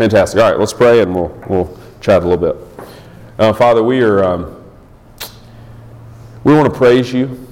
Fantastic. 0.00 0.40
All 0.40 0.50
right, 0.50 0.58
let's 0.58 0.72
pray 0.72 1.02
and 1.02 1.14
we'll, 1.14 1.28
we'll 1.46 1.78
chat 2.00 2.22
a 2.22 2.26
little 2.26 2.54
bit. 2.54 2.86
Uh, 3.38 3.52
Father, 3.52 3.82
we 3.82 4.00
are 4.00 4.24
um, 4.24 4.64
we 6.42 6.54
want 6.54 6.72
to 6.72 6.74
praise 6.74 7.12
you. 7.12 7.46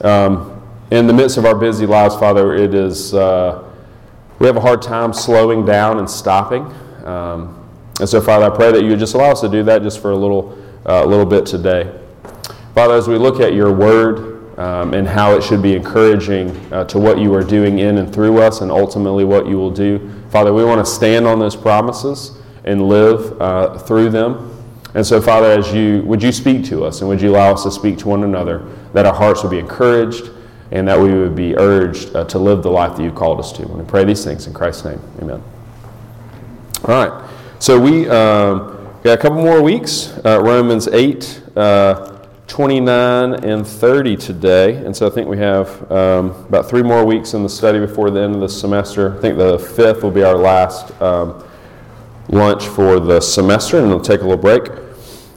Um, 0.00 0.60
in 0.90 1.06
the 1.06 1.12
midst 1.12 1.36
of 1.36 1.44
our 1.44 1.54
busy 1.54 1.86
lives, 1.86 2.16
Father, 2.16 2.56
it 2.56 2.74
is 2.74 3.14
uh, 3.14 3.62
we 4.40 4.48
have 4.48 4.56
a 4.56 4.60
hard 4.60 4.82
time 4.82 5.12
slowing 5.12 5.64
down 5.64 6.00
and 6.00 6.10
stopping. 6.10 6.64
Um, 7.04 7.64
and 8.00 8.08
so, 8.08 8.20
Father, 8.20 8.46
I 8.46 8.56
pray 8.56 8.72
that 8.72 8.82
you 8.82 8.88
would 8.88 8.98
just 8.98 9.14
allow 9.14 9.30
us 9.30 9.40
to 9.42 9.48
do 9.48 9.62
that 9.62 9.82
just 9.82 10.02
for 10.02 10.10
a 10.10 10.16
little, 10.16 10.58
uh, 10.86 11.04
little 11.04 11.24
bit 11.24 11.46
today. 11.46 11.96
Father, 12.74 12.94
as 12.94 13.06
we 13.06 13.16
look 13.16 13.38
at 13.38 13.54
your 13.54 13.72
word 13.72 14.58
um, 14.58 14.92
and 14.92 15.06
how 15.06 15.36
it 15.36 15.44
should 15.44 15.62
be 15.62 15.76
encouraging 15.76 16.50
uh, 16.72 16.82
to 16.86 16.98
what 16.98 17.20
you 17.20 17.32
are 17.32 17.44
doing 17.44 17.78
in 17.78 17.98
and 17.98 18.12
through 18.12 18.42
us 18.42 18.60
and 18.60 18.72
ultimately 18.72 19.24
what 19.24 19.46
you 19.46 19.56
will 19.56 19.70
do, 19.70 20.19
Father, 20.30 20.52
we 20.52 20.64
want 20.64 20.84
to 20.84 20.90
stand 20.90 21.26
on 21.26 21.38
those 21.38 21.56
promises 21.56 22.38
and 22.64 22.88
live 22.88 23.40
uh, 23.40 23.78
through 23.78 24.10
them. 24.10 24.46
And 24.94 25.06
so, 25.06 25.20
Father, 25.20 25.50
as 25.50 25.72
you 25.72 26.02
would 26.02 26.22
you 26.22 26.32
speak 26.32 26.64
to 26.66 26.84
us 26.84 27.00
and 27.00 27.08
would 27.08 27.20
you 27.20 27.30
allow 27.30 27.52
us 27.52 27.62
to 27.64 27.70
speak 27.70 27.98
to 27.98 28.08
one 28.08 28.24
another, 28.24 28.66
that 28.92 29.06
our 29.06 29.14
hearts 29.14 29.42
would 29.42 29.50
be 29.50 29.58
encouraged 29.58 30.30
and 30.72 30.86
that 30.86 30.98
we 30.98 31.12
would 31.12 31.34
be 31.34 31.56
urged 31.56 32.14
uh, 32.14 32.24
to 32.24 32.38
live 32.38 32.62
the 32.62 32.70
life 32.70 32.96
that 32.96 33.02
you 33.02 33.10
called 33.10 33.40
us 33.40 33.52
to. 33.52 33.62
And 33.62 33.78
we 33.78 33.84
pray 33.84 34.04
these 34.04 34.24
things 34.24 34.46
in 34.46 34.54
Christ's 34.54 34.84
name. 34.84 35.00
Amen. 35.20 35.42
All 36.84 37.06
right. 37.06 37.30
So 37.58 37.78
we 37.78 38.08
um, 38.08 38.88
got 39.02 39.18
a 39.18 39.20
couple 39.20 39.42
more 39.42 39.62
weeks. 39.62 40.16
Uh, 40.24 40.40
Romans 40.42 40.88
8, 40.88 41.42
uh, 41.56 42.19
29 42.50 43.44
and 43.44 43.66
30 43.66 44.16
today. 44.16 44.84
And 44.84 44.94
so 44.94 45.06
I 45.06 45.10
think 45.10 45.28
we 45.28 45.38
have 45.38 45.90
um, 45.90 46.30
about 46.46 46.68
three 46.68 46.82
more 46.82 47.04
weeks 47.04 47.32
in 47.34 47.42
the 47.42 47.48
study 47.48 47.78
before 47.78 48.10
the 48.10 48.20
end 48.20 48.34
of 48.34 48.40
the 48.40 48.48
semester. 48.48 49.16
I 49.16 49.20
think 49.20 49.38
the 49.38 49.58
fifth 49.58 50.02
will 50.02 50.10
be 50.10 50.22
our 50.22 50.36
last. 50.36 51.00
Um, 51.00 51.44
lunch 52.30 52.68
for 52.68 53.00
the 53.00 53.20
semester, 53.20 53.78
and 53.78 53.88
we'll 53.88 54.00
take 54.00 54.20
a 54.20 54.24
little 54.24 54.36
break. 54.36 54.62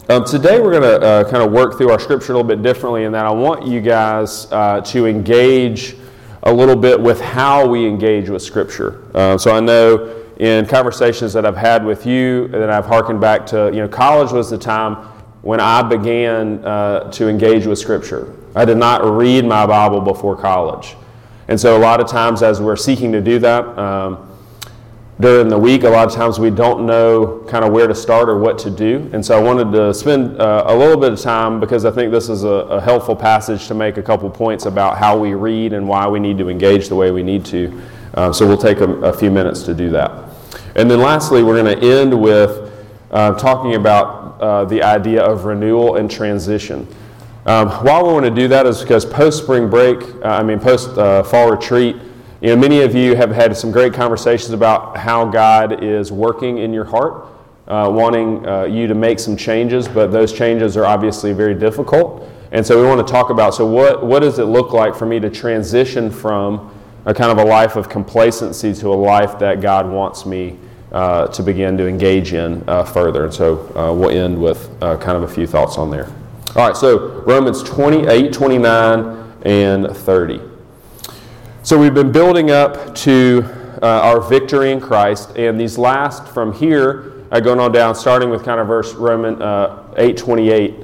Um, 0.09 0.23
today, 0.25 0.59
we're 0.59 0.79
going 0.79 0.83
to 0.83 1.01
uh, 1.01 1.23
kind 1.29 1.43
of 1.43 1.51
work 1.51 1.77
through 1.77 1.89
our 1.89 1.99
scripture 1.99 2.33
a 2.33 2.35
little 2.35 2.47
bit 2.47 2.61
differently 2.61 3.05
in 3.05 3.11
that 3.13 3.25
I 3.25 3.31
want 3.31 3.65
you 3.65 3.81
guys 3.81 4.51
uh, 4.51 4.81
to 4.81 5.07
engage 5.07 5.95
a 6.43 6.53
little 6.53 6.75
bit 6.75 6.99
with 6.99 7.19
how 7.21 7.65
we 7.67 7.87
engage 7.87 8.29
with 8.29 8.41
scripture. 8.41 9.03
Uh, 9.15 9.37
so 9.37 9.55
I 9.55 9.59
know 9.59 10.23
in 10.37 10.65
conversations 10.65 11.33
that 11.33 11.45
I've 11.45 11.57
had 11.57 11.85
with 11.85 12.05
you 12.05 12.47
that 12.49 12.69
I've 12.69 12.85
harkened 12.85 13.21
back 13.21 13.45
to, 13.47 13.71
you 13.73 13.79
know, 13.79 13.87
college 13.87 14.31
was 14.31 14.49
the 14.49 14.57
time 14.57 15.07
when 15.43 15.59
I 15.59 15.83
began 15.83 16.65
uh, 16.65 17.11
to 17.11 17.27
engage 17.27 17.67
with 17.67 17.77
scripture. 17.77 18.33
I 18.55 18.65
did 18.65 18.77
not 18.77 19.03
read 19.03 19.45
my 19.45 19.65
Bible 19.65 20.01
before 20.01 20.35
college. 20.35 20.95
And 21.49 21.59
so 21.59 21.77
a 21.77 21.79
lot 21.79 21.99
of 21.99 22.07
times 22.07 22.41
as 22.41 22.61
we're 22.61 22.77
seeking 22.77 23.11
to 23.11 23.21
do 23.21 23.39
that, 23.39 23.77
um, 23.77 24.29
during 25.19 25.47
the 25.47 25.57
week, 25.57 25.83
a 25.83 25.89
lot 25.89 26.07
of 26.07 26.13
times 26.13 26.39
we 26.39 26.49
don't 26.49 26.85
know 26.85 27.45
kind 27.47 27.63
of 27.63 27.71
where 27.71 27.87
to 27.87 27.93
start 27.93 28.29
or 28.29 28.39
what 28.39 28.57
to 28.59 28.71
do. 28.71 29.09
And 29.13 29.23
so 29.23 29.37
I 29.37 29.43
wanted 29.43 29.71
to 29.73 29.93
spend 29.93 30.41
uh, 30.41 30.63
a 30.65 30.75
little 30.75 30.99
bit 30.99 31.13
of 31.13 31.19
time 31.21 31.59
because 31.59 31.85
I 31.85 31.91
think 31.91 32.11
this 32.11 32.29
is 32.29 32.43
a, 32.43 32.47
a, 32.47 32.81
helpful 32.81 33.15
passage 33.15 33.67
to 33.67 33.75
make 33.75 33.97
a 33.97 34.01
couple 34.01 34.29
points 34.29 34.65
about 34.65 34.97
how 34.97 35.17
we 35.17 35.35
read 35.35 35.73
and 35.73 35.87
why 35.87 36.07
we 36.07 36.19
need 36.19 36.37
to 36.39 36.49
engage 36.49 36.89
the 36.89 36.95
way 36.95 37.11
we 37.11 37.21
need 37.21 37.45
to. 37.45 37.81
Uh, 38.15 38.33
so 38.33 38.47
we'll 38.47 38.57
take 38.57 38.79
a, 38.79 38.89
a, 39.01 39.13
few 39.13 39.29
minutes 39.29 39.63
to 39.63 39.73
do 39.75 39.89
that. 39.91 40.29
And 40.75 40.89
then 40.89 40.99
lastly, 40.99 41.43
we're 41.43 41.61
going 41.61 41.79
to 41.79 41.85
end 41.85 42.19
with 42.19 42.72
uh, 43.13 43.33
talking 43.35 43.75
about 43.75 44.41
uh, 44.41 44.65
the 44.65 44.83
idea 44.83 45.23
of 45.23 45.45
renewal 45.45 45.95
and 45.95 46.09
transition. 46.09 46.87
Um, 47.45 47.69
why 47.69 48.01
we 48.01 48.11
want 48.11 48.25
to 48.25 48.31
do 48.31 48.47
that 48.47 48.65
is 48.65 48.81
because 48.81 49.05
post 49.05 49.43
spring 49.43 49.69
break, 49.69 50.01
uh, 50.01 50.29
I 50.29 50.43
mean, 50.43 50.59
post 50.59 50.97
uh, 50.97 51.23
fall 51.23 51.51
retreat, 51.51 51.95
you 52.41 52.49
know, 52.49 52.55
many 52.55 52.81
of 52.81 52.95
you 52.95 53.15
have 53.15 53.31
had 53.31 53.55
some 53.55 53.71
great 53.71 53.93
conversations 53.93 54.51
about 54.51 54.97
how 54.97 55.25
God 55.25 55.83
is 55.83 56.11
working 56.11 56.57
in 56.57 56.73
your 56.73 56.85
heart, 56.85 57.27
uh, 57.67 57.89
wanting 57.93 58.45
uh, 58.47 58.63
you 58.63 58.87
to 58.87 58.95
make 58.95 59.19
some 59.19 59.37
changes, 59.37 59.87
but 59.87 60.07
those 60.11 60.33
changes 60.33 60.75
are 60.75 60.85
obviously 60.85 61.33
very 61.33 61.53
difficult. 61.53 62.27
And 62.51 62.65
so 62.65 62.81
we 62.81 62.87
want 62.87 63.05
to 63.05 63.11
talk 63.11 63.29
about 63.29 63.53
so 63.53 63.65
what, 63.65 64.05
what 64.05 64.21
does 64.21 64.39
it 64.39 64.45
look 64.45 64.73
like 64.73 64.95
for 64.95 65.05
me 65.05 65.19
to 65.19 65.29
transition 65.29 66.09
from 66.09 66.73
a 67.05 67.13
kind 67.13 67.31
of 67.31 67.37
a 67.37 67.47
life 67.47 67.75
of 67.75 67.89
complacency 67.89 68.73
to 68.73 68.89
a 68.89 68.95
life 68.95 69.37
that 69.39 69.61
God 69.61 69.89
wants 69.89 70.25
me 70.25 70.57
uh, 70.93 71.27
to 71.27 71.41
begin 71.41 71.75
to 71.75 71.87
engage 71.87 72.33
in 72.33 72.63
uh, 72.67 72.83
further. 72.83 73.25
And 73.25 73.33
so 73.33 73.67
uh, 73.75 73.91
we'll 73.91 74.11
end 74.11 74.39
with 74.39 74.69
uh, 74.81 74.95
kind 74.97 75.17
of 75.17 75.23
a 75.23 75.27
few 75.27 75.47
thoughts 75.47 75.77
on 75.77 75.89
there. 75.89 76.05
All 76.55 76.67
right, 76.67 76.77
so 76.77 77.21
Romans 77.21 77.63
28, 77.63 78.31
29, 78.31 79.33
and 79.43 79.87
30. 79.87 80.39
So 81.63 81.79
we've 81.79 81.95
been 81.95 82.11
building 82.11 82.51
up 82.51 82.93
to 82.95 83.59
our 83.81 84.21
victory 84.21 84.71
in 84.71 84.79
Christ, 84.79 85.35
and 85.35 85.59
these 85.59 85.77
last 85.77 86.27
from 86.27 86.53
here, 86.53 87.25
going 87.41 87.59
on 87.59 87.71
down, 87.71 87.95
starting 87.95 88.29
with 88.29 88.45
kind 88.45 88.59
of 88.59 88.67
verse 88.67 88.93
Roman 88.93 89.41
uh, 89.41 89.83
828, 89.97 90.75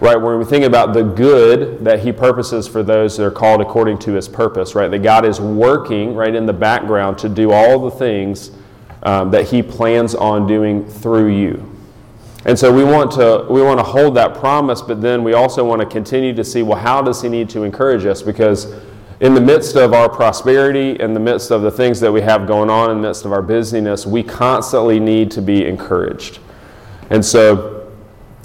right, 0.00 0.16
where 0.16 0.38
we 0.38 0.44
think 0.44 0.64
about 0.64 0.94
the 0.94 1.02
good 1.02 1.84
that 1.84 2.00
He 2.00 2.10
purposes 2.10 2.66
for 2.66 2.82
those 2.82 3.16
that 3.18 3.26
are 3.26 3.30
called 3.30 3.60
according 3.60 3.98
to 3.98 4.12
His 4.12 4.28
purpose, 4.28 4.74
right, 4.74 4.90
that 4.90 5.00
God 5.00 5.26
is 5.26 5.40
working 5.40 6.14
right 6.14 6.34
in 6.34 6.46
the 6.46 6.54
background 6.54 7.18
to 7.18 7.28
do 7.28 7.52
all 7.52 7.78
the 7.78 7.90
things 7.90 8.50
um, 9.02 9.30
that 9.30 9.48
He 9.48 9.62
plans 9.62 10.14
on 10.14 10.46
doing 10.46 10.86
through 10.86 11.28
you. 11.28 11.72
And 12.44 12.56
so 12.56 12.72
we 12.72 12.84
want 12.84 13.10
to 13.12 13.46
we 13.50 13.60
want 13.60 13.80
to 13.80 13.84
hold 13.84 14.14
that 14.16 14.34
promise, 14.34 14.80
but 14.80 15.00
then 15.00 15.24
we 15.24 15.32
also 15.32 15.64
want 15.64 15.80
to 15.80 15.86
continue 15.86 16.32
to 16.34 16.44
see 16.44 16.62
well, 16.62 16.78
how 16.78 17.02
does 17.02 17.20
He 17.20 17.28
need 17.28 17.50
to 17.50 17.64
encourage 17.64 18.06
us 18.06 18.22
because 18.22 18.72
in 19.18 19.34
the 19.34 19.40
midst 19.40 19.76
of 19.76 19.94
our 19.94 20.08
prosperity, 20.08 21.00
in 21.00 21.14
the 21.14 21.20
midst 21.20 21.50
of 21.50 21.62
the 21.62 21.70
things 21.70 22.00
that 22.00 22.12
we 22.12 22.20
have 22.20 22.46
going 22.46 22.68
on, 22.68 22.90
in 22.90 23.00
the 23.00 23.08
midst 23.08 23.24
of 23.24 23.32
our 23.32 23.42
busyness, 23.42 24.06
we 24.06 24.22
constantly 24.22 25.00
need 25.00 25.30
to 25.32 25.42
be 25.42 25.64
encouraged. 25.64 26.38
And 27.08 27.24
so 27.24 27.90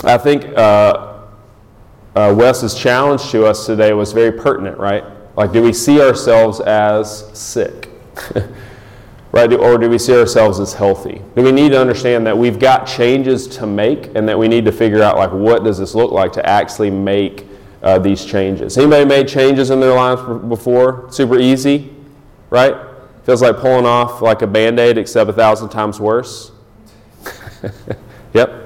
I 0.04 0.18
think 0.18 0.46
uh, 0.58 1.24
uh, 2.16 2.34
Wes's 2.38 2.74
challenge 2.74 3.30
to 3.32 3.46
us 3.46 3.66
today 3.66 3.94
was 3.94 4.14
very 4.14 4.32
pertinent, 4.32 4.78
right? 4.78 5.04
Like, 5.36 5.52
do 5.52 5.62
we 5.62 5.74
see 5.74 6.02
ourselves 6.02 6.60
as 6.62 7.38
sick? 7.38 7.90
right? 9.32 9.52
Or 9.54 9.78
do 9.78 9.90
we 9.90 9.98
see 9.98 10.14
ourselves 10.14 10.60
as 10.60 10.74
healthy? 10.74 11.22
Do 11.36 11.44
we 11.44 11.52
need 11.52 11.70
to 11.70 11.80
understand 11.80 12.26
that 12.28 12.38
we've 12.38 12.60
got 12.60 12.86
changes 12.86 13.48
to 13.48 13.66
make 13.66 14.16
and 14.16 14.28
that 14.28 14.38
we 14.38 14.48
need 14.48 14.66
to 14.66 14.72
figure 14.72 15.02
out, 15.02 15.18
like, 15.18 15.32
what 15.32 15.64
does 15.64 15.78
this 15.78 15.96
look 15.96 16.12
like 16.12 16.34
to 16.34 16.46
actually 16.46 16.90
make 16.92 17.46
uh, 17.82 18.00
these 18.00 18.26
changes. 18.26 18.78
Anybody 18.78 19.06
made 19.06 19.28
changes 19.28 19.70
in 19.70 19.80
their 19.80 19.94
lives 19.94 20.22
before? 20.48 21.12
Super 21.12 21.40
easy, 21.40 21.94
right? 22.50 22.76
Feels 23.24 23.42
like 23.42 23.58
pulling 23.58 23.86
off 23.86 24.22
like 24.22 24.42
a 24.42 24.48
band 24.48 24.80
aid, 24.80 24.98
except 24.98 25.30
a 25.30 25.34
thousand 25.34 25.70
times 25.70 26.00
worse. 26.00 26.52
yep. 28.34 28.61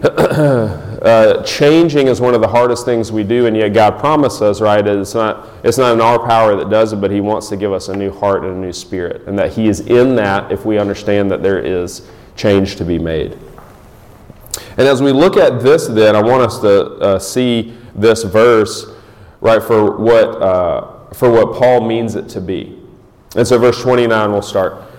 uh, 0.02 1.42
changing 1.44 2.08
is 2.08 2.22
one 2.22 2.34
of 2.34 2.40
the 2.40 2.48
hardest 2.48 2.86
things 2.86 3.12
we 3.12 3.22
do, 3.22 3.44
and 3.44 3.54
yet 3.54 3.68
God 3.70 3.98
promised 3.98 4.40
us, 4.40 4.62
right? 4.62 4.86
It's 4.86 5.12
not, 5.12 5.48
it's 5.62 5.76
not 5.76 5.92
in 5.92 6.00
our 6.00 6.18
power 6.26 6.56
that 6.56 6.70
does 6.70 6.94
it, 6.94 7.02
but 7.02 7.10
He 7.10 7.20
wants 7.20 7.48
to 7.50 7.56
give 7.56 7.70
us 7.72 7.88
a 7.88 7.96
new 7.96 8.10
heart 8.10 8.42
and 8.44 8.56
a 8.56 8.58
new 8.58 8.72
spirit, 8.72 9.26
and 9.26 9.38
that 9.38 9.52
He 9.52 9.68
is 9.68 9.80
in 9.80 10.16
that 10.16 10.50
if 10.50 10.64
we 10.64 10.78
understand 10.78 11.30
that 11.30 11.42
there 11.42 11.58
is 11.58 12.08
change 12.34 12.76
to 12.76 12.84
be 12.84 12.98
made. 12.98 13.36
And 14.78 14.88
as 14.88 15.02
we 15.02 15.12
look 15.12 15.36
at 15.36 15.60
this, 15.60 15.86
then, 15.86 16.16
I 16.16 16.22
want 16.22 16.42
us 16.44 16.60
to 16.60 16.94
uh, 16.94 17.18
see 17.18 17.76
this 17.94 18.22
verse, 18.22 18.86
right, 19.42 19.62
for 19.62 19.98
what, 19.98 20.40
uh, 20.40 21.12
for 21.12 21.30
what 21.30 21.58
Paul 21.58 21.82
means 21.82 22.14
it 22.14 22.28
to 22.30 22.40
be. 22.40 22.78
And 23.36 23.46
so, 23.46 23.58
verse 23.58 23.82
29, 23.82 24.32
we'll 24.32 24.40
start. 24.40 24.89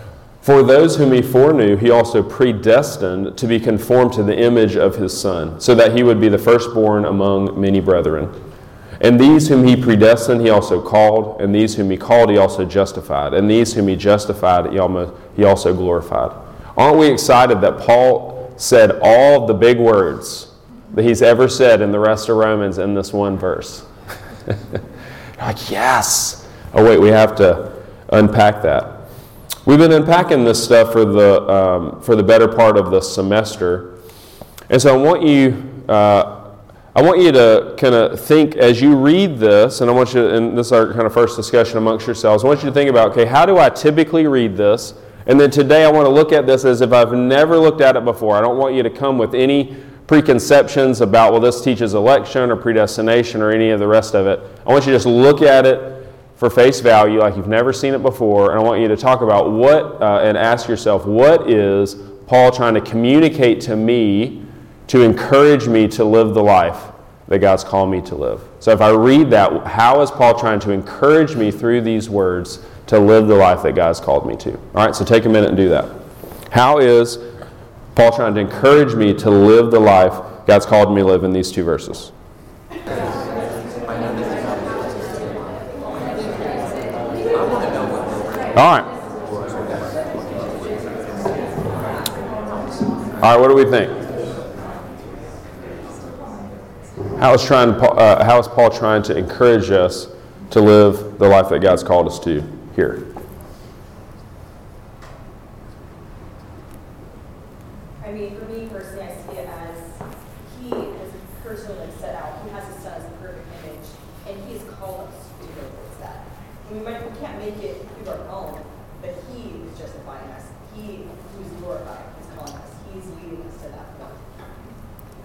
For 0.41 0.63
those 0.63 0.97
whom 0.97 1.11
he 1.11 1.21
foreknew, 1.21 1.77
he 1.77 1.91
also 1.91 2.23
predestined 2.23 3.37
to 3.37 3.47
be 3.47 3.59
conformed 3.59 4.13
to 4.13 4.23
the 4.23 4.37
image 4.37 4.75
of 4.75 4.95
his 4.95 5.19
Son, 5.19 5.61
so 5.61 5.75
that 5.75 5.95
he 5.95 6.03
would 6.03 6.19
be 6.19 6.29
the 6.29 6.37
firstborn 6.37 7.05
among 7.05 7.59
many 7.59 7.79
brethren. 7.79 8.29
And 9.01 9.19
these 9.19 9.47
whom 9.47 9.63
he 9.65 9.75
predestined, 9.75 10.41
he 10.41 10.49
also 10.49 10.81
called, 10.81 11.41
and 11.41 11.53
these 11.53 11.75
whom 11.75 11.91
he 11.91 11.97
called, 11.97 12.29
he 12.29 12.37
also 12.37 12.65
justified, 12.65 13.33
and 13.33 13.49
these 13.49 13.73
whom 13.73 13.87
he 13.87 13.95
justified, 13.95 14.71
he 14.71 15.43
also 15.43 15.73
glorified. 15.73 16.31
Aren't 16.75 16.97
we 16.97 17.07
excited 17.07 17.61
that 17.61 17.79
Paul 17.79 18.53
said 18.57 18.99
all 19.01 19.47
the 19.47 19.53
big 19.53 19.79
words 19.79 20.51
that 20.93 21.03
he's 21.03 21.21
ever 21.21 21.47
said 21.47 21.81
in 21.81 21.91
the 21.91 21.99
rest 21.99 22.29
of 22.29 22.37
Romans 22.37 22.77
in 22.77 22.93
this 22.93 23.13
one 23.13 23.37
verse. 23.37 23.85
like, 25.39 25.69
yes. 25.71 26.47
Oh, 26.73 26.83
wait, 26.83 26.99
we 26.99 27.09
have 27.09 27.35
to 27.37 27.73
unpack 28.09 28.61
that. 28.63 29.00
We've 29.63 29.77
been 29.77 29.91
unpacking 29.91 30.43
this 30.43 30.63
stuff 30.63 30.91
for 30.91 31.05
the, 31.05 31.47
um, 31.47 32.01
for 32.01 32.15
the 32.15 32.23
better 32.23 32.47
part 32.47 32.77
of 32.77 32.89
the 32.89 32.99
semester. 32.99 33.99
And 34.71 34.81
so 34.81 34.93
I 34.93 34.97
want 34.97 35.21
you. 35.21 35.83
Uh, 35.87 36.39
I 36.93 37.01
want 37.01 37.21
you 37.21 37.31
to 37.31 37.75
kind 37.77 37.95
of 37.95 38.19
think 38.19 38.55
as 38.57 38.81
you 38.81 38.97
read 38.97 39.37
this, 39.37 39.79
and 39.79 39.89
I 39.89 39.93
want 39.93 40.13
you, 40.13 40.23
to, 40.23 40.35
and 40.35 40.57
this 40.57 40.67
is 40.67 40.71
our 40.73 40.87
kind 40.91 41.05
of 41.05 41.13
first 41.13 41.37
discussion 41.37 41.77
amongst 41.77 42.05
yourselves. 42.05 42.43
I 42.43 42.47
want 42.47 42.63
you 42.63 42.69
to 42.69 42.73
think 42.73 42.89
about, 42.89 43.11
okay, 43.11 43.23
how 43.23 43.45
do 43.45 43.59
I 43.59 43.69
typically 43.69 44.27
read 44.27 44.57
this? 44.57 44.93
And 45.25 45.39
then 45.39 45.51
today 45.51 45.85
I 45.85 45.91
want 45.91 46.05
to 46.05 46.09
look 46.09 46.33
at 46.33 46.45
this 46.45 46.65
as 46.65 46.81
if 46.81 46.91
I've 46.91 47.13
never 47.13 47.57
looked 47.57 47.79
at 47.79 47.95
it 47.95 48.03
before. 48.03 48.35
I 48.35 48.41
don't 48.41 48.57
want 48.57 48.75
you 48.75 48.83
to 48.83 48.89
come 48.89 49.17
with 49.17 49.33
any 49.33 49.77
preconceptions 50.07 50.99
about, 50.99 51.31
well, 51.31 51.39
this 51.39 51.61
teaches 51.61 51.93
election 51.93 52.51
or 52.51 52.57
predestination 52.57 53.41
or 53.41 53.51
any 53.51 53.69
of 53.69 53.79
the 53.79 53.87
rest 53.87 54.13
of 54.13 54.27
it. 54.27 54.41
I 54.65 54.71
want 54.73 54.85
you 54.85 54.91
to 54.91 54.97
just 54.97 55.05
look 55.05 55.41
at 55.41 55.65
it 55.65 56.00
for 56.41 56.49
face 56.49 56.79
value, 56.79 57.19
like 57.19 57.37
you've 57.37 57.47
never 57.47 57.71
seen 57.71 57.93
it 57.93 58.01
before, 58.01 58.49
and 58.49 58.59
I 58.59 58.63
want 58.63 58.81
you 58.81 58.87
to 58.87 58.97
talk 58.97 59.21
about 59.21 59.51
what, 59.51 60.01
uh, 60.01 60.21
and 60.23 60.35
ask 60.35 60.67
yourself, 60.67 61.05
what 61.05 61.47
is 61.47 61.97
Paul 62.25 62.51
trying 62.51 62.73
to 62.73 62.81
communicate 62.81 63.61
to 63.61 63.75
me 63.75 64.43
to 64.87 65.03
encourage 65.03 65.67
me 65.67 65.87
to 65.89 66.03
live 66.03 66.33
the 66.33 66.41
life 66.41 66.81
that 67.27 67.37
God's 67.37 67.63
called 67.63 67.91
me 67.91 68.01
to 68.01 68.15
live? 68.15 68.41
So 68.59 68.71
if 68.71 68.81
I 68.81 68.89
read 68.89 69.29
that, 69.29 69.67
how 69.67 70.01
is 70.01 70.09
Paul 70.09 70.33
trying 70.33 70.59
to 70.61 70.71
encourage 70.71 71.35
me 71.35 71.51
through 71.51 71.81
these 71.81 72.09
words 72.09 72.65
to 72.87 72.97
live 72.97 73.27
the 73.27 73.35
life 73.35 73.61
that 73.61 73.75
God's 73.75 73.99
called 73.99 74.25
me 74.25 74.35
to? 74.37 74.53
All 74.73 74.83
right, 74.83 74.95
so 74.95 75.05
take 75.05 75.25
a 75.25 75.29
minute 75.29 75.49
and 75.49 75.57
do 75.57 75.69
that. 75.69 75.93
How 76.49 76.79
is 76.79 77.19
Paul 77.93 78.11
trying 78.15 78.33
to 78.33 78.41
encourage 78.41 78.95
me 78.95 79.13
to 79.13 79.29
live 79.29 79.69
the 79.69 79.79
life 79.79 80.47
God's 80.47 80.65
called 80.65 80.91
me 80.91 81.01
to 81.03 81.07
live 81.07 81.23
in 81.23 81.33
these 81.33 81.51
two 81.51 81.63
verses? 81.63 82.11
All 88.57 88.79
right. 88.79 88.83
All 93.15 93.21
right, 93.21 93.39
what 93.39 93.47
do 93.47 93.55
we 93.55 93.63
think? 93.65 93.89
How 97.19 97.33
is, 97.33 97.45
trying, 97.45 97.69
uh, 97.69 98.25
how 98.25 98.39
is 98.39 98.47
Paul 98.49 98.69
trying 98.69 99.03
to 99.03 99.15
encourage 99.15 99.71
us 99.71 100.07
to 100.49 100.59
live 100.59 101.17
the 101.17 101.29
life 101.29 101.49
that 101.49 101.61
God's 101.61 101.83
called 101.83 102.07
us 102.07 102.19
to 102.21 102.43
here? 102.75 103.05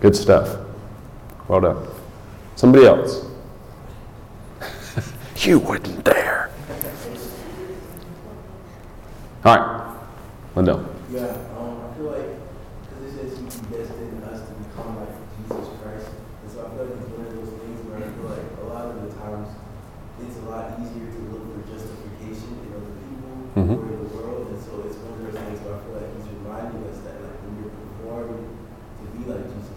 Good 0.06 0.14
stuff. 0.14 0.56
Well 1.48 1.60
done. 1.62 1.88
Somebody 2.54 2.86
else. 2.86 3.26
you 5.38 5.58
wouldn't 5.58 6.04
dare. 6.04 6.48
All 9.44 9.56
right. 9.56 9.96
Lindell. 10.54 10.86
Yeah, 11.10 11.34
um, 11.58 11.82
I 11.82 11.96
feel 11.98 12.06
like, 12.06 12.22
because 12.86 13.02
it 13.02 13.12
says 13.18 13.34
he 13.34 13.50
predestined 13.66 14.22
us 14.30 14.46
to 14.46 14.54
become 14.54 14.94
like 14.94 15.10
Jesus 15.42 15.74
Christ. 15.82 16.06
And 16.06 16.52
so 16.54 16.62
I 16.62 16.70
feel 16.70 16.86
like 16.86 17.02
it's 17.02 17.10
one 17.10 17.26
of 17.26 17.34
those 17.34 17.54
things 17.58 17.78
where 17.90 17.98
I 17.98 18.06
feel 18.06 18.30
like 18.30 18.46
a 18.62 18.66
lot 18.70 18.86
of 18.86 19.02
the 19.02 19.10
times 19.10 19.58
it's 20.22 20.38
a 20.38 20.46
lot 20.46 20.78
easier 20.86 21.10
to 21.10 21.20
look 21.34 21.50
for 21.50 21.66
justification 21.66 22.62
in 22.62 22.70
other 22.78 22.94
people 22.94 23.34
mm-hmm. 23.58 23.74
or 23.74 23.90
in 23.90 23.98
the 24.06 24.10
world. 24.14 24.54
And 24.54 24.62
so 24.62 24.86
it's 24.86 25.02
one 25.02 25.18
of 25.18 25.34
those 25.34 25.42
things 25.42 25.58
where 25.66 25.74
I 25.74 25.82
feel 25.82 25.98
like 25.98 26.14
he's 26.14 26.30
reminding 26.30 26.94
us 26.94 27.02
that 27.02 27.18
like 27.26 27.42
when 27.42 27.52
you're 27.58 27.74
performing 27.74 28.46
to 28.54 29.04
be 29.10 29.26
like 29.26 29.42
Jesus 29.50 29.76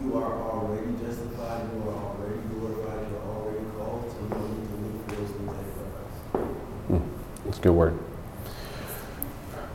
you 0.00 0.16
are 0.16 0.50
already 0.50 0.92
justified, 1.04 1.68
you 1.72 1.90
are 1.90 1.94
already 1.94 2.40
glorified, 2.48 3.08
you 3.10 3.16
are 3.16 3.36
already 3.36 3.64
called, 3.76 4.10
so 4.10 4.18
you 4.22 4.28
don't 4.28 4.58
need 4.58 4.68
to 4.68 4.76
look 4.76 5.08
for 5.08 5.14
those 5.16 5.30
things 5.30 5.52
anywhere 5.52 6.92
else. 6.92 7.02
That's 7.44 7.58
a 7.58 7.60
good 7.62 7.72
word. 7.72 7.98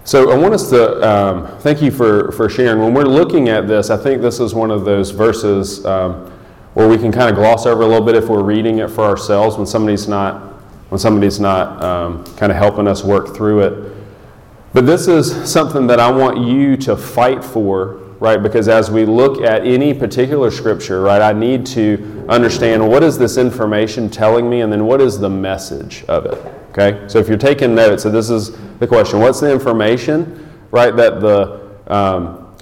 So 0.07 0.31
I 0.31 0.37
want 0.37 0.53
us 0.53 0.69
to 0.69 1.05
um, 1.05 1.59
thank 1.59 1.81
you 1.81 1.91
for, 1.91 2.31
for 2.31 2.47
sharing. 2.47 2.79
When 2.79 2.93
we're 2.93 3.03
looking 3.03 3.49
at 3.49 3.67
this, 3.67 3.89
I 3.89 3.97
think 3.97 4.21
this 4.21 4.39
is 4.39 4.53
one 4.53 4.71
of 4.71 4.85
those 4.85 5.11
verses 5.11 5.85
um, 5.85 6.31
where 6.75 6.87
we 6.87 6.97
can 6.97 7.11
kind 7.11 7.29
of 7.29 7.35
gloss 7.35 7.65
over 7.65 7.81
a 7.81 7.85
little 7.85 8.05
bit 8.05 8.15
if 8.15 8.29
we're 8.29 8.41
reading 8.41 8.77
it 8.77 8.89
for 8.89 9.03
ourselves 9.03 9.57
when 9.57 9.65
somebody's 9.65 10.07
not 10.07 10.43
when 10.87 10.97
somebody's 10.97 11.41
not 11.41 11.83
um, 11.83 12.23
kind 12.37 12.53
of 12.53 12.57
helping 12.57 12.87
us 12.87 13.03
work 13.03 13.35
through 13.35 13.63
it. 13.63 13.97
But 14.71 14.85
this 14.85 15.09
is 15.09 15.51
something 15.51 15.87
that 15.87 15.99
I 15.99 16.09
want 16.09 16.37
you 16.37 16.77
to 16.77 16.95
fight 16.95 17.43
for 17.43 18.01
right? 18.19 18.41
Because 18.41 18.67
as 18.67 18.89
we 18.89 19.05
look 19.05 19.43
at 19.43 19.63
any 19.65 19.93
particular 19.93 20.49
scripture, 20.49 21.01
right, 21.01 21.21
I 21.21 21.33
need 21.33 21.65
to 21.67 22.25
understand 22.29 22.87
what 22.87 23.03
is 23.03 23.17
this 23.17 23.37
information 23.37 24.09
telling 24.09 24.49
me 24.49 24.61
and 24.61 24.71
then 24.71 24.85
what 24.85 25.01
is 25.01 25.19
the 25.19 25.29
message 25.29 26.03
of 26.05 26.25
it, 26.25 26.56
okay? 26.77 27.07
So 27.07 27.19
if 27.19 27.27
you're 27.27 27.37
taking 27.37 27.75
notes, 27.75 28.03
so 28.03 28.09
this 28.09 28.29
is 28.29 28.51
the 28.79 28.87
question 28.87 29.19
what's 29.19 29.39
the 29.39 29.51
information, 29.51 30.49
right, 30.71 30.95
that, 30.95 31.19
the, 31.19 31.69
um, 31.87 32.55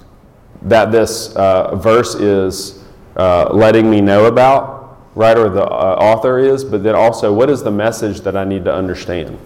that 0.62 0.90
this 0.90 1.34
uh, 1.36 1.76
verse 1.76 2.14
is 2.14 2.84
uh, 3.16 3.50
letting 3.52 3.90
me 3.90 4.00
know 4.00 4.26
about, 4.26 5.00
right, 5.14 5.36
or 5.36 5.48
the 5.48 5.64
uh, 5.64 5.96
author 5.98 6.38
is, 6.38 6.64
but 6.64 6.82
then 6.82 6.94
also 6.94 7.32
what 7.32 7.50
is 7.50 7.62
the 7.62 7.70
message 7.70 8.20
that 8.22 8.36
I 8.36 8.44
need 8.44 8.64
to 8.64 8.74
understand? 8.74 9.38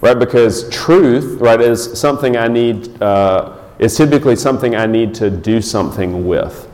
Right, 0.00 0.18
because 0.18 0.68
truth, 0.70 1.40
right, 1.40 1.60
is 1.60 1.98
something 1.98 2.36
I 2.36 2.48
need 2.48 3.00
uh, 3.02 3.58
is 3.78 3.96
typically 3.96 4.36
something 4.36 4.76
I 4.76 4.86
need 4.86 5.14
to 5.16 5.30
do 5.30 5.60
something 5.60 6.26
with. 6.26 6.70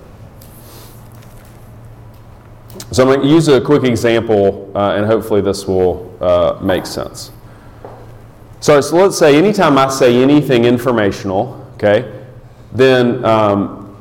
So 2.93 3.05
I'm 3.05 3.09
going 3.09 3.21
to 3.21 3.29
use 3.29 3.47
a 3.47 3.61
quick 3.61 3.85
example, 3.85 4.73
uh, 4.75 4.95
and 4.97 5.07
hopefully 5.07 5.41
this 5.41 5.67
will 5.67 6.10
uh, 6.21 6.59
make 6.63 6.87
sense. 6.87 7.33
So, 8.61 8.81
so, 8.81 8.97
let's 8.97 9.19
say 9.19 9.37
anytime 9.37 9.79
I 9.79 9.89
say 9.89 10.23
anything 10.23 10.65
informational, 10.65 11.67
okay, 11.75 12.25
then, 12.73 13.25
um, 13.25 13.97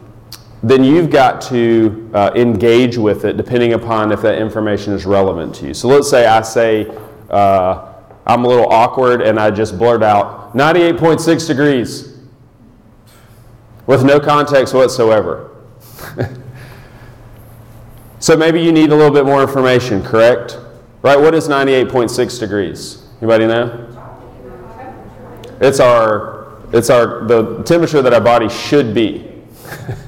then 0.62 0.84
you've 0.84 1.10
got 1.10 1.42
to 1.44 2.12
uh, 2.14 2.32
engage 2.36 2.98
with 2.98 3.24
it 3.24 3.38
depending 3.38 3.74
upon 3.74 4.12
if 4.12 4.22
that 4.22 4.38
information 4.38 4.94
is 4.94 5.06
relevant 5.06 5.56
to 5.56 5.68
you. 5.68 5.74
So 5.74 5.88
let's 5.88 6.10
say 6.10 6.28
I 6.28 6.42
say, 6.42 6.88
uh, 7.30 7.94
I'm 8.26 8.44
a 8.44 8.48
little 8.48 8.72
awkward 8.72 9.22
and 9.22 9.40
I 9.40 9.50
just 9.50 9.78
blurt 9.78 10.04
out 10.04 10.54
98.6 10.56 11.48
degrees 11.48 12.18
with 13.88 14.04
no 14.04 14.20
context 14.20 14.74
whatsoever. 14.74 15.50
so 18.20 18.36
maybe 18.36 18.62
you 18.62 18.72
need 18.72 18.92
a 18.92 18.96
little 18.96 19.14
bit 19.14 19.26
more 19.26 19.42
information, 19.42 20.04
correct? 20.04 20.60
Right? 21.02 21.20
What 21.20 21.34
is 21.34 21.48
98.6 21.48 22.40
degrees? 22.40 23.06
Anybody 23.22 23.48
know? 23.48 23.86
It's 25.62 25.80
our 25.80 26.40
it's 26.72 26.90
our 26.90 27.26
the 27.26 27.64
temperature 27.64 28.02
that 28.02 28.14
our 28.14 28.22
body 28.22 28.48
should 28.48 28.94
be. 28.94 29.30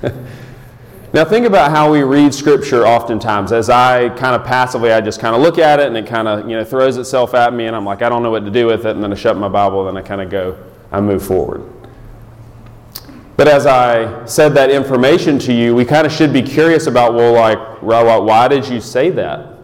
now 1.13 1.25
think 1.25 1.45
about 1.45 1.71
how 1.71 1.91
we 1.91 2.03
read 2.03 2.33
scripture 2.33 2.85
oftentimes. 2.85 3.51
As 3.51 3.69
I 3.69 4.09
kind 4.09 4.35
of 4.35 4.45
passively 4.45 4.91
I 4.91 5.01
just 5.01 5.19
kind 5.19 5.35
of 5.35 5.41
look 5.41 5.57
at 5.57 5.79
it 5.79 5.87
and 5.87 5.97
it 5.97 6.07
kind 6.07 6.27
of, 6.27 6.49
you 6.49 6.55
know, 6.55 6.63
throws 6.63 6.97
itself 6.97 7.33
at 7.33 7.53
me 7.53 7.65
and 7.65 7.75
I'm 7.75 7.85
like 7.85 8.01
I 8.01 8.09
don't 8.09 8.23
know 8.23 8.31
what 8.31 8.45
to 8.45 8.51
do 8.51 8.67
with 8.67 8.85
it 8.85 8.95
and 8.95 9.03
then 9.03 9.11
I 9.11 9.15
shut 9.15 9.37
my 9.37 9.49
Bible 9.49 9.89
and 9.89 9.97
I 9.97 10.01
kind 10.01 10.21
of 10.21 10.29
go 10.29 10.57
I 10.91 11.01
move 11.01 11.25
forward. 11.25 11.63
But 13.37 13.47
as 13.47 13.65
I 13.65 14.25
said 14.25 14.49
that 14.49 14.69
information 14.69 15.39
to 15.39 15.53
you, 15.53 15.73
we 15.73 15.83
kind 15.83 16.05
of 16.05 16.13
should 16.13 16.31
be 16.31 16.43
curious 16.43 16.85
about, 16.85 17.15
well, 17.15 17.33
like, 17.33 17.81
why 17.81 18.47
did 18.47 18.67
you 18.67 18.79
say 18.79 19.09
that? 19.09 19.57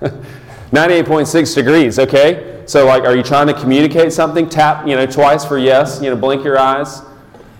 98.6 0.72 1.54
degrees, 1.54 1.98
okay? 1.98 2.62
So, 2.66 2.86
like, 2.86 3.04
are 3.04 3.16
you 3.16 3.22
trying 3.22 3.48
to 3.48 3.54
communicate 3.54 4.12
something? 4.12 4.48
Tap, 4.48 4.86
you 4.86 4.94
know, 4.94 5.06
twice 5.06 5.44
for 5.44 5.58
yes, 5.58 6.00
you 6.02 6.10
know, 6.10 6.16
blink 6.16 6.44
your 6.44 6.58
eyes 6.58 7.02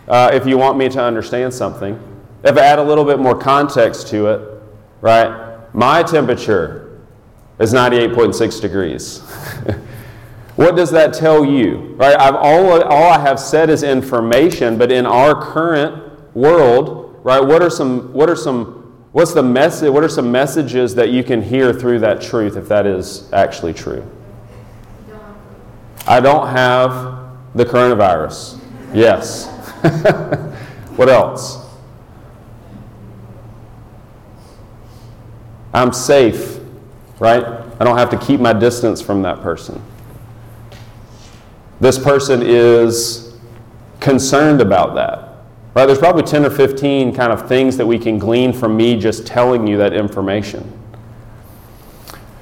uh, 0.09 0.31
if 0.33 0.47
you 0.47 0.57
want 0.57 0.79
me 0.79 0.89
to 0.89 1.03
understand 1.03 1.53
something. 1.53 1.99
If 2.45 2.57
I 2.57 2.61
add 2.61 2.79
a 2.79 2.83
little 2.83 3.05
bit 3.05 3.19
more 3.19 3.37
context 3.37 4.09
to 4.09 4.27
it, 4.29 4.63
right? 5.01 5.59
My 5.75 6.03
temperature 6.03 7.01
is 7.59 7.73
98.6 7.73 8.61
degrees. 8.61 9.23
What 10.61 10.77
does 10.77 10.91
that 10.91 11.15
tell 11.15 11.43
you? 11.43 11.95
Right? 11.97 12.15
I've 12.21 12.35
all, 12.35 12.83
all 12.83 13.13
I 13.13 13.19
have 13.19 13.41
said 13.41 13.71
is 13.71 13.83
information, 13.83 14.77
but 14.77 14.93
in 14.93 15.07
our 15.07 15.35
current 15.35 16.37
world, 16.37 17.19
right, 17.23 17.41
what 17.41 17.63
are 17.63 17.71
some 17.71 18.13
what 18.13 18.29
are 18.29 18.37
some 18.37 18.80
what's 19.13 19.33
the 19.33 19.43
message 19.43 19.91
what 19.91 20.05
are 20.05 20.09
some 20.09 20.31
messages 20.31 20.95
that 20.95 21.11
you 21.11 21.25
can 21.25 21.43
hear 21.43 21.73
through 21.73 22.01
that 22.01 22.21
truth 22.21 22.57
if 22.57 22.69
that 22.69 22.87
is 22.87 23.33
actually 23.33 23.75
true? 23.75 24.09
I 26.07 26.21
don't 26.21 26.49
have 26.49 27.37
the 27.55 27.65
coronavirus. 27.65 28.59
Yes. 28.93 29.47
what 30.97 31.09
else? 31.09 31.67
I'm 35.73 35.93
safe, 35.93 36.59
right? 37.21 37.45
I 37.45 37.85
don't 37.85 37.97
have 37.97 38.11
to 38.11 38.19
keep 38.19 38.41
my 38.41 38.53
distance 38.53 39.01
from 39.01 39.23
that 39.23 39.41
person. 39.41 39.81
This 41.81 41.99
person 41.99 42.43
is 42.43 43.35
concerned 44.01 44.61
about 44.61 44.95
that. 44.97 45.30
Right? 45.75 45.87
There's 45.87 45.99
probably 45.99 46.23
10 46.23 46.45
or 46.45 46.51
15 46.51 47.15
kind 47.15 47.33
of 47.33 47.49
things 47.49 47.77
that 47.77 47.87
we 47.87 47.99
can 47.99 48.19
glean 48.19 48.53
from 48.53 48.77
me 48.77 48.99
just 48.99 49.27
telling 49.27 49.67
you 49.67 49.77
that 49.79 49.93
information. 49.93 50.77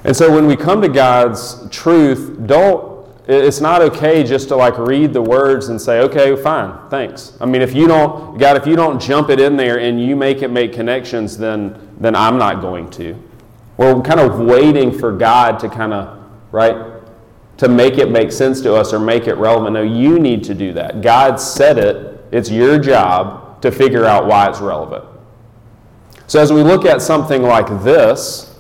And 0.05 0.17
so 0.17 0.33
when 0.35 0.47
we 0.47 0.57
come 0.57 0.81
to 0.83 0.89
God's 0.89 1.69
truth, 1.71 2.47
don't 2.47 2.89
it's 3.29 3.61
not 3.61 3.83
okay 3.83 4.25
just 4.25 4.49
to 4.49 4.57
like 4.57 4.79
read 4.79 5.13
the 5.13 5.21
words 5.21 5.69
and 5.69 5.79
say, 5.79 6.01
okay, 6.01 6.35
fine, 6.35 6.89
thanks. 6.89 7.37
I 7.43 7.45
mean, 7.45 7.61
if 7.61 7.75
you 7.75 7.87
don't, 7.87 8.39
God, 8.39 8.57
if 8.57 8.67
you 8.67 8.75
don't 8.75 8.99
jump 8.99 9.29
it 9.29 9.39
in 9.39 9.55
there 9.55 9.79
and 9.81 10.03
you 10.03 10.17
make 10.17 10.41
it 10.41 10.49
make 10.49 10.73
connections, 10.73 11.37
then 11.37 11.95
then 12.01 12.15
I'm 12.15 12.39
not 12.39 12.63
going 12.63 12.89
to. 12.93 13.23
We're 13.77 14.01
kind 14.01 14.19
of 14.19 14.41
waiting 14.41 14.99
for 14.99 15.13
God 15.13 15.59
to 15.61 15.69
kind 15.69 15.93
of 15.93 16.25
right? 16.53 17.03
To 17.59 17.69
make 17.69 17.99
it 17.99 18.11
make 18.11 18.33
sense 18.33 18.61
to 18.63 18.75
us 18.75 18.93
or 18.93 18.99
make 18.99 19.27
it 19.27 19.35
relevant. 19.35 19.75
No, 19.75 19.83
you 19.83 20.19
need 20.19 20.45
to 20.45 20.55
do 20.55 20.73
that. 20.75 21.03
God 21.03 21.37
said 21.41 21.79
it. 21.79 22.18
It's 22.31 22.51
your 22.51 22.79
job 22.79 23.61
to 23.63 23.71
figure 23.71 24.05
out 24.05 24.27
why 24.27 24.49
it's 24.49 24.61
relevant. 24.61 25.05
So 26.27 26.41
as 26.41 26.53
we 26.53 26.63
look 26.63 26.85
at 26.85 27.01
something 27.01 27.43
like 27.43 27.69
this, 27.83 28.55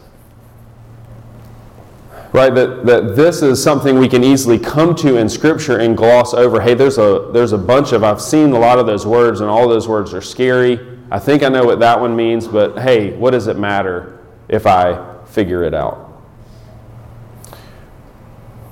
right, 2.32 2.54
that, 2.54 2.86
that 2.86 3.14
this 3.14 3.42
is 3.42 3.62
something 3.62 3.98
we 3.98 4.08
can 4.08 4.24
easily 4.24 4.58
come 4.58 4.94
to 4.96 5.16
in 5.16 5.28
Scripture 5.28 5.78
and 5.78 5.96
gloss 5.96 6.32
over. 6.32 6.60
Hey, 6.60 6.74
there's 6.74 6.98
a, 6.98 7.30
there's 7.32 7.52
a 7.52 7.58
bunch 7.58 7.92
of, 7.92 8.02
I've 8.02 8.22
seen 8.22 8.52
a 8.52 8.58
lot 8.58 8.78
of 8.78 8.86
those 8.86 9.06
words, 9.06 9.40
and 9.40 9.50
all 9.50 9.68
those 9.68 9.86
words 9.86 10.14
are 10.14 10.22
scary. 10.22 10.98
I 11.10 11.18
think 11.18 11.42
I 11.42 11.48
know 11.48 11.64
what 11.64 11.80
that 11.80 12.00
one 12.00 12.16
means, 12.16 12.48
but 12.48 12.78
hey, 12.78 13.16
what 13.16 13.30
does 13.32 13.46
it 13.48 13.58
matter 13.58 14.18
if 14.48 14.66
I 14.66 15.24
figure 15.26 15.62
it 15.62 15.74
out? 15.74 16.07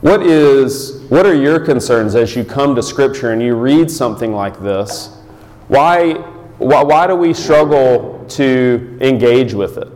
What 0.03 0.23
is 0.23 1.01
what 1.09 1.25
are 1.25 1.35
your 1.35 1.59
concerns 1.59 2.15
as 2.15 2.37
you 2.37 2.45
come 2.45 2.75
to 2.75 2.83
scripture 2.83 3.33
and 3.33 3.43
you 3.43 3.55
read 3.55 3.91
something 3.91 4.33
like 4.33 4.61
this? 4.63 5.09
Why 5.69 6.13
why, 6.59 6.83
why 6.83 7.07
do 7.07 7.15
we 7.15 7.33
struggle 7.33 8.25
to 8.31 8.99
engage 9.01 9.55
with 9.55 9.79
it? 9.79 9.89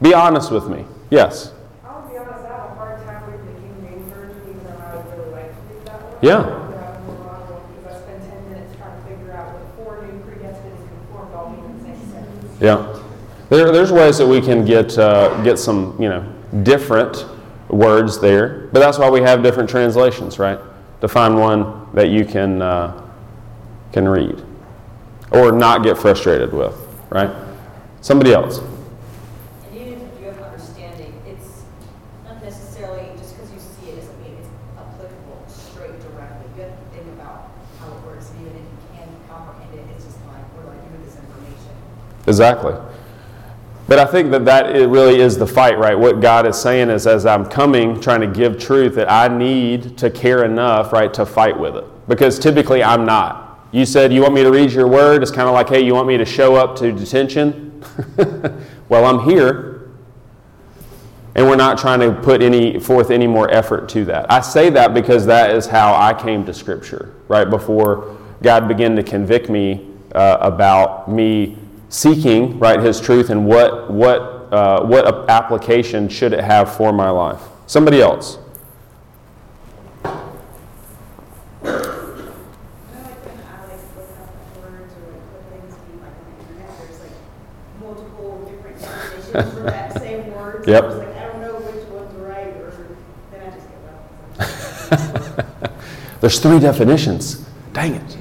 Be 0.00 0.14
honest 0.14 0.50
with 0.50 0.68
me. 0.68 0.84
Yes. 1.10 1.52
I'll 1.84 2.08
be 2.08 2.16
honest, 2.16 2.44
I 2.44 2.48
have 2.48 2.70
a 2.70 2.74
hard 2.74 3.04
time 3.04 3.30
reading 3.30 3.46
the 3.46 3.60
King 3.60 3.76
James 3.82 4.12
Version, 4.12 4.42
even 4.48 4.64
though 4.64 4.70
I 4.72 4.96
would 4.96 5.18
really 5.18 5.32
like 5.32 5.54
to 5.54 5.74
read 5.74 5.86
that 5.86 6.02
one. 6.02 6.18
Yeah. 6.22 6.42
Because 7.76 7.94
I 7.94 8.00
spend 8.00 8.22
ten 8.22 8.50
minutes 8.50 8.76
trying 8.76 9.02
to 9.02 9.08
figure 9.08 9.32
out 9.32 9.52
what 9.52 9.84
foreknew 9.84 10.20
predestined 10.24 10.74
is 10.78 10.88
conformed 10.88 11.34
all 11.34 11.50
mean 11.50 11.64
in 11.64 11.78
the 11.78 11.84
same 11.84 12.10
sentence. 12.10 12.60
Yeah. 12.60 13.00
There, 13.50 13.70
there's 13.70 13.92
ways 13.92 14.18
that 14.18 14.26
we 14.26 14.40
can 14.40 14.64
get 14.64 14.96
uh, 14.98 15.42
get 15.42 15.58
some 15.58 15.94
you 16.00 16.08
know 16.08 16.24
different 16.62 17.26
words 17.68 18.20
there, 18.20 18.68
but 18.72 18.80
that's 18.80 18.98
why 18.98 19.08
we 19.10 19.20
have 19.20 19.42
different 19.42 19.68
translations, 19.68 20.38
right? 20.38 20.58
To 21.00 21.08
find 21.08 21.38
one 21.38 21.88
that 21.94 22.08
you 22.08 22.24
can 22.24 22.62
uh, 22.62 23.00
can 23.92 24.08
read 24.08 24.42
or 25.30 25.52
not 25.52 25.82
get 25.82 25.98
frustrated 25.98 26.52
with, 26.52 26.74
right? 27.10 27.30
Somebody 28.00 28.32
else. 28.32 28.60
Even 29.72 30.00
if 30.00 30.20
you 30.20 30.26
have 30.26 30.40
understanding, 30.40 31.12
it's 31.26 31.62
not 32.24 32.42
necessarily, 32.42 33.08
just 33.18 33.34
because 33.36 33.52
you 33.52 33.58
see 33.58 33.90
it 33.90 33.96
doesn't 33.96 34.22
mean 34.22 34.36
it's 34.38 34.48
applicable 34.78 35.44
straight 35.48 35.98
directly. 36.00 36.46
You 36.56 36.62
have 36.62 36.78
to 36.78 36.96
think 36.96 37.06
about 37.18 37.50
how 37.80 37.88
it 37.88 38.00
works, 38.06 38.30
and 38.30 38.40
even 38.42 38.54
if 38.54 38.62
you 38.62 38.98
can 38.98 39.08
comprehend 39.28 39.74
it, 39.74 39.86
it's 39.96 40.04
just 40.04 40.18
like, 40.26 40.44
where 40.54 40.64
do 40.66 40.70
I 40.70 40.84
do 40.84 40.92
with 40.92 41.04
this 41.06 41.16
information? 41.16 41.72
Exactly. 42.26 42.74
But 43.86 43.98
I 43.98 44.06
think 44.06 44.30
that 44.30 44.46
that 44.46 44.74
it 44.74 44.88
really 44.88 45.20
is 45.20 45.36
the 45.36 45.46
fight, 45.46 45.78
right? 45.78 45.98
What 45.98 46.20
God 46.20 46.46
is 46.46 46.58
saying 46.58 46.88
is, 46.88 47.06
as 47.06 47.26
I'm 47.26 47.44
coming, 47.44 48.00
trying 48.00 48.22
to 48.22 48.26
give 48.26 48.58
truth, 48.58 48.94
that 48.94 49.10
I 49.10 49.28
need 49.28 49.98
to 49.98 50.10
care 50.10 50.44
enough, 50.44 50.92
right, 50.92 51.12
to 51.14 51.26
fight 51.26 51.58
with 51.58 51.76
it. 51.76 51.84
Because 52.08 52.38
typically 52.38 52.82
I'm 52.82 53.04
not. 53.04 53.68
You 53.72 53.84
said 53.84 54.12
you 54.12 54.22
want 54.22 54.34
me 54.34 54.42
to 54.42 54.50
read 54.50 54.70
your 54.70 54.88
word. 54.88 55.22
It's 55.22 55.32
kind 55.32 55.48
of 55.48 55.54
like, 55.54 55.68
hey, 55.68 55.84
you 55.84 55.94
want 55.94 56.08
me 56.08 56.16
to 56.16 56.24
show 56.24 56.54
up 56.54 56.76
to 56.76 56.92
detention? 56.92 57.84
well, 58.88 59.04
I'm 59.04 59.28
here. 59.28 59.90
And 61.34 61.46
we're 61.46 61.56
not 61.56 61.76
trying 61.76 62.00
to 62.00 62.12
put 62.22 62.40
any 62.40 62.78
forth 62.78 63.10
any 63.10 63.26
more 63.26 63.50
effort 63.50 63.88
to 63.90 64.04
that. 64.06 64.30
I 64.30 64.40
say 64.40 64.70
that 64.70 64.94
because 64.94 65.26
that 65.26 65.50
is 65.50 65.66
how 65.66 65.92
I 65.94 66.14
came 66.14 66.46
to 66.46 66.54
Scripture, 66.54 67.14
right? 67.26 67.50
Before 67.50 68.16
God 68.40 68.68
began 68.68 68.94
to 68.96 69.02
convict 69.02 69.50
me 69.50 69.90
uh, 70.14 70.38
about 70.40 71.10
me 71.10 71.58
seeking, 71.94 72.58
right, 72.58 72.80
His 72.80 73.00
truth 73.00 73.30
and 73.30 73.46
what 73.46 73.90
what 73.90 74.20
uh, 74.52 74.84
what 74.84 75.28
application 75.30 76.08
should 76.08 76.32
it 76.32 76.40
have 76.42 76.74
for 76.76 76.92
my 76.92 77.10
life. 77.10 77.40
Somebody 77.66 78.00
else. 78.00 78.38
I 80.04 80.10
like 83.00 83.18
when 83.24 83.38
I 83.38 83.66
like 83.66 83.82
look 83.96 84.10
up 84.20 84.56
words 84.58 84.92
or 84.94 85.02
like 85.12 85.22
put 85.32 85.42
things 85.50 85.74
in 85.74 86.00
like 86.00 86.12
on 86.12 86.34
the 86.36 86.42
internet, 86.42 86.78
there's 86.78 87.00
like 87.00 87.14
multiple 87.80 88.44
different 88.50 88.80
definitions 88.80 89.54
for 89.54 89.62
that 89.62 89.98
same 90.00 90.32
word. 90.32 90.64
So 90.64 90.70
Yep. 90.70 90.84
Like, 90.84 91.16
I 91.16 91.26
don't 91.26 91.40
know 91.40 91.54
which 91.60 91.84
one's 91.88 92.14
right, 92.20 92.54
or 92.56 92.70
then 93.32 93.40
I 93.40 93.50
just 93.54 93.68
give 93.70 93.84
up. 95.60 96.20
There's 96.20 96.38
three 96.38 96.58
definitions. 96.60 97.44
Dang 97.72 97.94
it. 97.94 98.16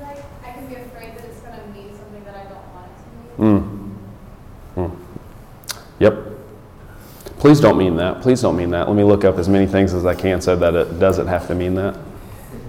Like, 0.00 0.18
I 0.44 0.52
can 0.52 0.66
be 0.68 0.74
afraid 0.76 1.16
that 1.16 1.24
it's 1.24 1.40
gonna 1.40 1.66
mean 1.74 1.96
something 1.96 2.22
that 2.24 2.34
I 2.36 2.44
don't 2.44 2.66
want 2.72 2.86
it 2.86 2.96
to 3.02 3.42
mean. 3.42 3.60
Mm. 4.76 4.88
Mm. 4.90 4.96
Yep. 5.98 6.14
Please 7.46 7.60
don't 7.60 7.78
mean 7.78 7.94
that. 7.94 8.22
Please 8.22 8.42
don't 8.42 8.56
mean 8.56 8.70
that. 8.70 8.88
Let 8.88 8.96
me 8.96 9.04
look 9.04 9.24
up 9.24 9.38
as 9.38 9.48
many 9.48 9.68
things 9.68 9.94
as 9.94 10.04
I 10.04 10.16
can 10.16 10.40
so 10.40 10.56
that 10.56 10.74
it 10.74 10.98
doesn't 10.98 11.28
have 11.28 11.46
to 11.46 11.54
mean 11.54 11.76
that. 11.76 11.96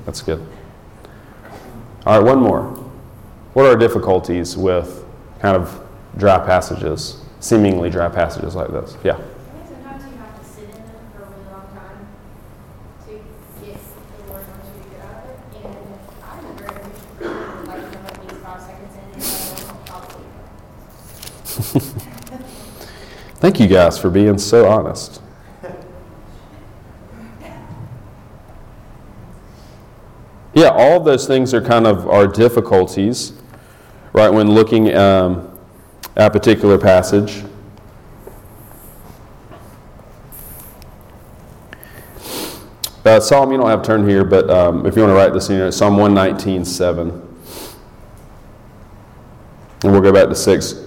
That's 0.05 0.21
good. 0.21 0.47
All 2.05 2.19
right, 2.19 2.23
one 2.23 2.39
more. 2.39 2.65
What 3.53 3.65
are 3.65 3.69
our 3.69 3.75
difficulties 3.75 4.55
with 4.55 5.03
kind 5.39 5.57
of 5.57 5.83
dry 6.17 6.37
passages, 6.45 7.23
seemingly 7.39 7.89
dry 7.89 8.07
passages 8.07 8.53
like 8.53 8.69
this? 8.69 8.95
Yeah. 9.03 9.19
Sometimes 9.65 10.03
you 10.11 10.17
have 10.19 10.39
to 10.39 10.45
sit 10.47 10.65
in 10.65 10.69
it 10.69 10.75
for 11.15 11.23
a 11.23 11.25
really 11.25 11.43
long 11.51 11.67
time 11.73 12.07
to 13.07 13.13
get 13.65 13.79
the 13.81 14.31
word 14.31 14.45
once 14.47 14.67
you 14.77 14.91
get 14.91 15.01
out 15.03 15.25
of 15.25 15.29
it. 15.31 15.39
And 15.65 15.73
I'm 16.23 16.45
a 16.45 16.53
very 16.53 16.77
patient 16.85 17.17
person, 17.17 17.65
like, 17.65 17.81
you 17.81 17.97
know, 17.97 18.05
at 18.05 18.21
least 18.27 18.41
five 18.45 18.61
seconds 18.61 18.93
in, 18.93 18.99
and 19.09 19.23
I 19.23 19.65
don't, 19.65 19.89
I'll 19.89 20.05
sleep. 21.81 22.03
Thank 23.47 23.61
you 23.61 23.67
guys 23.67 23.97
for 23.97 24.09
being 24.09 24.37
so 24.37 24.67
honest. 24.67 25.21
Yeah, 30.53 30.67
all 30.67 30.99
those 30.99 31.25
things 31.25 31.53
are 31.53 31.61
kind 31.61 31.87
of 31.87 32.09
our 32.09 32.27
difficulties, 32.27 33.31
right, 34.11 34.27
when 34.27 34.51
looking 34.51 34.93
um, 34.93 35.57
at 36.17 36.27
a 36.27 36.29
particular 36.29 36.77
passage. 36.77 37.45
Uh, 43.05 43.21
Psalm, 43.21 43.53
you 43.53 43.57
don't 43.57 43.69
have 43.69 43.81
to 43.81 43.87
turn 43.87 44.09
here, 44.09 44.25
but 44.25 44.49
um, 44.49 44.85
if 44.85 44.97
you 44.97 45.03
want 45.03 45.11
to 45.11 45.15
write 45.15 45.31
this 45.31 45.49
in 45.49 45.71
Psalm 45.71 45.95
119, 45.95 46.65
7. 46.65 47.09
And 49.83 49.91
we'll 49.93 50.01
go 50.01 50.11
back 50.11 50.27
to 50.27 50.35
6. 50.35 50.86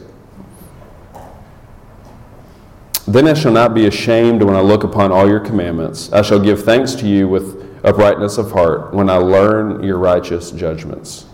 Then 3.11 3.27
I 3.27 3.35
shall 3.35 3.51
not 3.51 3.75
be 3.75 3.87
ashamed 3.87 4.41
when 4.41 4.55
I 4.55 4.61
look 4.61 4.85
upon 4.85 5.11
all 5.11 5.29
your 5.29 5.41
commandments. 5.41 6.13
I 6.13 6.23
shall 6.23 6.39
give 6.39 6.63
thanks 6.63 6.95
to 6.95 7.09
you 7.09 7.27
with 7.27 7.85
uprightness 7.85 8.39
of 8.39 8.53
heart 8.53 8.95
when 8.95 9.11
I 9.11 9.17
learn 9.17 9.83
your 9.83 9.99
righteous 9.99 10.53
judgments. 10.53 11.27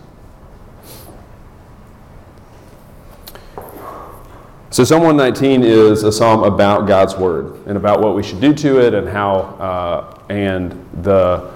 So, 4.71 4.85
Psalm 4.85 5.03
119 5.03 5.65
is 5.65 6.03
a 6.03 6.11
psalm 6.11 6.45
about 6.45 6.89
God's 6.89 7.15
word 7.15 7.67
and 7.67 7.77
about 7.77 8.01
what 8.01 8.15
we 8.15 8.23
should 8.23 8.41
do 8.41 8.55
to 8.55 8.81
it 8.81 8.95
and 8.95 9.07
how, 9.07 9.35
uh, 9.37 10.23
and 10.31 10.73
the 11.03 11.53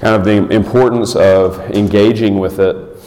kind 0.00 0.14
of 0.14 0.24
the 0.26 0.54
importance 0.54 1.16
of 1.16 1.58
engaging 1.70 2.38
with 2.38 2.58
it. 2.58 2.98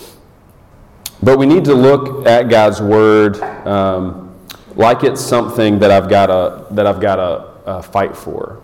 But 1.21 1.37
we 1.37 1.45
need 1.45 1.63
to 1.65 1.75
look 1.75 2.25
at 2.25 2.49
God's 2.49 2.81
word 2.81 3.39
um, 3.67 4.28
like 4.79 5.03
it's 5.03 5.19
something 5.19 5.77
that 5.79 5.91
I've 5.91 6.09
got 6.09 6.27
to 6.27 6.73
that 6.73 6.87
I've 6.87 7.01
got 7.01 7.17
to 7.17 7.67
uh, 7.69 7.81
fight 7.81 8.15
for. 8.15 8.61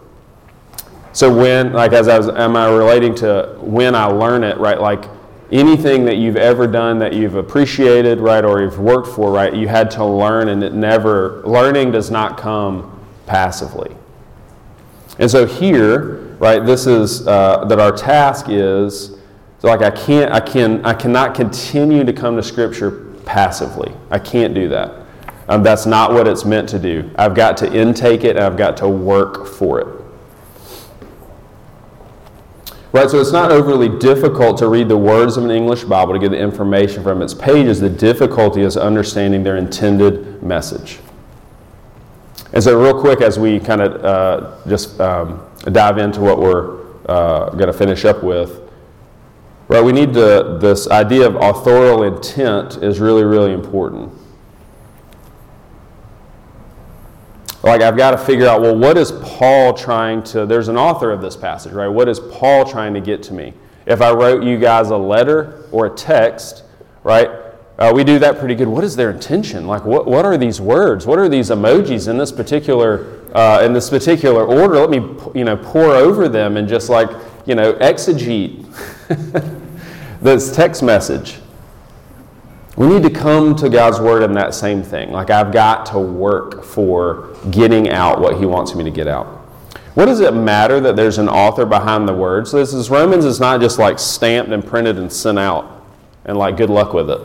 So 1.11 1.33
when, 1.33 1.73
like, 1.73 1.91
as 1.91 2.07
I 2.07 2.17
was, 2.17 2.29
am 2.29 2.55
I 2.55 2.67
relating 2.67 3.13
to 3.15 3.57
when 3.59 3.95
I 3.95 4.05
learn 4.05 4.43
it, 4.43 4.57
right? 4.57 4.79
Like 4.79 5.05
anything 5.51 6.05
that 6.05 6.15
you've 6.15 6.37
ever 6.37 6.67
done 6.67 6.99
that 6.99 7.13
you've 7.13 7.35
appreciated, 7.35 8.19
right, 8.19 8.45
or 8.45 8.61
you've 8.61 8.79
worked 8.79 9.09
for, 9.09 9.29
right? 9.29 9.53
You 9.53 9.67
had 9.67 9.91
to 9.91 10.05
learn, 10.05 10.47
and 10.47 10.63
it 10.63 10.73
never 10.73 11.43
learning 11.43 11.91
does 11.91 12.09
not 12.09 12.37
come 12.37 12.97
passively. 13.25 13.93
And 15.19 15.29
so 15.29 15.45
here, 15.45 16.35
right, 16.39 16.65
this 16.65 16.87
is 16.87 17.27
uh, 17.27 17.65
that 17.65 17.79
our 17.79 17.91
task 17.91 18.47
is 18.49 19.17
so 19.59 19.67
like 19.67 19.81
I 19.81 19.91
can't, 19.91 20.31
I 20.31 20.39
can, 20.39 20.85
I 20.85 20.93
cannot 20.93 21.35
continue 21.35 22.05
to 22.05 22.13
come 22.13 22.37
to 22.37 22.43
Scripture 22.43 23.15
passively. 23.25 23.93
I 24.11 24.19
can't 24.19 24.53
do 24.53 24.69
that. 24.69 25.04
Um, 25.47 25.61
that's 25.61 25.85
not 25.85 26.11
what 26.11 26.27
it's 26.27 26.43
meant 26.43 26.69
to 26.69 26.79
do. 26.79 27.11
I've 27.17 27.35
got 27.35 27.57
to 27.57 27.71
intake 27.71 28.23
it, 28.23 28.35
and 28.35 28.45
I've 28.45 28.57
got 28.57 28.77
to 28.77 28.89
work 28.89 29.45
for 29.45 29.79
it. 29.79 29.95
Right, 32.91 33.09
so 33.09 33.19
it's 33.19 33.33
not 33.33 33.51
overly 33.51 33.89
difficult 33.99 34.57
to 34.59 34.69
read 34.69 34.87
the 34.87 34.97
words 34.97 35.35
of 35.35 35.43
an 35.43 35.51
English 35.51 35.83
Bible 35.83 36.13
to 36.13 36.19
get 36.19 36.31
the 36.31 36.39
information 36.39 37.03
from 37.03 37.21
its 37.21 37.33
pages. 37.33 37.79
The 37.81 37.89
difficulty 37.89 38.61
is 38.61 38.77
understanding 38.77 39.43
their 39.43 39.57
intended 39.57 40.41
message. 40.41 40.99
And 42.53 42.63
so, 42.63 42.81
real 42.81 42.97
quick, 42.97 43.19
as 43.19 43.37
we 43.37 43.59
kind 43.59 43.81
of 43.81 44.05
uh, 44.05 44.69
just 44.69 44.99
um, 45.01 45.45
dive 45.73 45.97
into 45.97 46.21
what 46.21 46.39
we're 46.39 46.85
uh, 47.07 47.49
going 47.49 47.67
to 47.67 47.73
finish 47.73 48.05
up 48.05 48.23
with, 48.23 48.61
right, 49.67 49.83
we 49.83 49.91
need 49.91 50.13
to, 50.13 50.57
this 50.61 50.89
idea 50.89 51.27
of 51.27 51.35
authorial 51.35 52.03
intent 52.03 52.77
is 52.77 53.01
really, 53.01 53.25
really 53.25 53.51
important. 53.51 54.09
Like 57.65 57.81
I've 57.81 57.97
got 57.97 58.11
to 58.11 58.17
figure 58.17 58.47
out, 58.47 58.61
well, 58.61 58.77
what 58.77 58.95
is 58.95 59.11
Paul 59.11 59.73
trying 59.73 60.21
to, 60.23 60.45
there's 60.45 60.67
an 60.67 60.77
author 60.77 61.11
of 61.11 61.19
this 61.19 61.35
passage, 61.35 61.73
right? 61.73 61.87
What 61.87 62.07
is 62.07 62.19
Paul 62.19 62.63
trying 62.63 62.93
to 62.93 63.01
get 63.01 63.23
to 63.23 63.33
me? 63.33 63.53
If 63.87 64.01
I 64.01 64.11
wrote 64.11 64.43
you 64.43 64.59
guys 64.59 64.91
a 64.91 64.97
letter 64.97 65.67
or 65.71 65.87
a 65.87 65.89
text, 65.89 66.63
right? 67.03 67.27
Uh, 67.79 67.91
we 67.93 68.03
do 68.03 68.19
that 68.19 68.37
pretty 68.37 68.53
good. 68.53 68.67
What 68.67 68.83
is 68.83 68.95
their 68.95 69.09
intention? 69.09 69.65
Like, 69.65 69.83
what, 69.83 70.05
what 70.05 70.25
are 70.25 70.37
these 70.37 70.61
words? 70.61 71.07
What 71.07 71.17
are 71.17 71.27
these 71.27 71.49
emojis 71.49 72.07
in 72.07 72.17
this 72.17 72.31
particular 72.31 73.21
uh, 73.33 73.61
in 73.63 73.73
this 73.73 73.89
particular 73.89 74.45
order? 74.45 74.79
Let 74.79 74.89
me, 74.89 74.97
you 75.37 75.43
know, 75.43 75.57
pour 75.57 75.87
over 75.87 76.29
them 76.29 76.55
and 76.57 76.69
just 76.69 76.87
like, 76.87 77.09
you 77.45 77.55
know, 77.55 77.73
exegete 77.73 78.63
this 80.21 80.55
text 80.55 80.83
message. 80.83 81.39
We 82.75 82.87
need 82.87 83.03
to 83.03 83.09
come 83.09 83.55
to 83.57 83.69
God's 83.69 83.99
word 83.99 84.23
in 84.23 84.33
that 84.33 84.53
same 84.53 84.83
thing. 84.83 85.11
Like, 85.11 85.29
I've 85.29 85.53
got 85.53 85.85
to 85.87 85.99
work 85.99 86.63
for 86.63 87.33
getting 87.51 87.89
out 87.89 88.19
what 88.19 88.37
He 88.37 88.45
wants 88.45 88.75
me 88.75 88.83
to 88.83 88.91
get 88.91 89.07
out. 89.07 89.27
What 89.95 90.07
does 90.07 90.19
it 90.19 90.33
matter 90.33 90.81
that 90.81 90.97
there's 90.97 91.17
an 91.19 91.29
author 91.29 91.65
behind 91.65 92.05
the 92.05 92.13
words? 92.13 92.51
This 92.51 92.73
is 92.73 92.89
Romans 92.89 93.23
is 93.23 93.39
not 93.39 93.61
just 93.61 93.79
like 93.79 93.97
stamped 93.97 94.51
and 94.51 94.65
printed 94.65 94.97
and 94.97 95.11
sent 95.11 95.39
out 95.39 95.85
and 96.25 96.37
like 96.37 96.57
good 96.57 96.69
luck 96.69 96.93
with 96.93 97.09
it. 97.09 97.21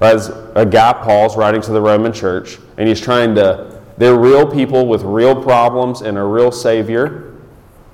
As 0.00 0.30
a 0.56 0.66
guy, 0.66 0.92
Paul's 0.94 1.36
writing 1.36 1.60
to 1.62 1.70
the 1.70 1.80
Roman 1.80 2.12
church, 2.12 2.58
and 2.76 2.88
he's 2.88 3.00
trying 3.00 3.36
to, 3.36 3.80
they're 3.96 4.18
real 4.18 4.50
people 4.50 4.88
with 4.88 5.02
real 5.02 5.40
problems 5.40 6.02
and 6.02 6.18
a 6.18 6.24
real 6.24 6.50
Savior, 6.50 7.38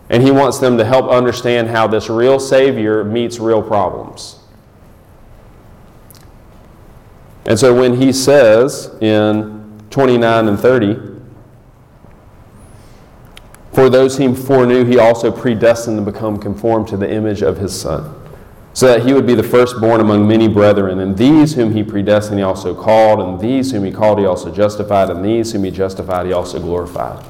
and 0.08 0.22
he 0.22 0.30
wants 0.30 0.58
them 0.58 0.78
to 0.78 0.84
help 0.84 1.10
understand 1.10 1.68
how 1.68 1.86
this 1.86 2.08
real 2.08 2.40
Savior 2.40 3.04
meets 3.04 3.38
real 3.38 3.62
problems. 3.62 4.39
And 7.46 7.58
so 7.58 7.74
when 7.74 8.00
he 8.00 8.12
says 8.12 8.94
in 9.00 9.80
29 9.90 10.48
and 10.48 10.58
30, 10.58 11.10
for 13.72 13.88
those 13.88 14.18
he 14.18 14.34
foreknew, 14.34 14.84
he 14.84 14.98
also 14.98 15.30
predestined 15.30 16.04
to 16.04 16.12
become 16.12 16.38
conformed 16.38 16.88
to 16.88 16.96
the 16.96 17.10
image 17.10 17.42
of 17.42 17.56
his 17.58 17.78
Son, 17.78 18.14
so 18.72 18.86
that 18.88 19.06
he 19.06 19.12
would 19.12 19.26
be 19.26 19.34
the 19.34 19.42
firstborn 19.42 20.00
among 20.00 20.26
many 20.26 20.48
brethren. 20.48 20.98
And 20.98 21.16
these 21.16 21.54
whom 21.54 21.72
he 21.72 21.82
predestined, 21.82 22.38
he 22.38 22.42
also 22.42 22.74
called, 22.74 23.20
and 23.20 23.40
these 23.40 23.70
whom 23.70 23.84
he 23.84 23.92
called, 23.92 24.18
he 24.18 24.26
also 24.26 24.52
justified, 24.52 25.08
and 25.08 25.24
these 25.24 25.52
whom 25.52 25.64
he 25.64 25.70
justified, 25.70 26.26
he 26.26 26.32
also 26.32 26.58
glorified. 26.60 27.24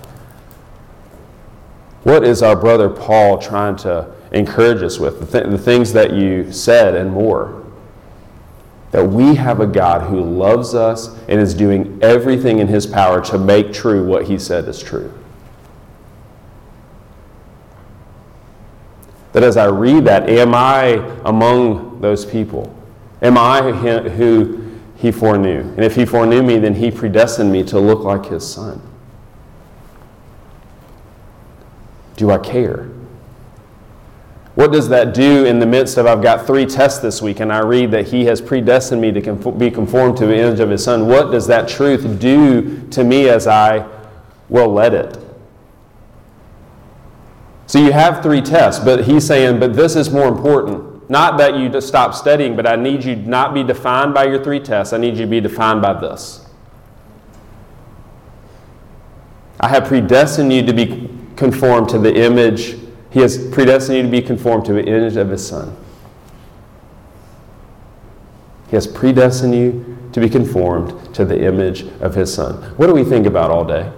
What 2.03 2.25
is 2.25 2.43
our 2.43 2.57
brother 2.57 2.89
Paul 2.89 3.37
trying 3.39 3.77
to 3.77 4.11
encourage 4.33 4.83
us 4.83 4.99
with? 4.99 5.21
The, 5.21 5.41
th- 5.41 5.51
the 5.51 5.59
things 5.59 5.93
that 5.93 6.15
you 6.15 6.51
said 6.51 6.95
and 6.95 7.13
more. 7.13 7.67
That 8.91 9.09
we 9.09 9.37
have 9.37 9.61
a 9.61 9.67
God 9.67 10.09
who 10.09 10.21
loves 10.21 10.75
us 10.75 11.17
and 11.29 11.41
is 11.41 11.55
doing 11.55 11.99
everything 12.03 12.59
in 12.59 12.67
his 12.67 12.87
power 12.87 13.21
to 13.27 13.39
make 13.39 13.73
true 13.73 14.05
what 14.05 14.27
he 14.27 14.39
said 14.39 14.67
is 14.67 14.83
true. 14.83 15.13
That 19.33 19.45
as 19.45 19.57
I 19.57 19.67
read 19.67 20.05
that, 20.07 20.29
am 20.29 20.55
I 20.55 20.95
among 21.25 22.01
those 22.01 22.25
people? 22.25 22.75
Am 23.23 23.39
I 23.39 23.71
who 23.71 24.61
he 24.97 25.13
foreknew? 25.13 25.61
And 25.61 25.85
if 25.85 25.95
he 25.95 26.05
foreknew 26.05 26.43
me, 26.43 26.59
then 26.59 26.75
he 26.75 26.91
predestined 26.91 27.53
me 27.53 27.63
to 27.65 27.79
look 27.79 28.01
like 28.01 28.27
his 28.27 28.49
son. 28.49 28.83
Do 32.17 32.33
I 32.33 32.39
care? 32.39 32.89
What 34.61 34.73
does 34.73 34.91
that 34.91 35.15
do 35.15 35.47
in 35.47 35.59
the 35.59 35.65
midst 35.65 35.97
of 35.97 36.05
I've 36.05 36.21
got 36.21 36.47
three 36.47 36.67
tests 36.67 36.99
this 36.99 37.23
week 37.23 37.41
and 37.41 37.51
I 37.51 37.61
read 37.61 37.93
that 37.93 38.09
he 38.09 38.27
has 38.27 38.43
predestined 38.43 39.01
me 39.01 39.11
to 39.11 39.53
be 39.53 39.71
conformed 39.71 40.19
to 40.19 40.27
the 40.27 40.37
image 40.37 40.61
of 40.61 40.69
his 40.69 40.85
son? 40.85 41.07
What 41.07 41.31
does 41.31 41.47
that 41.47 41.67
truth 41.67 42.21
do 42.21 42.87
to 42.89 43.03
me 43.03 43.31
as 43.31 43.47
I 43.47 43.89
will 44.51 44.69
let 44.69 44.93
it? 44.93 45.19
So 47.69 47.79
you 47.79 47.91
have 47.93 48.23
three 48.23 48.43
tests, 48.43 48.85
but 48.85 49.05
he's 49.05 49.27
saying, 49.27 49.61
but 49.61 49.73
this 49.73 49.97
is 49.97 50.11
more 50.11 50.29
important. 50.29 51.09
Not 51.09 51.39
that 51.39 51.57
you 51.57 51.71
just 51.71 51.89
stop 51.89 52.15
studying, 52.15 52.55
but 52.55 52.67
I 52.67 52.77
need 52.77 53.03
you 53.03 53.17
not 53.17 53.55
be 53.55 53.65
defined 53.65 54.13
by 54.13 54.27
your 54.27 54.45
three 54.45 54.61
tests. 54.61 54.93
I 54.93 54.99
need 54.99 55.15
you 55.17 55.25
to 55.25 55.31
be 55.31 55.41
defined 55.41 55.81
by 55.81 55.99
this. 55.99 56.47
I 59.59 59.69
have 59.69 59.87
predestined 59.87 60.53
you 60.53 60.63
to 60.67 60.75
be 60.75 61.09
conformed 61.35 61.89
to 61.89 61.99
the 61.99 62.15
image. 62.15 62.77
He 63.11 63.21
has 63.21 63.49
predestined 63.49 63.97
you 63.97 64.03
to 64.05 64.09
be 64.09 64.23
conformed 64.23 64.65
to 64.67 64.73
the 64.73 64.85
image 64.85 65.17
of 65.17 65.29
his 65.29 65.47
son. 65.47 65.77
He 68.69 68.77
has 68.77 68.87
predestined 68.87 69.55
you 69.55 69.99
to 70.13 70.21
be 70.21 70.29
conformed 70.29 71.15
to 71.15 71.25
the 71.25 71.45
image 71.45 71.83
of 72.01 72.15
his 72.15 72.33
son. 72.33 72.55
What 72.77 72.87
do 72.87 72.95
we 72.95 73.05
think 73.05 73.27
about 73.27 73.51
all 73.51 73.65
day? 73.65 73.93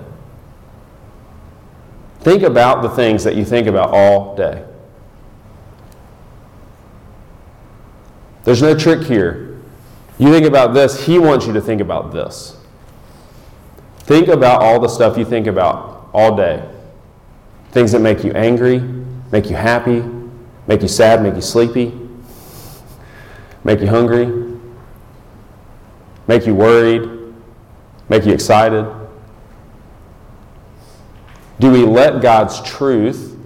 Think 2.21 2.43
about 2.43 2.83
the 2.83 2.89
things 2.89 3.25
that 3.25 3.35
you 3.35 3.45
think 3.45 3.67
about 3.67 3.91
all 3.91 4.35
day. 4.37 4.65
There's 8.45 8.63
no 8.63 8.77
trick 8.77 9.03
here. 9.07 9.61
You 10.19 10.33
think 10.33 10.47
about 10.47 10.73
this, 10.73 11.05
he 11.05 11.19
wants 11.19 11.47
you 11.47 11.53
to 11.53 11.61
think 11.61 11.81
about 11.81 12.13
this. 12.13 12.57
Think 14.01 14.29
about 14.29 14.63
all 14.63 14.81
the 14.81 14.89
stuff 14.89 15.19
you 15.19 15.25
think 15.25 15.47
about 15.47 16.09
all 16.13 16.37
day. 16.37 16.69
Things 17.71 17.93
that 17.93 18.01
make 18.01 18.25
you 18.25 18.33
angry, 18.33 18.79
make 19.33 19.49
you 19.49 19.57
happy, 19.57 20.05
make 20.69 20.83
you 20.83 20.89
sad, 20.89 21.23
make 21.23 21.35
you 21.35 21.41
sleepy, 21.41 21.99
make 23.65 23.81
you 23.81 23.89
hungry, 23.89 24.27
make 26.29 26.47
you 26.47 26.55
worried, 26.55 27.35
make 28.09 28.25
you 28.25 28.33
excited. 28.33 28.87
Do 31.59 31.73
we 31.73 31.85
let 31.85 32.21
God's 32.23 32.61
truth 32.63 33.37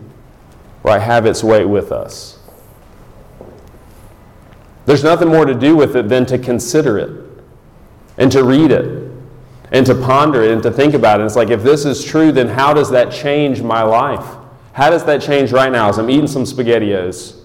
right, 0.83 1.01
have 1.01 1.25
its 1.25 1.45
way 1.45 1.65
with 1.65 1.93
us? 1.93 2.39
There's 4.87 5.05
nothing 5.05 5.29
more 5.29 5.45
to 5.45 5.55
do 5.55 5.77
with 5.77 5.97
it 5.97 6.09
than 6.09 6.27
to 6.27 6.39
consider 6.39 6.99
it 6.99 7.11
and 8.19 8.31
to 8.33 8.45
read 8.45 8.71
it 8.71 9.13
and 9.73 9.85
to 9.85 9.95
ponder 9.95 10.43
it 10.43 10.53
and 10.53 10.63
to 10.63 10.71
think 10.71 10.95
about 10.95 11.21
it. 11.21 11.25
It's 11.25 11.37
like, 11.37 11.51
if 11.51 11.63
this 11.63 11.85
is 11.85 12.05
true, 12.05 12.33
then 12.33 12.49
how 12.49 12.73
does 12.73 12.91
that 12.91 13.13
change 13.13 13.63
my 13.63 13.83
life? 13.83 14.36
How 14.77 14.91
does 14.91 15.05
that 15.07 15.23
change 15.23 15.53
right 15.53 15.73
now 15.73 15.89
as 15.89 15.97
I'm 15.97 16.11
eating 16.11 16.27
some 16.27 16.43
SpaghettiOs 16.43 17.41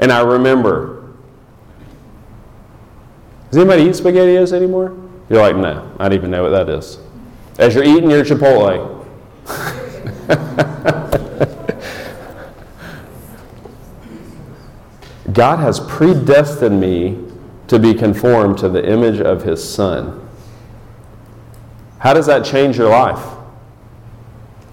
and 0.00 0.10
I 0.10 0.20
remember? 0.20 1.12
Does 3.50 3.58
anybody 3.58 3.84
eat 3.84 3.92
SpaghettiOs 3.92 4.52
anymore? 4.52 4.98
You're 5.28 5.42
like, 5.42 5.54
no, 5.54 5.94
I 6.00 6.08
don't 6.08 6.18
even 6.18 6.32
know 6.32 6.42
what 6.42 6.48
that 6.48 6.68
is. 6.68 6.98
As 7.60 7.76
you're 7.76 7.84
eating 7.84 8.10
your 8.10 8.24
Chipotle, 8.24 9.06
God 15.32 15.60
has 15.60 15.78
predestined 15.78 16.80
me 16.80 17.26
to 17.68 17.78
be 17.78 17.94
conformed 17.94 18.58
to 18.58 18.68
the 18.68 18.84
image 18.84 19.20
of 19.20 19.44
His 19.44 19.62
Son. 19.62 20.28
How 22.00 22.12
does 22.12 22.26
that 22.26 22.44
change 22.44 22.76
your 22.76 22.90
life? 22.90 23.24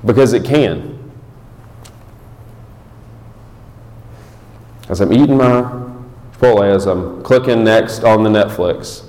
Because 0.04 0.34
it 0.34 0.44
can. 0.44 0.97
As 4.90 5.02
I'm 5.02 5.12
eating 5.12 5.38
my 5.38 5.88
Chipotle, 6.38 6.74
as 6.74 6.86
I'm 6.86 7.22
clicking 7.24 7.64
next 7.64 8.04
on 8.04 8.24
the 8.24 8.30
Netflix, 8.30 9.06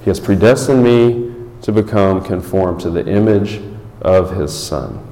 He 0.00 0.10
has 0.10 0.18
predestined 0.18 0.82
me 0.82 1.34
to 1.62 1.72
become 1.72 2.24
conformed 2.24 2.80
to 2.80 2.90
the 2.90 3.06
image 3.06 3.60
of 4.00 4.34
His 4.36 4.56
Son. 4.56 5.06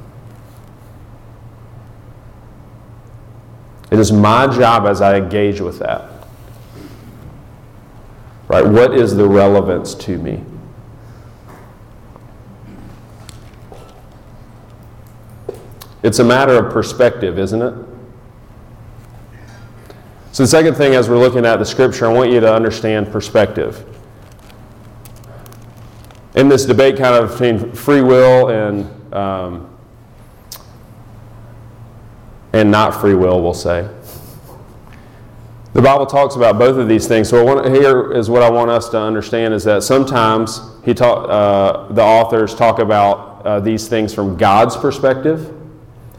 It 3.90 3.98
is 3.98 4.10
my 4.10 4.46
job 4.46 4.86
as 4.86 5.00
I 5.00 5.16
engage 5.16 5.60
with 5.60 5.78
that. 5.80 6.10
Right? 8.48 8.66
What 8.66 8.94
is 8.94 9.14
the 9.14 9.28
relevance 9.28 9.94
to 9.96 10.18
me? 10.18 10.42
It's 16.02 16.18
a 16.18 16.24
matter 16.24 16.56
of 16.56 16.72
perspective, 16.72 17.38
isn't 17.38 17.60
it? 17.60 17.89
So, 20.32 20.44
the 20.44 20.48
second 20.48 20.74
thing, 20.74 20.94
as 20.94 21.08
we're 21.08 21.18
looking 21.18 21.44
at 21.44 21.56
the 21.56 21.64
scripture, 21.64 22.06
I 22.06 22.12
want 22.12 22.30
you 22.30 22.38
to 22.38 22.54
understand 22.54 23.10
perspective. 23.10 23.84
In 26.36 26.48
this 26.48 26.64
debate, 26.64 26.96
kind 26.96 27.16
of 27.16 27.32
between 27.32 27.72
free 27.72 28.00
will 28.00 28.48
and 28.48 29.12
um, 29.12 29.76
and 32.52 32.70
not 32.70 33.00
free 33.00 33.14
will, 33.14 33.42
we'll 33.42 33.54
say. 33.54 33.88
The 35.72 35.82
Bible 35.82 36.06
talks 36.06 36.36
about 36.36 36.58
both 36.58 36.76
of 36.76 36.88
these 36.88 37.08
things. 37.08 37.28
So, 37.28 37.44
want, 37.44 37.66
here 37.74 38.12
is 38.12 38.30
what 38.30 38.42
I 38.42 38.50
want 38.50 38.70
us 38.70 38.88
to 38.90 39.00
understand: 39.00 39.52
is 39.52 39.64
that 39.64 39.82
sometimes 39.82 40.60
he 40.84 40.94
talk, 40.94 41.28
uh, 41.28 41.92
the 41.92 42.02
authors 42.02 42.54
talk 42.54 42.78
about 42.78 43.44
uh, 43.44 43.58
these 43.58 43.88
things 43.88 44.14
from 44.14 44.36
God's 44.36 44.76
perspective, 44.76 45.52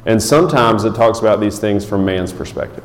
and 0.06 0.22
sometimes 0.22 0.84
it 0.84 0.96
talks 0.96 1.20
about 1.20 1.40
these 1.40 1.60
things 1.60 1.86
from 1.86 2.04
man's 2.04 2.34
perspective. 2.34 2.84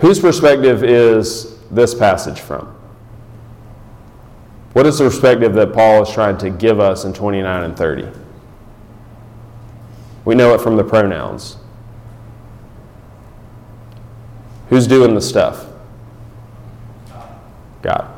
Whose 0.00 0.18
perspective 0.18 0.82
is 0.82 1.58
this 1.70 1.94
passage 1.94 2.40
from? 2.40 2.74
What 4.72 4.86
is 4.86 4.98
the 4.98 5.04
perspective 5.04 5.52
that 5.54 5.72
Paul 5.72 6.02
is 6.02 6.10
trying 6.10 6.38
to 6.38 6.50
give 6.50 6.80
us 6.80 7.04
in 7.04 7.12
29 7.12 7.62
and 7.62 7.76
30? 7.76 8.08
We 10.24 10.34
know 10.34 10.54
it 10.54 10.60
from 10.60 10.76
the 10.76 10.84
pronouns. 10.84 11.56
Who's 14.68 14.86
doing 14.86 15.14
the 15.14 15.20
stuff? 15.20 15.66
God. 17.82 18.08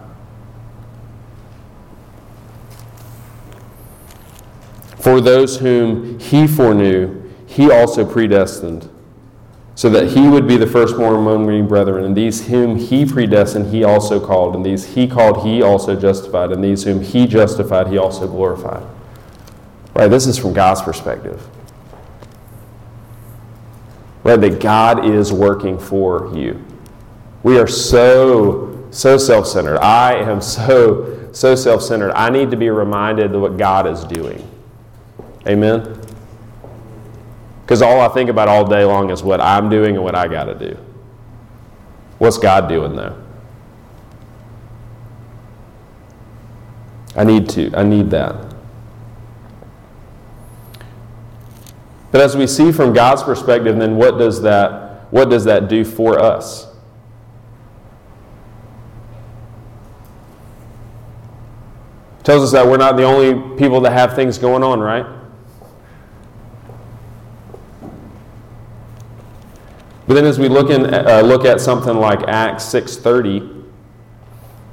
For 4.99 5.21
those 5.21 5.59
whom 5.59 6.19
he 6.21 6.47
foreknew, 6.47 7.29
he 7.47 7.71
also 7.71 8.05
predestined, 8.05 8.89
so 9.75 9.89
that 9.91 10.09
he 10.09 10.29
would 10.29 10.47
be 10.47 10.57
the 10.57 10.67
firstborn 10.67 11.17
among 11.17 11.47
many 11.47 11.63
brethren. 11.63 12.05
And 12.05 12.17
these 12.17 12.47
whom 12.47 12.77
he 12.77 13.07
predestined, 13.07 13.73
he 13.73 13.85
also 13.85 14.25
called. 14.25 14.55
And 14.55 14.65
these 14.65 14.95
he 14.95 15.07
called, 15.07 15.47
he 15.47 15.63
also 15.63 15.99
justified. 15.99 16.53
And 16.53 16.63
these 16.63 16.85
whom 16.85 17.01
he 17.01 17.27
justified, 17.27 17.89
he 17.89 17.97
also 17.97 18.27
glorified. 18.29 18.87
Right, 19.95 20.09
this 20.09 20.27
is 20.27 20.39
from 20.39 20.53
God's 20.53 20.83
perspective. 20.83 21.47
Right, 24.25 24.41
that 24.41 24.61
God 24.61 25.07
is 25.07 25.33
working 25.33 25.79
for 25.79 26.31
you. 26.35 26.63
We 27.43 27.59
are 27.59 27.67
so, 27.67 28.87
so 28.91 29.17
self 29.19 29.47
centered. 29.47 29.79
I 29.79 30.15
am 30.15 30.41
so, 30.41 31.31
so 31.33 31.55
self 31.55 31.83
centered. 31.83 32.13
I 32.13 32.31
need 32.31 32.51
to 32.51 32.57
be 32.57 32.71
reminded 32.71 33.35
of 33.35 33.41
what 33.41 33.57
God 33.57 33.87
is 33.87 34.05
doing. 34.05 34.49
Amen? 35.47 36.02
Because 37.63 37.83
all 37.83 38.01
I 38.01 38.09
think 38.09 38.29
about 38.29 38.49
all 38.49 38.67
day 38.67 38.85
long 38.85 39.11
is 39.11 39.23
what 39.23 39.41
I'm 39.41 39.69
doing 39.69 39.95
and 39.97 40.05
what 40.05 40.15
I 40.15 40.29
got 40.29 40.45
to 40.45 40.55
do. 40.55 40.77
What's 42.19 42.39
God 42.39 42.69
doing 42.69 42.95
though? 42.95 43.19
I 47.17 47.25
need 47.25 47.49
to. 47.51 47.73
I 47.75 47.83
need 47.83 48.11
that. 48.11 48.55
But 52.11 52.21
as 52.21 52.37
we 52.37 52.47
see 52.47 52.73
from 52.73 52.93
God's 52.93 53.23
perspective, 53.23 53.79
then 53.79 53.97
what 53.97 54.19
does 54.19 54.43
that 54.43 55.07
what 55.11 55.29
does 55.29 55.45
that 55.45 55.69
do 55.69 55.85
for 55.85 56.19
us? 56.19 56.73
tells 62.23 62.45
us 62.45 62.53
that 62.53 62.67
we're 62.67 62.77
not 62.77 62.97
the 62.97 63.03
only 63.03 63.59
people 63.59 63.81
that 63.81 63.93
have 63.93 64.15
things 64.15 64.39
going 64.39 64.63
on, 64.63 64.81
right? 64.81 65.05
But 70.13 70.17
then 70.17 70.27
as 70.27 70.39
we 70.39 70.51
look, 70.51 70.69
in, 70.69 70.93
uh, 70.93 71.23
look 71.25 71.47
at 71.47 71.59
something 71.59 71.97
like 71.97 72.29
Acts 72.29 72.65
6.30, 72.65 73.65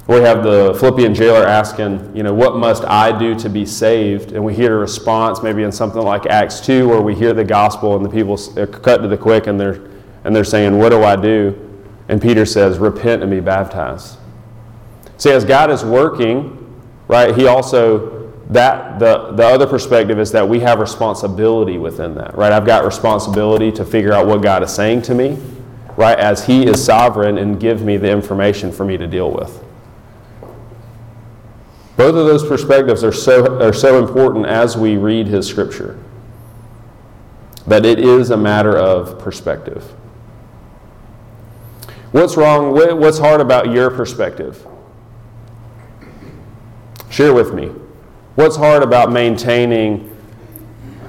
we 0.06 0.16
have 0.16 0.44
the 0.44 0.76
Philippian 0.78 1.14
jailer 1.14 1.46
asking, 1.46 2.14
you 2.14 2.22
know, 2.22 2.34
what 2.34 2.56
must 2.56 2.84
I 2.84 3.18
do 3.18 3.34
to 3.36 3.48
be 3.48 3.64
saved? 3.64 4.32
And 4.32 4.44
we 4.44 4.52
hear 4.54 4.76
a 4.76 4.78
response 4.78 5.42
maybe 5.42 5.62
in 5.62 5.72
something 5.72 6.02
like 6.02 6.26
Acts 6.26 6.60
2 6.60 6.86
where 6.86 7.00
we 7.00 7.14
hear 7.14 7.32
the 7.32 7.42
gospel 7.42 7.96
and 7.96 8.04
the 8.04 8.10
people 8.10 8.38
are 8.58 8.66
cut 8.66 8.98
to 8.98 9.08
the 9.08 9.16
quick 9.16 9.46
and 9.46 9.58
they're, 9.58 9.88
and 10.24 10.36
they're 10.36 10.44
saying, 10.44 10.76
what 10.76 10.90
do 10.90 11.04
I 11.04 11.16
do? 11.16 11.58
And 12.10 12.20
Peter 12.20 12.44
says, 12.44 12.78
repent 12.78 13.22
and 13.22 13.30
be 13.30 13.40
baptized. 13.40 14.18
See, 15.16 15.30
as 15.30 15.46
God 15.46 15.70
is 15.70 15.82
working, 15.82 16.82
right, 17.08 17.34
he 17.34 17.46
also 17.46 18.19
that 18.50 18.98
the, 18.98 19.32
the 19.32 19.46
other 19.46 19.66
perspective 19.66 20.18
is 20.18 20.32
that 20.32 20.46
we 20.46 20.60
have 20.60 20.80
responsibility 20.80 21.78
within 21.78 22.14
that 22.16 22.36
right? 22.36 22.52
I've 22.52 22.66
got 22.66 22.84
responsibility 22.84 23.70
to 23.72 23.84
figure 23.84 24.12
out 24.12 24.26
what 24.26 24.42
god 24.42 24.62
is 24.62 24.74
saying 24.74 25.02
to 25.02 25.14
me 25.14 25.38
right 25.96 26.18
as 26.18 26.44
he 26.44 26.66
is 26.66 26.84
sovereign 26.84 27.38
and 27.38 27.60
give 27.60 27.82
me 27.82 27.96
the 27.96 28.10
information 28.10 28.72
for 28.72 28.84
me 28.84 28.96
to 28.96 29.06
deal 29.06 29.30
with. 29.30 29.62
Both 31.96 32.16
of 32.16 32.26
those 32.26 32.46
perspectives 32.46 33.04
are 33.04 33.12
so, 33.12 33.60
are 33.60 33.72
so 33.72 34.02
important 34.04 34.46
as 34.46 34.76
we 34.76 34.96
read 34.96 35.26
his 35.26 35.46
scripture 35.46 35.98
that 37.66 37.84
it 37.84 37.98
is 37.98 38.30
a 38.30 38.36
matter 38.36 38.76
of 38.76 39.18
perspective. 39.18 39.84
What's 42.12 42.36
wrong 42.36 42.72
what's 42.72 43.18
hard 43.18 43.40
about 43.40 43.70
your 43.70 43.90
perspective? 43.90 44.66
Share 47.10 47.34
with 47.34 47.52
me 47.52 47.70
What's 48.36 48.56
hard 48.56 48.82
about 48.82 49.12
maintaining 49.12 50.16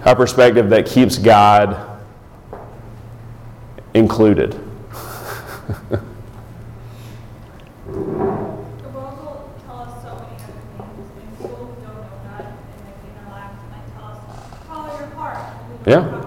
a 0.06 0.16
perspective 0.16 0.70
that 0.70 0.86
keeps 0.86 1.18
God 1.18 2.00
included? 3.94 4.60
Yeah. 15.84 16.22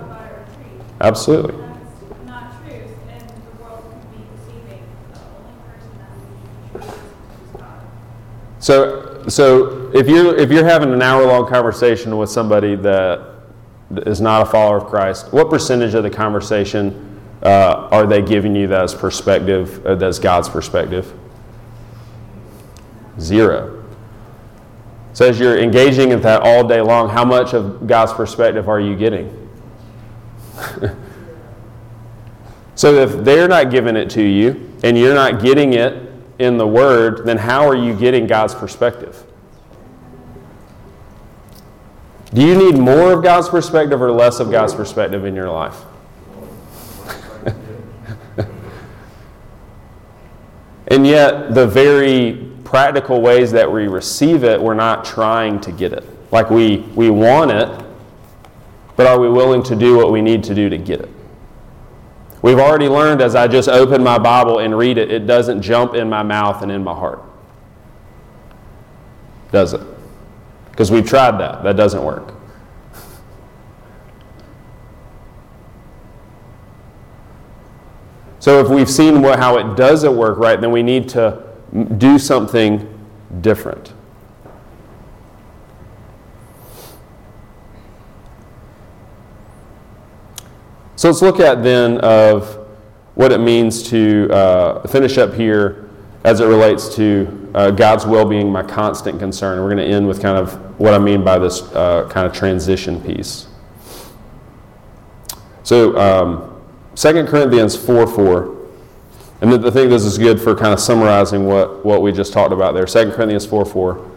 Absolutely. 1.00 1.54
That's 1.56 2.26
not 2.26 2.66
true, 2.66 2.74
and 3.08 3.20
the 3.20 3.62
world 3.62 3.84
can 3.88 4.00
be 4.10 4.24
deceiving. 4.36 4.82
The 5.12 5.20
only 5.20 5.54
person 5.70 5.92
that 6.00 6.10
will 6.18 6.26
be 6.34 6.82
true 6.82 6.90
is 6.90 7.60
God. 7.60 7.80
So, 8.58 9.13
so 9.28 9.90
if 9.94 10.08
you're 10.08 10.36
if 10.36 10.50
you're 10.50 10.64
having 10.64 10.92
an 10.92 11.00
hour 11.00 11.26
long 11.26 11.46
conversation 11.48 12.16
with 12.18 12.28
somebody 12.28 12.76
that 12.76 13.34
is 14.06 14.20
not 14.20 14.42
a 14.42 14.46
follower 14.46 14.76
of 14.78 14.86
Christ, 14.86 15.32
what 15.32 15.48
percentage 15.48 15.94
of 15.94 16.02
the 16.02 16.10
conversation 16.10 17.20
uh, 17.42 17.88
are 17.90 18.06
they 18.06 18.22
giving 18.22 18.54
you 18.54 18.66
that's 18.66 18.94
perspective, 18.94 19.84
uh, 19.86 19.94
that's 19.94 20.18
God's 20.18 20.48
perspective? 20.48 21.12
Zero. 23.20 23.84
So 25.12 25.28
as 25.28 25.38
you're 25.38 25.58
engaging 25.58 26.10
in 26.10 26.20
that 26.22 26.42
all 26.42 26.66
day 26.66 26.80
long, 26.80 27.08
how 27.08 27.24
much 27.24 27.54
of 27.54 27.86
God's 27.86 28.12
perspective 28.12 28.68
are 28.68 28.80
you 28.80 28.96
getting? 28.96 29.48
so 32.74 32.94
if 32.94 33.24
they're 33.24 33.46
not 33.46 33.70
giving 33.70 33.94
it 33.96 34.10
to 34.10 34.22
you 34.22 34.72
and 34.82 34.98
you're 34.98 35.14
not 35.14 35.40
getting 35.40 35.74
it 35.74 36.03
in 36.38 36.58
the 36.58 36.66
Word, 36.66 37.24
then 37.24 37.38
how 37.38 37.68
are 37.68 37.76
you 37.76 37.94
getting 37.94 38.26
God's 38.26 38.54
perspective? 38.54 39.24
Do 42.32 42.42
you 42.42 42.56
need 42.56 42.76
more 42.76 43.12
of 43.12 43.22
God's 43.22 43.48
perspective 43.48 44.02
or 44.02 44.10
less 44.10 44.40
of 44.40 44.50
God's 44.50 44.74
perspective 44.74 45.24
in 45.24 45.36
your 45.36 45.48
life? 45.48 45.76
and 50.88 51.06
yet, 51.06 51.54
the 51.54 51.66
very 51.66 52.50
practical 52.64 53.20
ways 53.20 53.52
that 53.52 53.70
we 53.70 53.86
receive 53.86 54.42
it, 54.42 54.60
we're 54.60 54.74
not 54.74 55.04
trying 55.04 55.60
to 55.60 55.70
get 55.70 55.92
it. 55.92 56.04
Like 56.32 56.50
we, 56.50 56.78
we 56.96 57.08
want 57.10 57.52
it, 57.52 57.68
but 58.96 59.06
are 59.06 59.20
we 59.20 59.28
willing 59.28 59.62
to 59.64 59.76
do 59.76 59.96
what 59.96 60.10
we 60.10 60.20
need 60.20 60.42
to 60.44 60.54
do 60.56 60.68
to 60.68 60.76
get 60.76 61.00
it? 61.00 61.13
We've 62.44 62.58
already 62.58 62.90
learned 62.90 63.22
as 63.22 63.34
I 63.34 63.48
just 63.48 63.70
open 63.70 64.04
my 64.04 64.18
Bible 64.18 64.58
and 64.58 64.76
read 64.76 64.98
it, 64.98 65.10
it 65.10 65.26
doesn't 65.26 65.62
jump 65.62 65.94
in 65.94 66.10
my 66.10 66.22
mouth 66.22 66.60
and 66.60 66.70
in 66.70 66.84
my 66.84 66.92
heart. 66.92 67.22
Does 69.50 69.72
it? 69.72 69.80
Because 70.70 70.90
we've 70.90 71.08
tried 71.08 71.40
that. 71.40 71.62
That 71.62 71.74
doesn't 71.74 72.04
work. 72.04 72.34
So 78.40 78.60
if 78.60 78.68
we've 78.68 78.90
seen 78.90 79.22
what, 79.22 79.38
how 79.38 79.56
it 79.56 79.74
doesn't 79.74 80.14
work 80.14 80.36
right, 80.36 80.60
then 80.60 80.70
we 80.70 80.82
need 80.82 81.08
to 81.08 81.42
do 81.96 82.18
something 82.18 82.86
different. 83.40 83.94
So 91.04 91.10
let's 91.10 91.20
look 91.20 91.38
at 91.38 91.62
then 91.62 91.98
of 91.98 92.66
what 93.14 93.30
it 93.30 93.36
means 93.36 93.82
to 93.90 94.26
uh, 94.32 94.88
finish 94.88 95.18
up 95.18 95.34
here 95.34 95.90
as 96.24 96.40
it 96.40 96.46
relates 96.46 96.94
to 96.94 97.50
uh, 97.54 97.70
God's 97.72 98.06
will 98.06 98.24
being 98.24 98.50
my 98.50 98.62
constant 98.62 99.18
concern. 99.18 99.60
We're 99.60 99.68
going 99.68 99.86
to 99.86 99.94
end 99.94 100.08
with 100.08 100.22
kind 100.22 100.38
of 100.38 100.54
what 100.80 100.94
I 100.94 100.98
mean 100.98 101.22
by 101.22 101.38
this 101.38 101.60
uh, 101.74 102.08
kind 102.08 102.26
of 102.26 102.32
transition 102.32 103.02
piece. 103.02 103.48
So, 105.62 105.94
um, 105.98 106.62
2 106.94 107.26
Corinthians 107.26 107.76
4 107.76 108.06
4. 108.06 108.56
And 109.42 109.52
I 109.52 109.70
think 109.70 109.90
this 109.90 110.06
is 110.06 110.16
good 110.16 110.40
for 110.40 110.54
kind 110.54 110.72
of 110.72 110.80
summarizing 110.80 111.44
what, 111.44 111.84
what 111.84 112.00
we 112.00 112.12
just 112.12 112.32
talked 112.32 112.54
about 112.54 112.72
there. 112.72 112.86
2 112.86 113.12
Corinthians 113.12 113.44
4 113.44 113.66
4. 113.66 114.10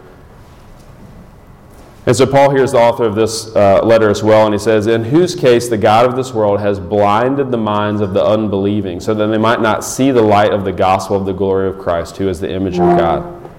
And 2.06 2.16
so 2.16 2.26
Paul 2.26 2.50
here 2.50 2.64
is 2.64 2.72
the 2.72 2.78
author 2.78 3.04
of 3.04 3.14
this 3.14 3.54
uh, 3.54 3.82
letter 3.84 4.08
as 4.08 4.22
well, 4.22 4.46
and 4.46 4.54
he 4.54 4.58
says, 4.58 4.86
In 4.86 5.04
whose 5.04 5.34
case 5.34 5.68
the 5.68 5.76
God 5.76 6.06
of 6.06 6.16
this 6.16 6.32
world 6.32 6.60
has 6.60 6.80
blinded 6.80 7.50
the 7.50 7.58
minds 7.58 8.00
of 8.00 8.14
the 8.14 8.24
unbelieving, 8.24 9.00
so 9.00 9.12
that 9.12 9.26
they 9.26 9.38
might 9.38 9.60
not 9.60 9.84
see 9.84 10.10
the 10.10 10.22
light 10.22 10.52
of 10.52 10.64
the 10.64 10.72
gospel 10.72 11.16
of 11.16 11.26
the 11.26 11.34
glory 11.34 11.68
of 11.68 11.78
Christ, 11.78 12.16
who 12.16 12.28
is 12.28 12.40
the 12.40 12.50
image 12.50 12.78
of 12.78 12.98
God. 12.98 13.50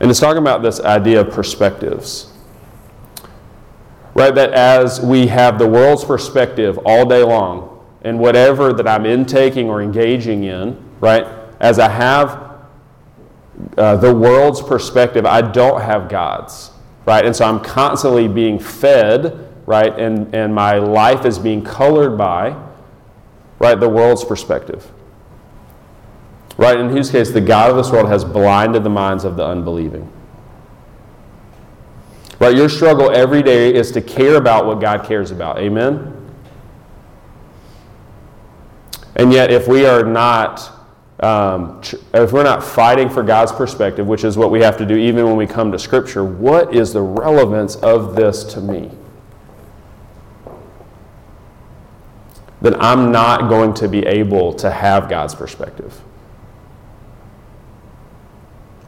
And 0.00 0.10
it's 0.10 0.20
talking 0.20 0.42
about 0.42 0.62
this 0.62 0.80
idea 0.80 1.22
of 1.22 1.30
perspectives. 1.32 2.30
Right? 4.12 4.34
That 4.34 4.52
as 4.52 5.00
we 5.00 5.28
have 5.28 5.58
the 5.58 5.66
world's 5.66 6.04
perspective 6.04 6.78
all 6.84 7.06
day 7.06 7.22
long, 7.22 7.74
and 8.04 8.18
whatever 8.18 8.72
that 8.74 8.86
I'm 8.86 9.06
intaking 9.06 9.68
or 9.68 9.82
engaging 9.82 10.44
in, 10.44 10.78
right? 11.00 11.26
As 11.58 11.78
I 11.78 11.88
have 11.88 12.58
uh, 13.78 13.96
the 13.96 14.14
world's 14.14 14.60
perspective, 14.60 15.24
I 15.24 15.40
don't 15.40 15.80
have 15.80 16.10
God's, 16.10 16.70
right? 17.06 17.24
And 17.24 17.34
so 17.34 17.44
I'm 17.44 17.60
constantly 17.60 18.28
being 18.28 18.58
fed, 18.58 19.52
right? 19.66 19.98
And, 19.98 20.34
and 20.34 20.54
my 20.54 20.78
life 20.78 21.24
is 21.24 21.38
being 21.38 21.62
colored 21.62 22.16
by, 22.16 22.56
right, 23.58 23.78
the 23.78 23.88
world's 23.88 24.24
perspective. 24.24 24.90
Right? 26.56 26.78
In 26.78 26.88
whose 26.88 27.10
case, 27.10 27.30
the 27.30 27.40
God 27.40 27.70
of 27.70 27.76
this 27.76 27.90
world 27.90 28.08
has 28.08 28.24
blinded 28.24 28.84
the 28.84 28.90
minds 28.90 29.24
of 29.24 29.36
the 29.36 29.44
unbelieving. 29.44 30.10
Right? 32.38 32.56
Your 32.56 32.68
struggle 32.68 33.10
every 33.10 33.42
day 33.42 33.74
is 33.74 33.90
to 33.92 34.00
care 34.00 34.36
about 34.36 34.66
what 34.66 34.80
God 34.80 35.04
cares 35.04 35.30
about. 35.30 35.58
Amen? 35.58 36.10
And 39.16 39.32
yet, 39.32 39.50
if 39.50 39.68
we 39.68 39.86
are 39.86 40.02
not, 40.02 40.70
um, 41.20 41.80
if 42.12 42.32
we're 42.32 42.42
not 42.42 42.64
fighting 42.64 43.08
for 43.08 43.22
God's 43.22 43.52
perspective, 43.52 44.06
which 44.06 44.24
is 44.24 44.36
what 44.36 44.50
we 44.50 44.60
have 44.62 44.76
to 44.78 44.86
do 44.86 44.96
even 44.96 45.24
when 45.24 45.36
we 45.36 45.46
come 45.46 45.70
to 45.72 45.78
Scripture, 45.78 46.24
what 46.24 46.74
is 46.74 46.92
the 46.92 47.02
relevance 47.02 47.76
of 47.76 48.16
this 48.16 48.42
to 48.44 48.60
me? 48.60 48.90
Then 52.60 52.74
I'm 52.80 53.12
not 53.12 53.48
going 53.48 53.74
to 53.74 53.88
be 53.88 54.04
able 54.06 54.54
to 54.54 54.70
have 54.70 55.08
God's 55.08 55.34
perspective. 55.34 56.00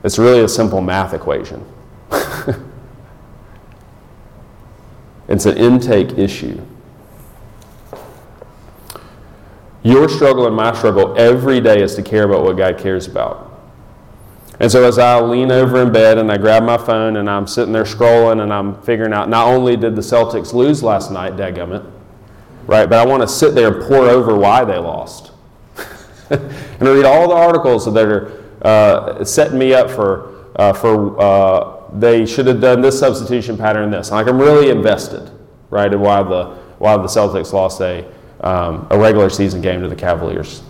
It's 0.02 0.18
really 0.18 0.40
a 0.40 0.48
simple 0.48 0.80
math 0.80 1.14
equation. 1.14 1.64
it's 5.28 5.46
an 5.46 5.56
intake 5.58 6.16
issue. 6.16 6.60
Your 9.86 10.08
struggle 10.08 10.48
and 10.48 10.56
my 10.56 10.74
struggle 10.74 11.14
every 11.16 11.60
day 11.60 11.80
is 11.80 11.94
to 11.94 12.02
care 12.02 12.24
about 12.24 12.42
what 12.42 12.56
God 12.56 12.76
cares 12.76 13.06
about. 13.06 13.52
And 14.58 14.68
so 14.68 14.82
as 14.82 14.98
I 14.98 15.20
lean 15.20 15.52
over 15.52 15.80
in 15.80 15.92
bed 15.92 16.18
and 16.18 16.32
I 16.32 16.38
grab 16.38 16.64
my 16.64 16.76
phone 16.76 17.18
and 17.18 17.30
I'm 17.30 17.46
sitting 17.46 17.72
there 17.72 17.84
scrolling 17.84 18.42
and 18.42 18.52
I'm 18.52 18.82
figuring 18.82 19.12
out 19.12 19.28
not 19.28 19.46
only 19.46 19.76
did 19.76 19.94
the 19.94 20.02
Celtics 20.02 20.52
lose 20.52 20.82
last 20.82 21.12
night, 21.12 21.36
dadgummit, 21.36 21.88
right, 22.66 22.90
but 22.90 22.98
I 22.98 23.06
want 23.06 23.22
to 23.22 23.28
sit 23.28 23.54
there 23.54 23.72
and 23.74 23.86
pour 23.86 24.08
over 24.08 24.34
why 24.34 24.64
they 24.64 24.76
lost. 24.76 25.30
and 26.30 26.42
I 26.82 26.92
read 26.92 27.04
all 27.04 27.28
the 27.28 27.36
articles 27.36 27.84
that 27.84 28.08
are 28.08 28.42
uh, 28.62 29.24
setting 29.24 29.56
me 29.56 29.72
up 29.72 29.88
for, 29.88 30.50
uh, 30.56 30.72
for 30.72 31.20
uh, 31.20 31.90
they 31.92 32.26
should 32.26 32.48
have 32.48 32.60
done 32.60 32.80
this 32.80 32.98
substitution 32.98 33.56
pattern 33.56 33.92
this. 33.92 34.10
Like 34.10 34.26
I'm 34.26 34.40
really 34.40 34.68
invested, 34.68 35.30
right, 35.70 35.92
in 35.92 36.00
why 36.00 36.24
the, 36.24 36.56
why 36.78 36.96
the 36.96 37.04
Celtics 37.04 37.52
lost 37.52 37.80
a, 37.82 38.15
um, 38.40 38.86
a 38.90 38.98
regular 38.98 39.30
season 39.30 39.60
game 39.60 39.80
to 39.82 39.88
the 39.88 39.96
Cavaliers. 39.96 40.62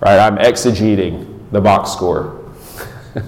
Right, 0.00 0.18
I'm 0.18 0.36
exegeting 0.36 1.50
the 1.50 1.60
box 1.60 1.90
score. 1.92 2.52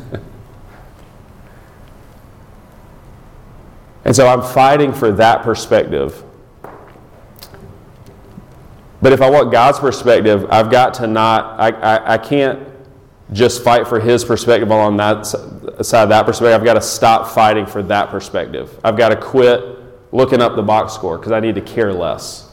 and 4.04 4.14
so 4.14 4.26
I'm 4.28 4.42
fighting 4.42 4.92
for 4.92 5.10
that 5.12 5.42
perspective. 5.42 6.22
But 9.02 9.12
if 9.12 9.20
I 9.22 9.30
want 9.30 9.50
God's 9.50 9.78
perspective, 9.78 10.46
I've 10.50 10.70
got 10.70 10.94
to 10.94 11.06
not, 11.06 11.58
I, 11.58 11.70
I, 11.70 12.14
I 12.14 12.18
can't 12.18 12.68
just 13.32 13.64
fight 13.64 13.88
for 13.88 13.98
His 13.98 14.24
perspective 14.24 14.70
on 14.70 14.96
that 14.98 15.22
side 15.22 16.02
of 16.02 16.08
that 16.10 16.26
perspective. 16.26 16.54
I've 16.54 16.64
got 16.64 16.74
to 16.74 16.82
stop 16.82 17.34
fighting 17.34 17.66
for 17.66 17.82
that 17.84 18.10
perspective. 18.10 18.78
I've 18.84 18.96
got 18.96 19.10
to 19.10 19.16
quit 19.16 19.79
looking 20.12 20.40
up 20.40 20.56
the 20.56 20.62
box 20.62 20.92
score 20.92 21.18
because 21.18 21.32
I 21.32 21.40
need 21.40 21.54
to 21.54 21.60
care 21.60 21.92
less. 21.92 22.48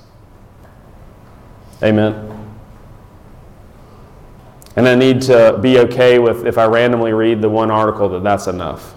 Amen. 1.81 2.33
And 4.75 4.87
I 4.87 4.95
need 4.95 5.21
to 5.23 5.57
be 5.61 5.79
okay 5.79 6.19
with 6.19 6.45
if 6.45 6.57
I 6.57 6.65
randomly 6.65 7.13
read 7.13 7.41
the 7.41 7.49
one 7.49 7.71
article 7.71 8.09
that 8.09 8.23
that's 8.23 8.47
enough. 8.47 8.93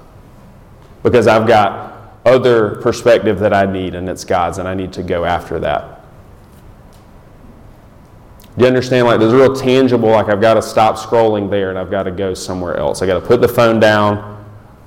Because 1.02 1.26
I've 1.26 1.46
got 1.46 2.18
other 2.26 2.76
perspective 2.76 3.38
that 3.38 3.54
I 3.54 3.64
need 3.64 3.94
and 3.94 4.08
it's 4.08 4.24
God's 4.24 4.58
and 4.58 4.68
I 4.68 4.74
need 4.74 4.92
to 4.94 5.02
go 5.02 5.24
after 5.24 5.58
that. 5.60 6.04
Do 8.58 8.64
you 8.64 8.66
understand? 8.66 9.06
Like 9.06 9.20
there's 9.20 9.32
a 9.32 9.36
real 9.36 9.54
tangible, 9.54 10.10
like 10.10 10.28
I've 10.28 10.40
got 10.40 10.54
to 10.54 10.62
stop 10.62 10.96
scrolling 10.96 11.48
there 11.48 11.70
and 11.70 11.78
I've 11.78 11.90
got 11.90 12.02
to 12.02 12.10
go 12.10 12.34
somewhere 12.34 12.76
else. 12.76 13.00
I 13.00 13.06
got 13.06 13.20
to 13.20 13.26
put 13.26 13.40
the 13.40 13.48
phone 13.48 13.80
down 13.80 14.39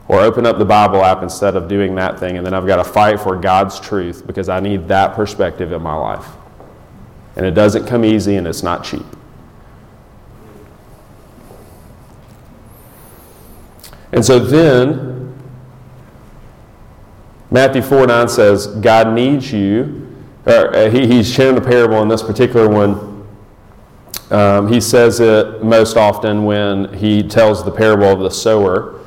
or 0.07 0.19
open 0.19 0.45
up 0.45 0.57
the 0.57 0.65
Bible 0.65 1.03
app 1.03 1.23
instead 1.23 1.55
of 1.55 1.67
doing 1.67 1.95
that 1.95 2.19
thing, 2.19 2.37
and 2.37 2.45
then 2.45 2.53
I've 2.53 2.67
got 2.67 2.77
to 2.77 2.83
fight 2.83 3.19
for 3.19 3.37
God's 3.37 3.79
truth 3.79 4.27
because 4.27 4.49
I 4.49 4.59
need 4.59 4.87
that 4.89 5.15
perspective 5.15 5.71
in 5.71 5.81
my 5.81 5.95
life. 5.95 6.27
And 7.35 7.45
it 7.45 7.51
doesn't 7.51 7.87
come 7.87 8.03
easy 8.05 8.35
and 8.35 8.45
it's 8.45 8.63
not 8.63 8.83
cheap. 8.83 9.05
And 14.11 14.23
so 14.23 14.37
then, 14.37 15.33
Matthew 17.49 17.81
4 17.81 18.05
9 18.05 18.27
says, 18.27 18.67
God 18.67 19.13
needs 19.13 19.51
you. 19.51 19.99
Or, 20.45 20.75
uh, 20.75 20.89
he, 20.89 21.07
he's 21.07 21.31
sharing 21.31 21.57
a 21.57 21.61
parable 21.61 22.01
in 22.01 22.07
this 22.07 22.21
particular 22.21 22.67
one. 22.67 23.25
Um, 24.29 24.67
he 24.67 24.79
says 24.81 25.19
it 25.19 25.63
most 25.63 25.97
often 25.97 26.45
when 26.45 26.93
he 26.93 27.23
tells 27.23 27.63
the 27.63 27.71
parable 27.71 28.07
of 28.07 28.19
the 28.19 28.29
sower. 28.29 28.99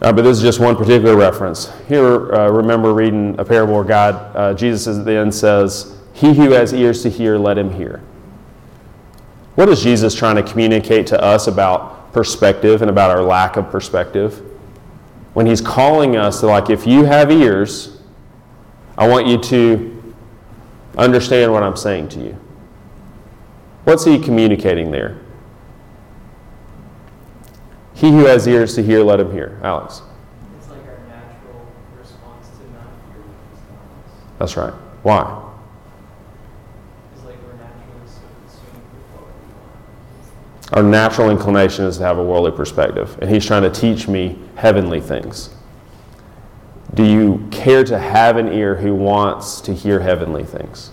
Uh, 0.00 0.12
but 0.12 0.22
this 0.22 0.36
is 0.36 0.42
just 0.42 0.60
one 0.60 0.76
particular 0.76 1.16
reference. 1.16 1.72
Here, 1.88 2.32
uh, 2.32 2.48
remember 2.50 2.94
reading 2.94 3.34
a 3.38 3.44
parable 3.44 3.74
where 3.74 3.84
God, 3.84 4.36
uh, 4.36 4.54
Jesus 4.54 4.98
at 4.98 5.04
the 5.04 5.16
end 5.16 5.34
says, 5.34 5.96
He 6.12 6.34
who 6.34 6.52
has 6.52 6.72
ears 6.72 7.02
to 7.02 7.10
hear, 7.10 7.36
let 7.36 7.58
him 7.58 7.70
hear. 7.72 8.00
What 9.56 9.68
is 9.68 9.82
Jesus 9.82 10.14
trying 10.14 10.36
to 10.36 10.42
communicate 10.44 11.08
to 11.08 11.20
us 11.20 11.48
about 11.48 11.98
perspective 12.12 12.82
and 12.82 12.90
about 12.90 13.10
our 13.10 13.22
lack 13.22 13.56
of 13.56 13.70
perspective. 13.70 14.42
When 15.34 15.46
he's 15.46 15.60
calling 15.60 16.16
us 16.16 16.40
to, 16.40 16.46
like, 16.46 16.70
if 16.70 16.86
you 16.86 17.04
have 17.04 17.30
ears, 17.30 18.00
I 18.96 19.06
want 19.06 19.26
you 19.26 19.38
to 19.38 20.14
understand 20.96 21.52
what 21.52 21.62
I'm 21.62 21.76
saying 21.76 22.08
to 22.10 22.20
you. 22.20 22.36
What's 23.84 24.04
he 24.04 24.18
communicating 24.18 24.90
there? 24.90 25.20
He 27.98 28.10
who 28.12 28.26
has 28.26 28.46
ears 28.46 28.76
to 28.76 28.82
hear, 28.82 29.02
let 29.02 29.18
him 29.18 29.32
hear. 29.32 29.58
Alex. 29.62 30.02
It's 30.56 30.68
like 30.70 30.86
our 30.86 30.98
natural 31.08 31.66
response 32.00 32.48
to 32.48 32.72
not 32.72 32.86
hearing 33.12 33.34
That's 34.38 34.56
right. 34.56 34.72
Why? 35.02 35.44
Our 40.72 40.82
natural 40.82 41.30
inclination 41.30 41.86
is 41.86 41.96
to 41.98 42.04
have 42.04 42.18
a 42.18 42.24
worldly 42.24 42.52
perspective, 42.52 43.18
and 43.20 43.30
He's 43.30 43.44
trying 43.44 43.62
to 43.62 43.70
teach 43.70 44.06
me 44.06 44.38
heavenly 44.54 45.00
things. 45.00 45.50
Do 46.94 47.04
you 47.04 47.48
care 47.50 47.82
to 47.84 47.98
have 47.98 48.36
an 48.36 48.52
ear 48.52 48.76
who 48.76 48.94
wants 48.94 49.60
to 49.62 49.74
hear 49.74 49.98
heavenly 50.00 50.44
things? 50.44 50.90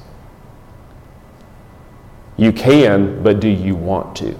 You 2.37 2.51
can, 2.51 3.21
but 3.21 3.39
do 3.39 3.47
you 3.47 3.75
want 3.75 4.15
to? 4.17 4.35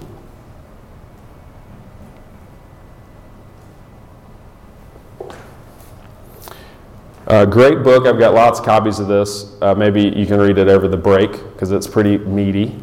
Uh, 7.26 7.44
great 7.44 7.82
book. 7.82 8.06
I've 8.06 8.20
got 8.20 8.34
lots 8.34 8.60
of 8.60 8.64
copies 8.64 9.00
of 9.00 9.08
this. 9.08 9.56
Uh, 9.60 9.74
maybe 9.74 10.02
you 10.02 10.26
can 10.26 10.38
read 10.38 10.58
it 10.58 10.68
over 10.68 10.86
the 10.86 10.96
break 10.96 11.32
because 11.32 11.72
it's 11.72 11.86
pretty 11.86 12.18
meaty. 12.18 12.80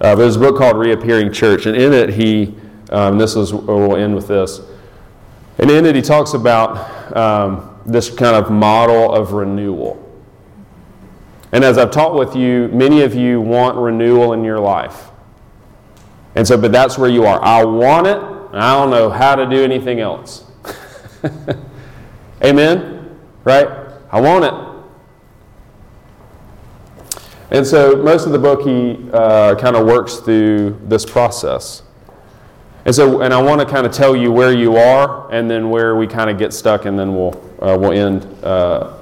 Uh, 0.00 0.16
there's 0.16 0.34
a 0.34 0.38
book 0.40 0.58
called 0.58 0.76
Reappearing 0.76 1.32
Church, 1.32 1.66
and 1.66 1.76
in 1.76 1.92
it 1.92 2.10
he, 2.10 2.56
um, 2.90 3.16
this 3.16 3.36
is 3.36 3.54
we'll 3.54 3.94
end 3.94 4.16
with 4.16 4.26
this, 4.26 4.60
and 5.58 5.70
in 5.70 5.86
it 5.86 5.94
he 5.94 6.02
talks 6.02 6.34
about 6.34 7.16
um, 7.16 7.80
this 7.86 8.10
kind 8.10 8.34
of 8.34 8.50
model 8.50 9.14
of 9.14 9.32
renewal. 9.32 10.00
And 11.52 11.62
as 11.62 11.78
I've 11.78 11.92
taught 11.92 12.16
with 12.16 12.34
you, 12.34 12.68
many 12.72 13.02
of 13.02 13.14
you 13.14 13.40
want 13.40 13.78
renewal 13.78 14.32
in 14.32 14.42
your 14.42 14.58
life. 14.58 15.10
And 16.34 16.44
so, 16.44 16.56
but 16.56 16.72
that's 16.72 16.98
where 16.98 17.08
you 17.08 17.26
are. 17.26 17.40
I 17.44 17.62
want 17.62 18.08
it, 18.08 18.18
I 18.52 18.72
don't 18.72 18.90
know 18.90 19.08
how 19.08 19.36
to 19.36 19.46
do 19.46 19.62
anything 19.62 20.00
else. 20.00 20.50
Amen? 22.44 22.93
Right? 23.44 23.68
I 24.10 24.20
want 24.20 24.44
it. 24.44 24.54
And 27.50 27.66
so 27.66 27.96
most 27.96 28.26
of 28.26 28.32
the 28.32 28.38
book, 28.38 28.62
he 28.62 28.98
uh, 29.12 29.54
kind 29.54 29.76
of 29.76 29.86
works 29.86 30.16
through 30.16 30.80
this 30.84 31.06
process. 31.06 31.82
And 32.84 32.94
so, 32.94 33.22
and 33.22 33.32
I 33.32 33.40
want 33.40 33.60
to 33.60 33.66
kind 33.66 33.86
of 33.86 33.92
tell 33.92 34.14
you 34.16 34.30
where 34.32 34.52
you 34.52 34.76
are 34.76 35.30
and 35.32 35.50
then 35.50 35.70
where 35.70 35.96
we 35.96 36.06
kind 36.06 36.28
of 36.28 36.38
get 36.38 36.52
stuck, 36.52 36.84
and 36.84 36.98
then 36.98 37.14
we'll, 37.14 37.34
uh, 37.62 37.78
we'll 37.78 37.92
end. 37.92 38.26
Uh, 38.44 38.94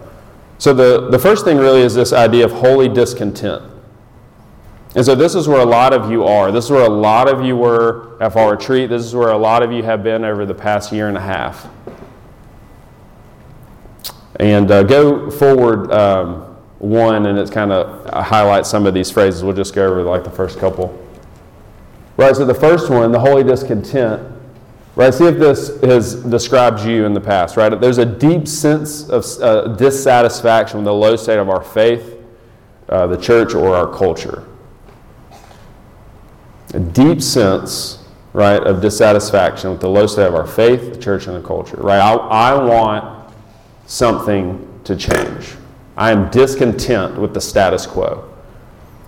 so, 0.59 0.73
the, 0.73 1.09
the 1.11 1.19
first 1.19 1.45
thing 1.45 1.57
really 1.57 1.81
is 1.81 1.95
this 1.95 2.13
idea 2.13 2.45
of 2.45 2.53
holy 2.53 2.89
discontent. 2.89 3.65
And 4.95 5.05
so, 5.05 5.15
this 5.15 5.35
is 5.35 5.49
where 5.49 5.61
a 5.61 5.67
lot 5.67 5.93
of 5.93 6.11
you 6.11 6.25
are. 6.25 6.53
This 6.53 6.67
is 6.67 6.71
where 6.71 6.85
a 6.85 6.89
lot 6.89 7.29
of 7.29 7.45
you 7.45 7.57
were 7.57 8.23
at 8.23 8.35
Fall 8.35 8.51
Retreat. 8.51 8.91
This 8.91 9.03
is 9.03 9.15
where 9.15 9.31
a 9.31 9.39
lot 9.39 9.63
of 9.63 9.73
you 9.73 9.83
have 9.83 10.05
been 10.05 10.25
over 10.25 10.47
the 10.47 10.55
past 10.55 10.93
year 10.93 11.09
and 11.09 11.17
a 11.17 11.21
half. 11.21 11.67
And 14.37 14.71
uh, 14.71 14.83
go 14.83 15.31
forward. 15.31 15.93
Um, 15.93 16.49
one, 16.83 17.27
and 17.27 17.39
it's 17.39 17.51
kind 17.51 17.71
of 17.71 18.11
highlights 18.27 18.69
some 18.69 18.87
of 18.87 18.95
these 18.95 19.09
phrases. 19.09 19.45
We'll 19.45 19.55
just 19.55 19.73
go 19.73 19.87
over 19.87 20.03
like 20.03 20.25
the 20.25 20.31
first 20.31 20.59
couple. 20.59 20.99
Right, 22.17 22.35
so 22.35 22.45
the 22.45 22.55
first 22.55 22.91
one, 22.91 23.13
the 23.13 23.21
holy 23.21 23.45
discontent, 23.45 24.21
right? 24.97 25.15
See 25.15 25.27
if 25.27 25.39
this 25.39 25.81
has 25.83 26.17
described 26.25 26.85
you 26.85 27.07
in 27.07 27.15
the 27.15 27.21
past, 27.21 27.57
right? 27.57 27.69
There's 27.81 27.99
a 27.99 28.05
deep 28.05 28.49
sense 28.49 29.09
of 29.09 29.25
uh, 29.41 29.69
dissatisfaction 29.77 30.79
with 30.79 30.87
the 30.87 30.93
low 30.93 31.15
state 31.15 31.39
of 31.39 31.49
our 31.49 31.63
faith, 31.63 32.19
uh, 32.89 33.07
the 33.07 33.17
church, 33.17 33.55
or 33.55 33.77
our 33.77 33.87
culture. 33.87 34.45
A 36.75 36.81
deep 36.81 37.23
sense, 37.23 38.05
right, 38.33 38.61
of 38.61 38.83
dissatisfaction 38.83 39.71
with 39.71 39.81
the 39.81 39.89
low 39.89 40.09
state 40.09 40.27
of 40.27 40.35
our 40.35 40.47
faith, 40.49 40.95
the 40.95 41.01
church, 41.01 41.29
and 41.29 41.37
the 41.37 41.47
culture, 41.47 41.77
right? 41.77 42.01
I, 42.01 42.15
I 42.15 42.65
want 42.65 43.22
something 43.87 44.81
to 44.85 44.97
change. 44.97 45.55
I 45.97 46.11
am 46.11 46.31
discontent 46.31 47.19
with 47.19 47.35
the 47.35 47.41
status 47.41 47.87
quo. 47.87 48.29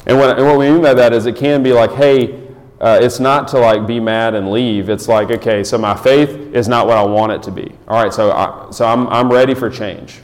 And 0.07 0.19
what, 0.19 0.39
and 0.39 0.47
what 0.47 0.59
we 0.59 0.71
mean 0.71 0.83
by 0.83 0.95
that 0.95 1.13
is 1.13 1.27
it 1.27 1.37
can 1.37 1.63
be 1.63 1.73
like, 1.73 1.93
hey, 1.93 2.45
uh, 2.81 2.99
it's 3.01 3.19
not 3.19 3.49
to 3.49 3.59
like 3.59 3.87
be 3.87 3.99
mad 3.99 4.35
and 4.35 4.51
leave. 4.51 4.91
It's 4.91 5.09
like, 5.09 5.31
okay, 5.31 5.65
so 5.65 5.79
my 5.79 5.97
faith 5.97 6.31
is 6.55 6.69
not 6.69 6.87
what 6.87 6.99
I 6.99 7.05
want 7.05 7.33
it 7.33 7.43
to 7.45 7.51
be. 7.51 7.75
All 7.89 8.03
right, 8.03 8.13
so, 8.13 8.33
I, 8.33 8.71
so 8.71 8.87
I'm, 8.87 9.09
I'm 9.09 9.33
ready 9.33 9.55
for 9.55 9.71
change. 9.71 10.21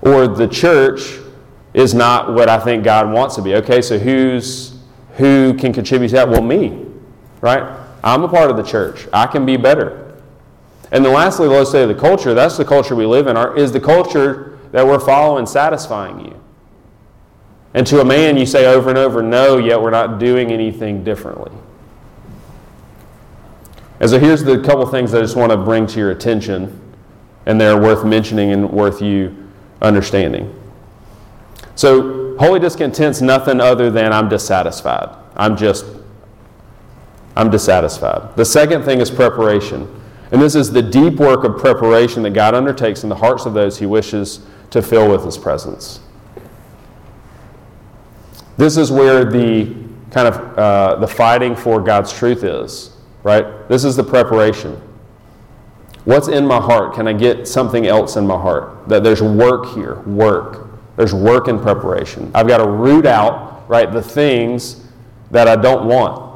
Or 0.00 0.26
the 0.26 0.48
church 0.48 1.18
is 1.74 1.92
not 1.92 2.32
what 2.32 2.48
I 2.48 2.58
think 2.58 2.84
God 2.84 3.12
wants 3.12 3.34
to 3.34 3.42
be. 3.42 3.56
Okay, 3.56 3.82
so 3.82 3.98
who's, 3.98 4.78
who 5.16 5.52
can 5.54 5.72
contribute 5.72 6.08
to 6.08 6.14
that? 6.14 6.28
Well, 6.28 6.42
me, 6.42 6.86
right? 7.42 7.78
I'm 8.02 8.22
a 8.22 8.28
part 8.28 8.50
of 8.50 8.56
the 8.56 8.62
church. 8.62 9.06
I 9.12 9.26
can 9.26 9.44
be 9.44 9.56
better. 9.56 10.07
And 10.90 11.04
then 11.04 11.12
lastly, 11.12 11.48
let's 11.48 11.70
say 11.70 11.84
the 11.86 11.94
culture, 11.94 12.34
that's 12.34 12.56
the 12.56 12.64
culture 12.64 12.94
we 12.94 13.06
live 13.06 13.26
in, 13.26 13.36
is 13.58 13.72
the 13.72 13.80
culture 13.80 14.58
that 14.72 14.86
we're 14.86 15.00
following 15.00 15.46
satisfying 15.46 16.24
you? 16.24 16.40
And 17.74 17.86
to 17.86 18.00
a 18.00 18.04
man, 18.04 18.36
you 18.36 18.46
say 18.46 18.66
over 18.66 18.88
and 18.88 18.98
over, 18.98 19.22
no, 19.22 19.58
yet 19.58 19.80
we're 19.80 19.90
not 19.90 20.18
doing 20.18 20.50
anything 20.50 21.04
differently. 21.04 21.52
And 24.00 24.08
so 24.08 24.18
here's 24.18 24.44
the 24.44 24.62
couple 24.62 24.86
things 24.86 25.12
I 25.12 25.20
just 25.20 25.36
want 25.36 25.52
to 25.52 25.58
bring 25.58 25.86
to 25.88 25.98
your 25.98 26.10
attention, 26.10 26.80
and 27.46 27.60
they're 27.60 27.80
worth 27.80 28.04
mentioning 28.04 28.52
and 28.52 28.70
worth 28.70 29.02
you 29.02 29.48
understanding. 29.82 30.54
So, 31.74 32.36
holy 32.38 32.60
discontent's 32.60 33.20
nothing 33.20 33.60
other 33.60 33.90
than 33.90 34.12
I'm 34.12 34.28
dissatisfied. 34.28 35.14
I'm 35.36 35.56
just, 35.56 35.84
I'm 37.36 37.50
dissatisfied. 37.50 38.36
The 38.36 38.44
second 38.44 38.84
thing 38.84 39.00
is 39.00 39.10
preparation. 39.10 39.88
And 40.30 40.42
this 40.42 40.54
is 40.54 40.70
the 40.70 40.82
deep 40.82 41.14
work 41.14 41.44
of 41.44 41.58
preparation 41.58 42.22
that 42.24 42.30
God 42.30 42.54
undertakes 42.54 43.02
in 43.02 43.08
the 43.08 43.16
hearts 43.16 43.46
of 43.46 43.54
those 43.54 43.78
he 43.78 43.86
wishes 43.86 44.40
to 44.70 44.82
fill 44.82 45.10
with 45.10 45.24
his 45.24 45.38
presence. 45.38 46.00
This 48.58 48.76
is 48.76 48.90
where 48.92 49.24
the 49.24 49.74
kind 50.10 50.28
of 50.28 50.58
uh, 50.58 50.96
the 50.96 51.06
fighting 51.06 51.54
for 51.54 51.80
God's 51.80 52.12
truth 52.12 52.44
is, 52.44 52.96
right? 53.22 53.68
This 53.68 53.84
is 53.84 53.96
the 53.96 54.04
preparation. 54.04 54.80
What's 56.04 56.28
in 56.28 56.46
my 56.46 56.60
heart? 56.60 56.94
Can 56.94 57.06
I 57.06 57.12
get 57.12 57.46
something 57.46 57.86
else 57.86 58.16
in 58.16 58.26
my 58.26 58.40
heart? 58.40 58.88
That 58.88 59.04
there's 59.04 59.22
work 59.22 59.74
here, 59.74 60.00
work. 60.00 60.66
There's 60.96 61.14
work 61.14 61.48
in 61.48 61.60
preparation. 61.60 62.30
I've 62.34 62.48
got 62.48 62.58
to 62.58 62.68
root 62.68 63.06
out, 63.06 63.68
right, 63.68 63.92
the 63.92 64.02
things 64.02 64.86
that 65.30 65.46
I 65.46 65.54
don't 65.54 65.86
want. 65.86 66.27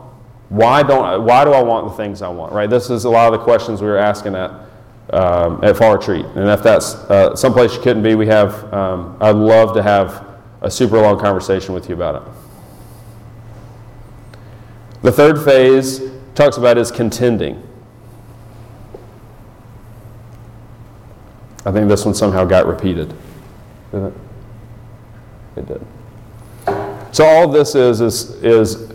Why 0.53 0.83
don't 0.83 1.25
why 1.25 1.47
do 1.47 1.53
I 1.53 1.63
want 1.63 1.89
the 1.89 1.97
things 1.97 2.21
I 2.21 2.29
want? 2.29 2.53
Right? 2.53 2.69
This 2.69 2.91
is 2.91 3.07
a 3.07 3.09
lot 3.09 3.33
of 3.33 3.41
the 3.41 3.43
questions 3.43 3.81
we 3.81 3.89
were 3.89 3.97
asking 3.97 4.35
at 4.35 4.51
um, 5.09 5.65
at 5.65 5.79
Fall 5.79 5.97
Retreat. 5.97 6.27
And 6.27 6.47
if 6.51 6.63
that's 6.63 6.95
uh, 6.95 7.35
someplace 7.35 7.75
you 7.75 7.81
couldn't 7.81 8.03
be, 8.03 8.15
we 8.15 8.27
have. 8.27 8.71
Um, 8.71 9.17
I'd 9.19 9.35
love 9.35 9.75
to 9.75 9.83
have 9.83 10.27
a 10.61 10.71
super 10.71 11.01
long 11.01 11.19
conversation 11.19 11.73
with 11.73 11.89
you 11.89 11.95
about 11.95 12.17
it. 12.17 12.33
The 15.01 15.11
third 15.11 15.43
phase 15.43 16.03
talks 16.35 16.59
about 16.59 16.77
is 16.77 16.91
contending. 16.91 17.67
I 21.65 21.73
think 21.73 21.89
this 21.89 22.05
one 22.05 22.15
somehow 22.15 22.45
got 22.45 22.67
repeated. 22.67 23.15
Did 23.91 24.03
it? 24.03 24.15
It 25.57 25.67
did. 25.67 25.87
So 27.13 27.25
all 27.25 27.49
this 27.49 27.75
is 27.75 28.03
is 28.03 28.33
is 28.43 28.92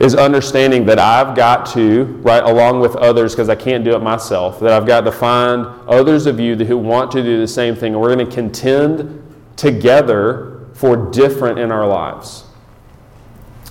is 0.00 0.14
understanding 0.14 0.86
that 0.86 0.98
I've 0.98 1.34
got 1.34 1.66
to, 1.72 2.04
right, 2.22 2.42
along 2.42 2.80
with 2.80 2.94
others, 2.96 3.34
because 3.34 3.48
I 3.48 3.56
can't 3.56 3.84
do 3.84 3.94
it 3.96 3.98
myself, 4.02 4.60
that 4.60 4.72
I've 4.72 4.86
got 4.86 5.00
to 5.02 5.12
find 5.12 5.66
others 5.88 6.26
of 6.26 6.38
you 6.38 6.56
who 6.56 6.78
want 6.78 7.10
to 7.12 7.22
do 7.22 7.40
the 7.40 7.48
same 7.48 7.74
thing, 7.74 7.94
and 7.94 8.00
we're 8.00 8.14
going 8.14 8.26
to 8.26 8.32
contend 8.32 9.24
together 9.56 10.68
for 10.72 11.10
different 11.10 11.58
in 11.58 11.72
our 11.72 11.86
lives. 11.86 12.44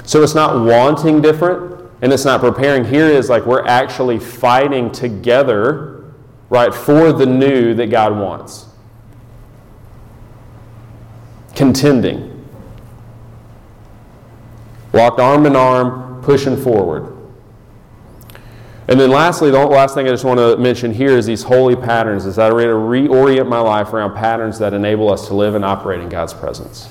So 0.04 0.24
it's 0.24 0.36
not 0.36 0.66
wanting 0.66 1.22
different 1.22 1.78
and 2.02 2.14
it's 2.14 2.26
not 2.26 2.42
preparing. 2.42 2.86
Here 2.86 3.08
is 3.08 3.30
like 3.30 3.46
we're 3.46 3.66
actually 3.66 4.20
fighting 4.20 4.92
together, 4.92 6.14
right, 6.50 6.74
for 6.74 7.12
the 7.12 7.26
new 7.26 7.74
that 7.74 7.88
God 7.88 8.18
wants. 8.18 8.68
Contending. 11.56 12.46
Locked 14.94 15.20
arm 15.20 15.46
in 15.46 15.56
arm, 15.56 16.07
pushing 16.22 16.58
forward. 16.58 17.16
And 18.90 18.98
then 18.98 19.10
lastly, 19.10 19.52
the 19.52 19.66
last 19.66 19.96
thing 19.96 20.08
I 20.08 20.12
just 20.12 20.24
want 20.24 20.40
to 20.40 20.56
mention 20.58 20.94
here 20.94 21.18
is 21.18 21.26
these 21.26 21.44
holy 21.44 21.76
patterns, 21.76 22.26
is 22.26 22.38
that 22.38 22.52
I'm 22.52 22.54
going 22.54 22.68
to 22.68 22.74
reorient 22.74 23.48
my 23.50 23.60
life 23.60 23.92
around 23.92 24.16
patterns 24.16 24.60
that 24.60 24.74
enable 24.74 25.12
us 25.12 25.28
to 25.28 25.34
live 25.34 25.56
and 25.56 25.66
operate 25.66 26.00
in 26.00 26.08
God's 26.08 26.34
presence. 26.34 26.88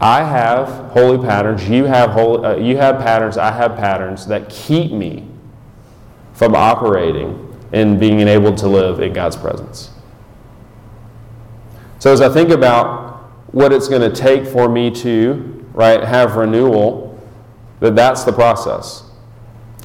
I 0.00 0.22
have 0.22 0.68
holy 0.92 1.18
patterns, 1.18 1.68
you 1.68 1.84
have, 1.86 2.10
holy, 2.10 2.44
uh, 2.44 2.56
you 2.56 2.76
have 2.76 2.98
patterns, 2.98 3.38
I 3.38 3.50
have 3.50 3.76
patterns 3.76 4.26
that 4.26 4.48
keep 4.50 4.92
me 4.92 5.26
from 6.34 6.54
operating 6.54 7.44
and 7.72 7.98
being 7.98 8.20
able 8.20 8.54
to 8.54 8.68
live 8.68 9.00
in 9.00 9.12
God's 9.12 9.36
presence. 9.36 9.90
So 11.98 12.12
as 12.12 12.20
I 12.20 12.28
think 12.28 12.50
about 12.50 13.24
what 13.52 13.72
it's 13.72 13.88
going 13.88 14.02
to 14.02 14.14
take 14.14 14.46
for 14.46 14.68
me 14.68 14.90
to 14.90 15.66
right 15.72 16.02
have 16.02 16.36
renewal, 16.36 17.07
that 17.80 17.96
that's 17.96 18.24
the 18.24 18.32
process. 18.32 19.04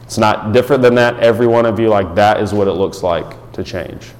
It's 0.03 0.17
not 0.17 0.51
different 0.51 0.81
than 0.81 0.95
that. 0.95 1.19
Every 1.19 1.47
one 1.47 1.65
of 1.65 1.79
you, 1.79 1.89
like 1.89 2.15
that, 2.15 2.41
is 2.41 2.53
what 2.53 2.67
it 2.67 2.73
looks 2.73 3.03
like 3.03 3.51
to 3.53 3.63
change. 3.63 4.11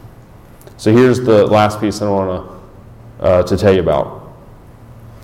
So 0.77 0.91
here's 0.91 1.19
the 1.19 1.45
last 1.45 1.79
piece 1.79 2.01
I 2.01 2.09
want 2.09 2.47
to 2.47 2.53
uh, 3.23 3.43
to 3.43 3.57
tell 3.57 3.73
you 3.73 3.79
about. 3.79 4.36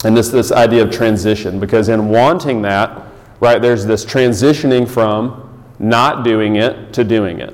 And 0.05 0.15
this, 0.15 0.29
this 0.29 0.51
idea 0.51 0.83
of 0.83 0.91
transition, 0.91 1.59
because 1.59 1.89
in 1.89 2.07
wanting 2.09 2.61
that, 2.61 3.07
right, 3.41 3.61
there's 3.61 3.85
this 3.85 4.05
transitioning 4.05 4.87
from 4.87 5.45
not 5.79 6.23
doing 6.23 6.55
it 6.55 6.93
to 6.93 7.03
doing 7.03 7.39
it. 7.39 7.53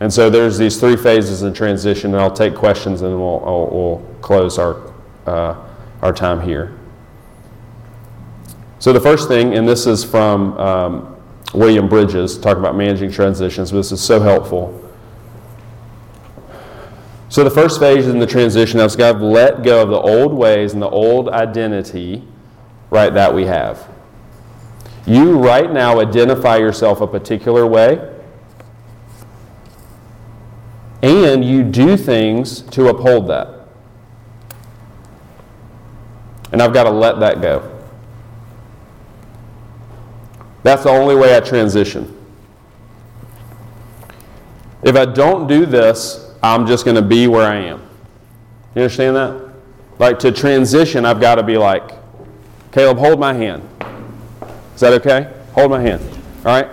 And 0.00 0.12
so 0.12 0.28
there's 0.28 0.58
these 0.58 0.78
three 0.78 0.96
phases 0.96 1.42
in 1.42 1.54
transition, 1.54 2.12
and 2.12 2.20
I'll 2.20 2.30
take 2.30 2.54
questions 2.54 3.02
and 3.02 3.18
we'll, 3.18 3.40
we'll, 3.40 3.66
we'll 3.70 4.16
close 4.20 4.58
our, 4.58 4.92
uh, 5.26 5.56
our 6.02 6.12
time 6.12 6.40
here. 6.40 6.78
So 8.82 8.92
the 8.92 8.98
first 8.98 9.28
thing, 9.28 9.54
and 9.54 9.68
this 9.68 9.86
is 9.86 10.02
from 10.02 10.58
um, 10.58 11.16
William 11.54 11.88
Bridges, 11.88 12.36
talking 12.36 12.58
about 12.58 12.74
managing 12.74 13.12
transitions, 13.12 13.70
but 13.70 13.76
this 13.76 13.92
is 13.92 14.00
so 14.00 14.18
helpful. 14.18 14.76
So 17.28 17.44
the 17.44 17.50
first 17.50 17.78
phase 17.78 18.08
in 18.08 18.18
the 18.18 18.26
transition 18.26 18.80
is 18.80 18.96
to 18.96 19.12
let 19.12 19.62
go 19.62 19.84
of 19.84 19.90
the 19.90 20.00
old 20.00 20.32
ways 20.32 20.72
and 20.72 20.82
the 20.82 20.88
old 20.88 21.28
identity, 21.28 22.26
right, 22.90 23.14
that 23.14 23.32
we 23.32 23.46
have. 23.46 23.88
You 25.06 25.38
right 25.38 25.70
now 25.70 26.00
identify 26.00 26.56
yourself 26.56 27.00
a 27.00 27.06
particular 27.06 27.64
way, 27.64 28.12
and 31.04 31.44
you 31.44 31.62
do 31.62 31.96
things 31.96 32.62
to 32.62 32.88
uphold 32.88 33.28
that. 33.28 33.68
And 36.50 36.60
I've 36.60 36.74
got 36.74 36.82
to 36.82 36.90
let 36.90 37.20
that 37.20 37.40
go. 37.40 37.71
That's 40.62 40.84
the 40.84 40.90
only 40.90 41.16
way 41.16 41.36
I 41.36 41.40
transition. 41.40 42.18
If 44.82 44.96
I 44.96 45.04
don't 45.04 45.46
do 45.46 45.66
this, 45.66 46.34
I'm 46.42 46.66
just 46.66 46.84
going 46.84 46.96
to 46.96 47.02
be 47.02 47.26
where 47.28 47.46
I 47.46 47.56
am. 47.56 47.80
You 48.74 48.82
understand 48.82 49.16
that? 49.16 49.52
Like 49.98 50.18
to 50.20 50.32
transition, 50.32 51.04
I've 51.04 51.20
got 51.20 51.36
to 51.36 51.42
be 51.42 51.56
like, 51.56 51.92
Caleb, 52.72 52.98
hold 52.98 53.20
my 53.20 53.34
hand. 53.34 53.68
Is 54.74 54.80
that 54.80 54.92
okay? 54.94 55.32
Hold 55.52 55.70
my 55.70 55.80
hand. 55.80 56.00
All 56.44 56.60
right? 56.60 56.68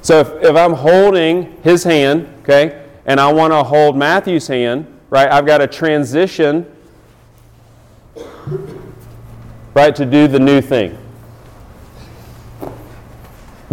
So 0.00 0.20
if, 0.20 0.28
if 0.42 0.56
I'm 0.56 0.72
holding 0.72 1.60
his 1.62 1.84
hand, 1.84 2.28
okay, 2.40 2.86
and 3.06 3.20
I 3.20 3.32
want 3.32 3.52
to 3.52 3.62
hold 3.62 3.96
Matthew's 3.96 4.48
hand, 4.48 4.86
right, 5.10 5.30
I've 5.30 5.46
got 5.46 5.58
to 5.58 5.66
transition, 5.66 6.66
right, 9.74 9.94
to 9.94 10.06
do 10.06 10.26
the 10.26 10.40
new 10.40 10.60
thing 10.60 10.98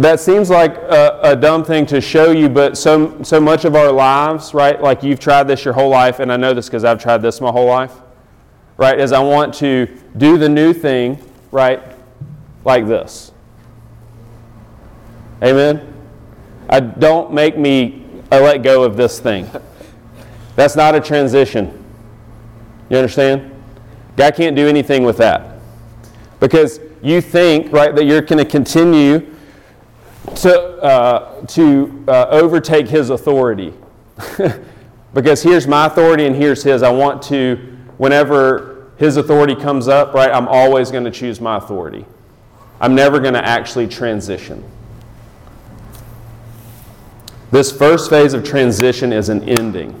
that 0.00 0.20
seems 0.20 0.50
like 0.50 0.74
a, 0.76 1.20
a, 1.22 1.36
dumb 1.36 1.64
thing 1.64 1.84
to 1.86 2.00
show 2.00 2.30
you, 2.30 2.48
but 2.48 2.78
so, 2.78 3.22
so 3.22 3.40
much 3.40 3.64
of 3.64 3.74
our 3.74 3.92
lives, 3.92 4.54
right? 4.54 4.80
Like 4.80 5.02
you've 5.02 5.20
tried 5.20 5.44
this 5.44 5.64
your 5.64 5.74
whole 5.74 5.90
life, 5.90 6.20
and 6.20 6.32
I 6.32 6.36
know 6.36 6.54
this 6.54 6.66
because 6.66 6.84
I've 6.84 7.02
tried 7.02 7.18
this 7.18 7.40
my 7.40 7.50
whole 7.50 7.66
life, 7.66 7.92
right? 8.76 8.98
Is 8.98 9.12
I 9.12 9.20
want 9.20 9.52
to 9.54 9.86
do 10.16 10.38
the 10.38 10.48
new 10.48 10.72
thing, 10.72 11.22
right? 11.50 11.82
Like 12.64 12.86
this. 12.86 13.32
Amen? 15.42 15.94
I 16.68 16.80
don't 16.80 17.32
make 17.32 17.58
me 17.58 18.06
I 18.30 18.40
let 18.40 18.62
go 18.62 18.84
of 18.84 18.96
this 18.96 19.18
thing. 19.18 19.50
That's 20.54 20.76
not 20.76 20.94
a 20.94 21.00
transition. 21.00 21.84
You 22.88 22.96
understand? 22.96 23.50
God 24.16 24.34
can't 24.34 24.54
do 24.54 24.68
anything 24.68 25.04
with 25.04 25.16
that. 25.16 25.58
Because 26.38 26.80
you 27.02 27.20
think, 27.20 27.72
right, 27.72 27.94
that 27.94 28.04
you're 28.04 28.20
going 28.20 28.38
to 28.38 28.50
continue 28.50 29.34
to, 30.36 30.60
uh, 30.82 31.46
to 31.46 32.04
uh, 32.08 32.26
overtake 32.30 32.88
his 32.88 33.10
authority. 33.10 33.72
because 35.14 35.42
here's 35.42 35.66
my 35.66 35.86
authority 35.86 36.26
and 36.26 36.36
here's 36.36 36.62
his. 36.62 36.82
I 36.82 36.90
want 36.90 37.22
to, 37.24 37.56
whenever 37.98 38.90
his 38.96 39.16
authority 39.16 39.54
comes 39.54 39.88
up, 39.88 40.14
right, 40.14 40.30
I'm 40.30 40.48
always 40.48 40.90
going 40.90 41.04
to 41.04 41.10
choose 41.10 41.40
my 41.40 41.56
authority. 41.56 42.04
I'm 42.80 42.94
never 42.94 43.18
going 43.20 43.34
to 43.34 43.44
actually 43.44 43.88
transition. 43.88 44.62
This 47.50 47.72
first 47.72 48.10
phase 48.10 48.32
of 48.32 48.44
transition 48.44 49.12
is 49.12 49.28
an 49.28 49.48
ending. 49.48 50.00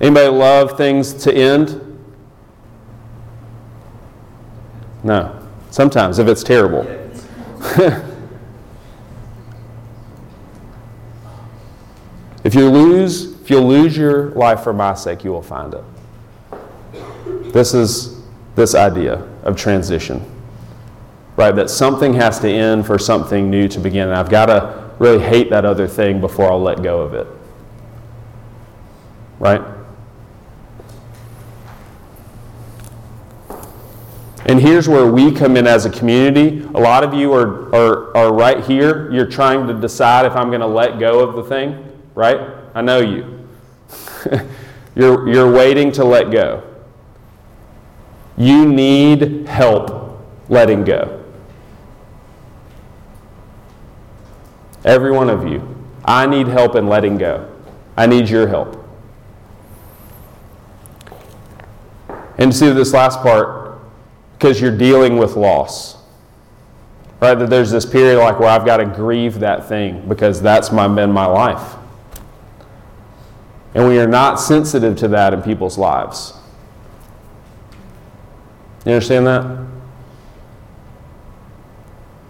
Anybody 0.00 0.28
love 0.28 0.76
things 0.76 1.12
to 1.24 1.34
end? 1.34 1.80
No. 5.02 5.38
Sometimes, 5.70 6.18
if 6.18 6.28
it's 6.28 6.42
terrible. 6.42 7.01
if 12.44 12.54
you 12.54 12.68
lose, 12.68 13.40
if 13.40 13.50
you 13.50 13.60
lose 13.60 13.96
your 13.96 14.30
life 14.30 14.62
for 14.62 14.72
my 14.72 14.94
sake, 14.94 15.22
you 15.22 15.30
will 15.30 15.42
find 15.42 15.74
it. 15.74 15.84
This 17.52 17.72
is 17.72 18.20
this 18.56 18.74
idea 18.74 19.14
of 19.44 19.56
transition. 19.56 20.28
Right? 21.36 21.54
That 21.54 21.70
something 21.70 22.14
has 22.14 22.40
to 22.40 22.48
end 22.48 22.84
for 22.84 22.98
something 22.98 23.48
new 23.48 23.68
to 23.68 23.78
begin. 23.78 24.08
And 24.08 24.16
I've 24.16 24.28
got 24.28 24.46
to 24.46 24.90
really 24.98 25.22
hate 25.22 25.50
that 25.50 25.64
other 25.64 25.86
thing 25.86 26.20
before 26.20 26.50
I'll 26.50 26.60
let 26.62 26.82
go 26.82 27.00
of 27.00 27.14
it. 27.14 27.26
Right? 29.38 29.62
And 34.46 34.60
here's 34.60 34.88
where 34.88 35.06
we 35.06 35.30
come 35.30 35.56
in 35.56 35.66
as 35.66 35.86
a 35.86 35.90
community. 35.90 36.60
A 36.74 36.80
lot 36.80 37.04
of 37.04 37.14
you 37.14 37.32
are, 37.32 37.72
are, 37.74 38.16
are 38.16 38.32
right 38.32 38.64
here. 38.64 39.10
You're 39.12 39.26
trying 39.26 39.68
to 39.68 39.74
decide 39.74 40.26
if 40.26 40.34
I'm 40.34 40.48
going 40.48 40.60
to 40.60 40.66
let 40.66 40.98
go 40.98 41.20
of 41.20 41.36
the 41.36 41.44
thing, 41.44 41.92
right? 42.14 42.40
I 42.74 42.82
know 42.82 42.98
you. 42.98 43.48
you're, 44.96 45.28
you're 45.28 45.52
waiting 45.52 45.92
to 45.92 46.04
let 46.04 46.32
go. 46.32 46.64
You 48.36 48.66
need 48.66 49.46
help 49.46 50.20
letting 50.48 50.84
go. 50.84 51.22
Every 54.84 55.12
one 55.12 55.30
of 55.30 55.46
you. 55.46 55.68
I 56.04 56.26
need 56.26 56.48
help 56.48 56.74
in 56.74 56.88
letting 56.88 57.18
go. 57.18 57.48
I 57.96 58.06
need 58.06 58.28
your 58.28 58.48
help. 58.48 58.78
And 62.38 62.54
see 62.54 62.70
this 62.70 62.92
last 62.92 63.20
part, 63.20 63.61
because 64.42 64.60
you're 64.60 64.76
dealing 64.76 65.18
with 65.18 65.36
loss. 65.36 65.96
Right? 67.20 67.34
That 67.36 67.48
there's 67.48 67.70
this 67.70 67.86
period 67.86 68.18
like 68.18 68.40
where 68.40 68.48
I've 68.48 68.66
got 68.66 68.78
to 68.78 68.84
grieve 68.84 69.38
that 69.38 69.68
thing 69.68 70.08
because 70.08 70.42
that's 70.42 70.72
my, 70.72 70.88
been 70.88 71.12
my 71.12 71.26
life. 71.26 71.76
And 73.76 73.86
we 73.86 74.00
are 74.00 74.08
not 74.08 74.40
sensitive 74.40 74.96
to 74.96 75.08
that 75.08 75.32
in 75.32 75.42
people's 75.42 75.78
lives. 75.78 76.34
You 78.84 78.94
understand 78.94 79.28
that? 79.28 79.64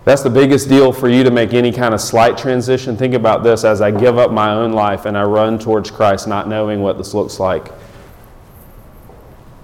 That's 0.04 0.22
the 0.22 0.28
biggest 0.28 0.68
deal 0.68 0.92
for 0.92 1.08
you 1.08 1.24
to 1.24 1.30
make 1.30 1.54
any 1.54 1.72
kind 1.72 1.94
of 1.94 2.00
slight 2.02 2.36
transition. 2.36 2.94
Think 2.94 3.14
about 3.14 3.42
this 3.42 3.64
as 3.64 3.80
I 3.80 3.90
give 3.90 4.18
up 4.18 4.30
my 4.30 4.52
own 4.52 4.72
life 4.72 5.06
and 5.06 5.16
I 5.16 5.22
run 5.22 5.58
towards 5.58 5.90
Christ, 5.90 6.28
not 6.28 6.46
knowing 6.46 6.82
what 6.82 6.98
this 6.98 7.14
looks 7.14 7.40
like. 7.40 7.68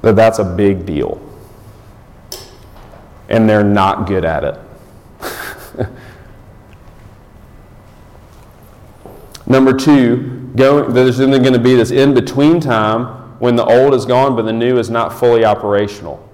That 0.01 0.17
that's 0.17 0.39
a 0.39 0.45
big 0.45 0.87
deal 0.87 1.28
and 3.29 3.49
they're 3.49 3.65
not 3.65 4.07
good 4.07 4.25
at 4.25 4.45
it. 4.45 4.59
Number 9.47 9.73
two, 9.73 10.51
going, 10.57 10.93
there's 10.93 11.19
then 11.19 11.31
going 11.31 11.53
to 11.53 11.59
be 11.59 11.75
this 11.75 11.91
in 11.91 12.15
between 12.15 12.61
time 12.61 13.07
when 13.39 13.57
the 13.57 13.65
old 13.65 13.95
is 13.95 14.05
gone 14.05 14.37
but 14.37 14.43
the 14.43 14.53
new 14.53 14.79
is 14.79 14.91
not 14.91 15.19
fully 15.19 15.45
operational. 15.45 16.25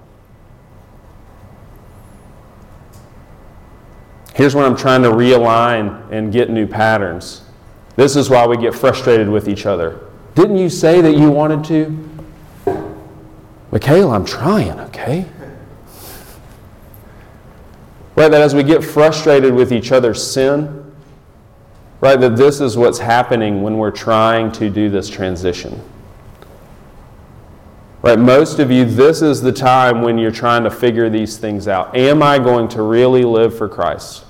Here's 4.34 4.54
when 4.54 4.64
I'm 4.64 4.76
trying 4.76 5.02
to 5.02 5.10
realign 5.10 6.10
and 6.10 6.32
get 6.32 6.50
new 6.50 6.66
patterns. 6.66 7.42
This 7.94 8.16
is 8.16 8.28
why 8.28 8.46
we 8.46 8.56
get 8.56 8.74
frustrated 8.74 9.28
with 9.28 9.48
each 9.48 9.64
other. 9.64 10.00
Didn't 10.34 10.56
you 10.56 10.68
say 10.68 11.00
that 11.00 11.16
you 11.16 11.30
wanted 11.30 11.64
to? 11.66 12.10
Michaela, 13.70 14.16
I'm 14.16 14.24
trying, 14.24 14.80
okay? 14.80 15.26
Right, 18.16 18.30
that 18.30 18.40
as 18.40 18.54
we 18.54 18.62
get 18.62 18.84
frustrated 18.84 19.54
with 19.54 19.72
each 19.72 19.90
other's 19.90 20.24
sin, 20.24 20.92
right, 22.00 22.18
that 22.20 22.36
this 22.36 22.60
is 22.60 22.76
what's 22.76 22.98
happening 23.00 23.62
when 23.62 23.76
we're 23.76 23.90
trying 23.90 24.52
to 24.52 24.70
do 24.70 24.88
this 24.88 25.10
transition. 25.10 25.82
Right, 28.02 28.18
most 28.18 28.58
of 28.58 28.70
you, 28.70 28.84
this 28.84 29.22
is 29.22 29.40
the 29.40 29.50
time 29.50 30.02
when 30.02 30.18
you're 30.18 30.30
trying 30.30 30.62
to 30.64 30.70
figure 30.70 31.08
these 31.08 31.38
things 31.38 31.66
out. 31.66 31.96
Am 31.96 32.22
I 32.22 32.38
going 32.38 32.68
to 32.68 32.82
really 32.82 33.22
live 33.22 33.56
for 33.56 33.68
Christ? 33.68 34.24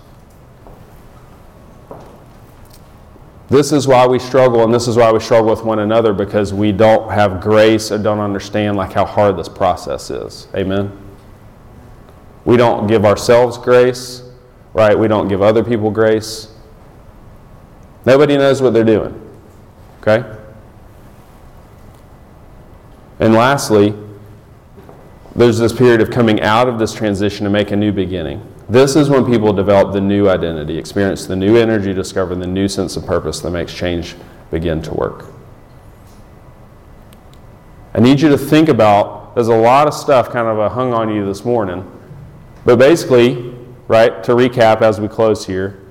This 3.51 3.73
is 3.73 3.87
why 3.87 4.07
we 4.07 4.19
struggle, 4.19 4.65
and 4.65 4.73
this 4.73 4.89
is 4.89 4.97
why 4.97 5.13
we 5.13 5.21
struggle 5.21 5.51
with 5.51 5.65
one 5.65 5.81
another 5.81 6.15
because 6.15 6.55
we 6.55 6.73
don't 6.73 7.11
have 7.11 7.41
grace 7.43 7.93
or 7.93 7.99
don't 7.99 8.21
understand 8.21 8.77
like 8.77 8.93
how 8.93 9.05
hard 9.05 9.37
this 9.37 9.49
process 9.49 10.11
is. 10.11 10.49
Amen. 10.55 11.04
We 12.45 12.57
don't 12.57 12.87
give 12.87 13.05
ourselves 13.05 13.57
grace, 13.59 14.23
right? 14.73 14.99
We 14.99 15.09
don't 15.09 15.29
give 15.29 15.43
other 15.43 15.65
people 15.65 15.91
grace. 15.91 16.53
Nobody 18.05 18.37
knows 18.37 18.61
what 18.61 18.75
they're 18.75 18.85
doing. 18.85 19.21
Okay? 20.01 20.25
And 23.19 23.33
lastly, 23.33 23.95
there's 25.35 25.59
this 25.59 25.73
period 25.73 26.01
of 26.01 26.11
coming 26.11 26.43
out 26.43 26.69
of 26.69 26.79
this 26.79 26.93
transition 26.93 27.45
to 27.45 27.51
make 27.51 27.71
a 27.71 27.77
new 27.77 27.93
beginning. 27.93 28.47
This 28.69 28.97
is 28.97 29.09
when 29.09 29.25
people 29.25 29.53
develop 29.53 29.93
the 29.93 30.01
new 30.01 30.29
identity, 30.29 30.79
experience 30.79 31.27
the 31.27 31.37
new 31.37 31.57
energy, 31.57 31.93
discover 31.93 32.35
the 32.35 32.47
new 32.47 32.69
sense 32.69 32.97
of 32.97 33.07
purpose 33.07 33.41
that 33.41 33.51
makes 33.51 33.73
change 33.75 34.17
begin 34.51 34.83
to 34.83 34.95
work. 34.95 35.27
I 37.95 38.01
need 38.01 38.21
you 38.21 38.29
to 38.31 38.39
think 38.39 38.69
about 38.69 39.35
there's 39.35 39.49
a 39.49 39.57
lot 39.57 39.87
of 39.87 39.95
stuff 39.95 40.31
kind 40.31 40.49
of 40.49 40.59
uh, 40.59 40.69
hung 40.69 40.93
on 40.93 41.15
you 41.15 41.25
this 41.25 41.45
morning 41.45 41.91
but 42.65 42.79
basically, 42.79 43.55
right, 43.89 44.23
to 44.25 44.33
recap 44.33 44.83
as 44.83 45.01
we 45.01 45.09
close 45.09 45.47
here, 45.47 45.83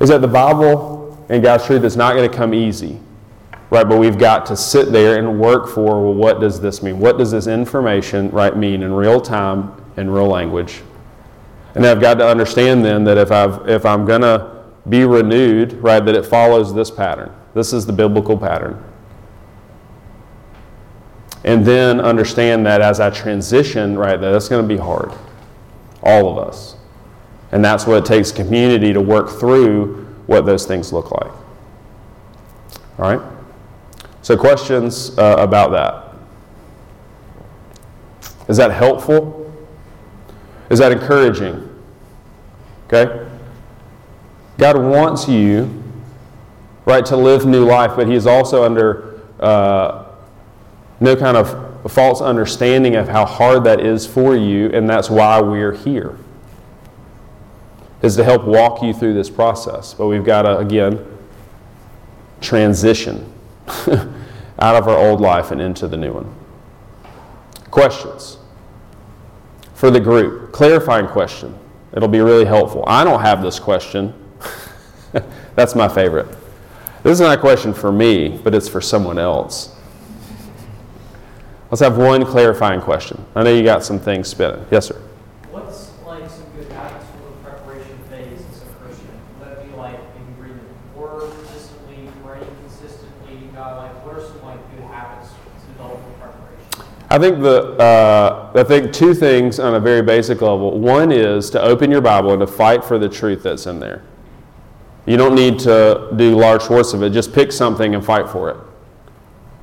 is 0.00 0.08
that 0.08 0.20
the 0.20 0.28
Bible 0.28 1.26
and 1.28 1.42
God's 1.42 1.64
truth 1.64 1.84
is 1.84 1.96
not 1.96 2.14
going 2.14 2.30
to 2.30 2.36
come 2.36 2.52
easy. 2.52 3.00
Right, 3.70 3.88
but 3.88 3.98
we've 3.98 4.18
got 4.18 4.46
to 4.46 4.56
sit 4.56 4.92
there 4.92 5.18
and 5.18 5.40
work 5.40 5.66
for 5.68 6.04
well, 6.04 6.14
what 6.14 6.38
does 6.38 6.60
this 6.60 6.82
mean? 6.82 7.00
What 7.00 7.18
does 7.18 7.30
this 7.32 7.46
information 7.46 8.30
right 8.30 8.56
mean 8.56 8.82
in 8.82 8.92
real 8.92 9.20
time 9.20 9.74
in 9.96 10.10
real 10.10 10.28
language? 10.28 10.82
And 11.74 11.84
I've 11.84 12.00
got 12.00 12.14
to 12.14 12.28
understand 12.28 12.84
then 12.84 13.02
that 13.04 13.16
if 13.16 13.32
I've 13.32 13.68
if 13.68 13.84
I'm 13.84 14.04
gonna 14.04 14.64
be 14.88 15.04
renewed, 15.04 15.72
right, 15.82 16.04
that 16.04 16.14
it 16.14 16.26
follows 16.26 16.74
this 16.74 16.90
pattern. 16.90 17.34
This 17.54 17.72
is 17.72 17.86
the 17.86 17.92
biblical 17.92 18.36
pattern. 18.36 18.80
And 21.42 21.64
then 21.64 22.00
understand 22.00 22.64
that 22.66 22.80
as 22.80 23.00
I 23.00 23.10
transition, 23.10 23.98
right, 23.98 24.20
that 24.20 24.34
it's 24.34 24.48
going 24.48 24.62
to 24.62 24.68
be 24.68 24.80
hard 24.80 25.12
all 26.04 26.30
of 26.30 26.46
us. 26.46 26.76
And 27.52 27.64
that's 27.64 27.86
what 27.86 27.98
it 27.98 28.04
takes 28.04 28.30
community 28.30 28.92
to 28.92 29.00
work 29.00 29.30
through 29.30 30.04
what 30.26 30.46
those 30.46 30.66
things 30.66 30.92
look 30.92 31.10
like. 31.10 31.32
All 32.98 33.14
right? 33.14 33.20
So, 34.22 34.36
questions 34.36 35.16
uh, 35.18 35.36
about 35.38 35.70
that? 35.72 36.04
Is 38.48 38.56
that 38.56 38.70
helpful? 38.70 39.52
Is 40.70 40.78
that 40.78 40.92
encouraging? 40.92 41.68
Okay? 42.86 43.28
God 44.58 44.76
wants 44.78 45.28
you, 45.28 45.82
right, 46.84 47.04
to 47.06 47.16
live 47.16 47.46
new 47.46 47.64
life, 47.64 47.92
but 47.96 48.08
He 48.08 48.14
is 48.14 48.26
also 48.26 48.64
under 48.64 49.20
uh, 49.40 50.06
no 51.00 51.16
kind 51.16 51.36
of 51.36 51.73
a 51.84 51.88
false 51.88 52.20
understanding 52.20 52.96
of 52.96 53.08
how 53.08 53.26
hard 53.26 53.64
that 53.64 53.80
is 53.80 54.06
for 54.06 54.34
you, 54.34 54.70
and 54.70 54.88
that's 54.88 55.10
why 55.10 55.40
we're 55.40 55.72
here. 55.72 56.16
Is 58.00 58.16
to 58.16 58.24
help 58.24 58.44
walk 58.44 58.82
you 58.82 58.92
through 58.94 59.14
this 59.14 59.30
process. 59.30 59.94
But 59.94 60.06
we've 60.06 60.24
got 60.24 60.42
to, 60.42 60.58
again, 60.58 61.06
transition 62.40 63.32
out 63.68 64.76
of 64.76 64.88
our 64.88 64.96
old 64.96 65.20
life 65.20 65.50
and 65.50 65.60
into 65.60 65.86
the 65.88 65.96
new 65.96 66.12
one. 66.12 66.34
Questions 67.70 68.38
for 69.74 69.90
the 69.90 70.00
group? 70.00 70.52
Clarifying 70.52 71.06
question. 71.06 71.58
It'll 71.92 72.08
be 72.08 72.20
really 72.20 72.44
helpful. 72.44 72.84
I 72.86 73.04
don't 73.04 73.20
have 73.20 73.42
this 73.42 73.58
question. 73.58 74.14
That's 75.54 75.74
my 75.74 75.88
favorite. 75.88 76.28
This 77.02 77.12
is 77.12 77.20
not 77.20 77.36
a 77.36 77.40
question 77.40 77.74
for 77.74 77.92
me, 77.92 78.40
but 78.42 78.54
it's 78.54 78.68
for 78.68 78.80
someone 78.80 79.18
else. 79.18 79.73
Let's 81.70 81.80
have 81.80 81.96
one 81.96 82.24
clarifying 82.24 82.80
question. 82.80 83.24
I 83.34 83.42
know 83.42 83.52
you 83.52 83.64
got 83.64 83.82
some 83.82 83.98
things 83.98 84.28
spinning. 84.28 84.64
Yes, 84.70 84.86
sir. 84.86 85.00
What's 85.50 85.90
like 86.06 86.28
some 86.30 86.44
good 86.56 86.70
habits 86.70 87.06
for 87.06 87.30
the 87.30 87.36
preparation 87.42 87.98
phase 88.10 88.40
as 88.52 88.62
a 88.62 88.66
Christian? 88.76 89.08
Would 89.40 89.48
that 89.48 89.66
be 89.66 89.74
like 89.74 89.98
maybe 90.14 90.40
reading 90.40 90.60
the 90.94 91.00
word 91.00 91.32
consistently, 91.32 92.08
praying 92.22 92.46
consistently? 92.62 93.48
God, 93.54 93.76
like 93.78 94.04
what 94.04 94.14
are 94.16 94.20
some 94.20 94.42
like 94.44 94.76
good 94.76 94.84
habits 94.84 95.30
to 95.30 95.72
develop 95.72 96.00
for 96.04 96.28
preparation? 96.28 96.84
I 97.10 97.18
think 97.18 97.40
the 97.40 97.76
uh, 97.82 98.52
I 98.54 98.62
think 98.62 98.92
two 98.92 99.14
things 99.14 99.58
on 99.58 99.74
a 99.74 99.80
very 99.80 100.02
basic 100.02 100.42
level. 100.42 100.78
One 100.78 101.10
is 101.10 101.50
to 101.50 101.60
open 101.62 101.90
your 101.90 102.02
Bible 102.02 102.32
and 102.32 102.40
to 102.40 102.46
fight 102.46 102.84
for 102.84 102.98
the 102.98 103.08
truth 103.08 103.42
that's 103.42 103.66
in 103.66 103.80
there. 103.80 104.02
You 105.06 105.16
don't 105.16 105.34
need 105.34 105.58
to 105.60 106.12
do 106.14 106.36
large 106.36 106.62
sorts 106.62 106.92
of 106.92 107.02
it. 107.02 107.10
Just 107.10 107.32
pick 107.32 107.50
something 107.52 107.94
and 107.94 108.04
fight 108.04 108.28
for 108.28 108.50
it, 108.50 108.56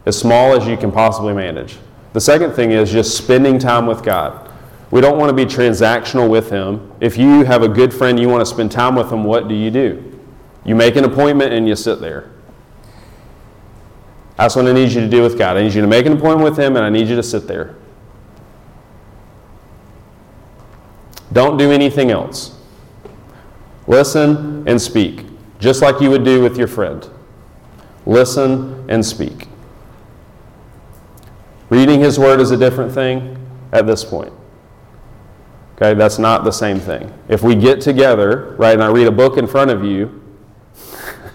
as 0.06 0.18
small 0.18 0.56
as 0.56 0.68
you 0.68 0.76
can 0.76 0.92
possibly 0.92 1.34
manage. 1.34 1.78
The 2.14 2.22
second 2.22 2.54
thing 2.54 2.72
is 2.72 2.92
just 2.92 3.18
spending 3.18 3.58
time 3.58 3.86
with 3.86 4.04
God. 4.04 4.52
We 4.92 5.00
don't 5.00 5.18
want 5.18 5.30
to 5.30 5.34
be 5.34 5.46
transactional 5.46 6.30
with 6.30 6.50
Him. 6.50 6.92
If 7.00 7.18
you 7.18 7.44
have 7.46 7.64
a 7.64 7.70
good 7.70 7.94
friend, 7.94 8.20
you 8.20 8.28
want 8.28 8.42
to 8.42 8.46
spend 8.46 8.72
time 8.72 8.96
with 8.96 9.12
Him. 9.12 9.24
What 9.24 9.48
do 9.48 9.56
you 9.56 9.72
do? 9.72 10.20
You 10.66 10.76
make 10.76 10.98
an 10.98 11.06
appointment 11.06 11.54
and 11.54 11.68
you 11.68 11.76
sit 11.76 12.02
there. 12.02 12.32
That's 14.36 14.56
what 14.56 14.66
I 14.66 14.74
need 14.74 14.92
you 14.92 15.02
to 15.02 15.10
do 15.10 15.22
with 15.22 15.38
God. 15.38 15.56
I 15.56 15.64
need 15.64 15.74
you 15.74 15.82
to 15.82 15.88
make 15.88 16.06
an 16.06 16.14
appointment 16.14 16.50
with 16.50 16.60
Him 16.60 16.76
and 16.76 16.84
I 16.84 16.90
need 16.90 17.08
you 17.08 17.16
to 17.16 17.24
sit 17.24 17.48
there. 17.48 17.76
Don't 21.32 21.58
do 21.58 21.72
anything 21.72 22.12
else. 22.12 22.58
Listen 23.88 24.68
and 24.68 24.82
speak, 24.82 25.26
just 25.60 25.82
like 25.82 26.02
you 26.02 26.10
would 26.10 26.26
do 26.26 26.42
with 26.42 26.58
your 26.58 26.68
friend. 26.68 27.10
Listen 28.06 28.86
and 28.90 29.06
speak. 29.06 29.48
Reading 31.72 32.02
His 32.02 32.20
Word 32.20 32.42
is 32.42 32.52
a 32.52 32.58
different 32.58 32.92
thing 32.92 33.38
at 33.72 33.88
this 33.88 34.04
point. 34.04 34.34
Okay, 35.76 35.94
that's 35.94 36.20
not 36.20 36.44
the 36.44 36.52
same 36.52 36.82
thing. 36.82 37.12
If 37.30 37.44
we 37.44 37.56
get 37.56 37.80
together, 37.80 38.56
right, 38.60 38.74
and 38.74 38.84
I 38.84 38.90
read 38.90 39.08
a 39.08 39.12
book 39.12 39.38
in 39.38 39.48
front 39.48 39.72
of 39.72 39.82
you, 39.82 40.22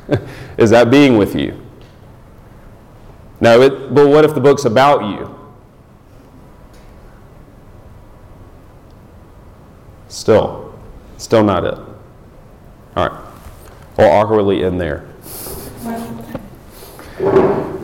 is 0.58 0.68
that 0.70 0.90
being 0.90 1.16
with 1.16 1.34
you? 1.34 1.58
No, 3.40 3.62
it, 3.62 3.94
but 3.94 4.08
what 4.08 4.26
if 4.26 4.34
the 4.34 4.40
book's 4.40 4.66
about 4.66 5.04
you? 5.04 5.34
Still, 10.08 10.78
still 11.16 11.42
not 11.42 11.64
it. 11.64 11.78
All 12.94 13.08
right. 13.08 13.20
Or 13.96 14.04
awkwardly 14.04 14.64
in 14.64 14.76
there. 14.76 15.08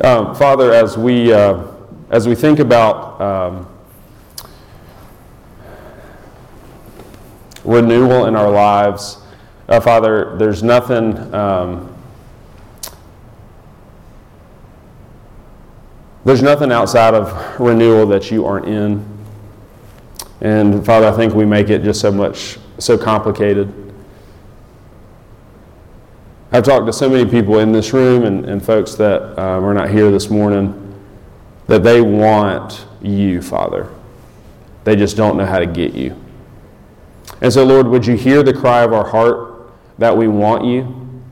Um, 0.04 0.34
Father, 0.34 0.74
as 0.74 0.98
we 0.98 1.32
uh, 1.32 1.71
as 2.12 2.28
we 2.28 2.34
think 2.34 2.58
about 2.58 3.20
um, 3.22 3.68
renewal 7.64 8.26
in 8.26 8.36
our 8.36 8.50
lives, 8.50 9.16
uh, 9.68 9.80
Father, 9.80 10.36
there's 10.36 10.62
nothing. 10.62 11.34
Um, 11.34 11.88
There's 16.24 16.40
nothing 16.40 16.70
outside 16.70 17.14
of 17.14 17.58
renewal 17.58 18.06
that 18.06 18.30
you 18.30 18.46
aren't 18.46 18.66
in. 18.66 19.04
And 20.40 20.86
Father, 20.86 21.08
I 21.08 21.16
think 21.16 21.34
we 21.34 21.44
make 21.44 21.68
it 21.68 21.82
just 21.82 22.00
so 22.00 22.12
much, 22.12 22.58
so 22.78 22.96
complicated. 22.96 23.72
I've 26.52 26.62
talked 26.62 26.86
to 26.86 26.92
so 26.92 27.10
many 27.10 27.28
people 27.28 27.58
in 27.58 27.72
this 27.72 27.92
room 27.92 28.22
and, 28.22 28.44
and 28.44 28.64
folks 28.64 28.94
that 28.94 29.36
um, 29.36 29.64
are 29.64 29.74
not 29.74 29.90
here 29.90 30.12
this 30.12 30.30
morning 30.30 30.81
that 31.72 31.82
they 31.82 32.02
want 32.02 32.84
you, 33.00 33.40
Father. 33.40 33.88
They 34.84 34.94
just 34.94 35.16
don't 35.16 35.38
know 35.38 35.46
how 35.46 35.58
to 35.58 35.64
get 35.64 35.94
you. 35.94 36.14
And 37.40 37.50
so, 37.50 37.64
Lord, 37.64 37.86
would 37.86 38.06
you 38.06 38.14
hear 38.14 38.42
the 38.42 38.52
cry 38.52 38.82
of 38.82 38.92
our 38.92 39.08
heart 39.08 39.72
that 39.96 40.14
we 40.14 40.28
want 40.28 40.66
you? 40.66 41.22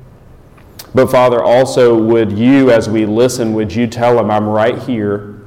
But 0.94 1.10
Father, 1.10 1.42
also, 1.42 1.94
would 1.94 2.32
you, 2.32 2.70
as 2.70 2.88
we 2.88 3.04
listen, 3.04 3.52
would 3.52 3.70
you 3.70 3.86
tell 3.86 4.16
them, 4.16 4.30
I'm 4.30 4.48
right 4.48 4.78
here. 4.78 5.42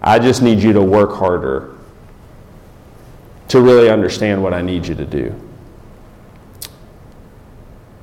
I 0.00 0.18
just 0.18 0.40
need 0.40 0.60
you 0.60 0.72
to 0.72 0.82
work 0.82 1.12
harder 1.16 1.76
to 3.48 3.60
really 3.60 3.90
understand 3.90 4.42
what 4.42 4.54
I 4.54 4.62
need 4.62 4.86
you 4.86 4.94
to 4.94 5.04
do. 5.04 5.38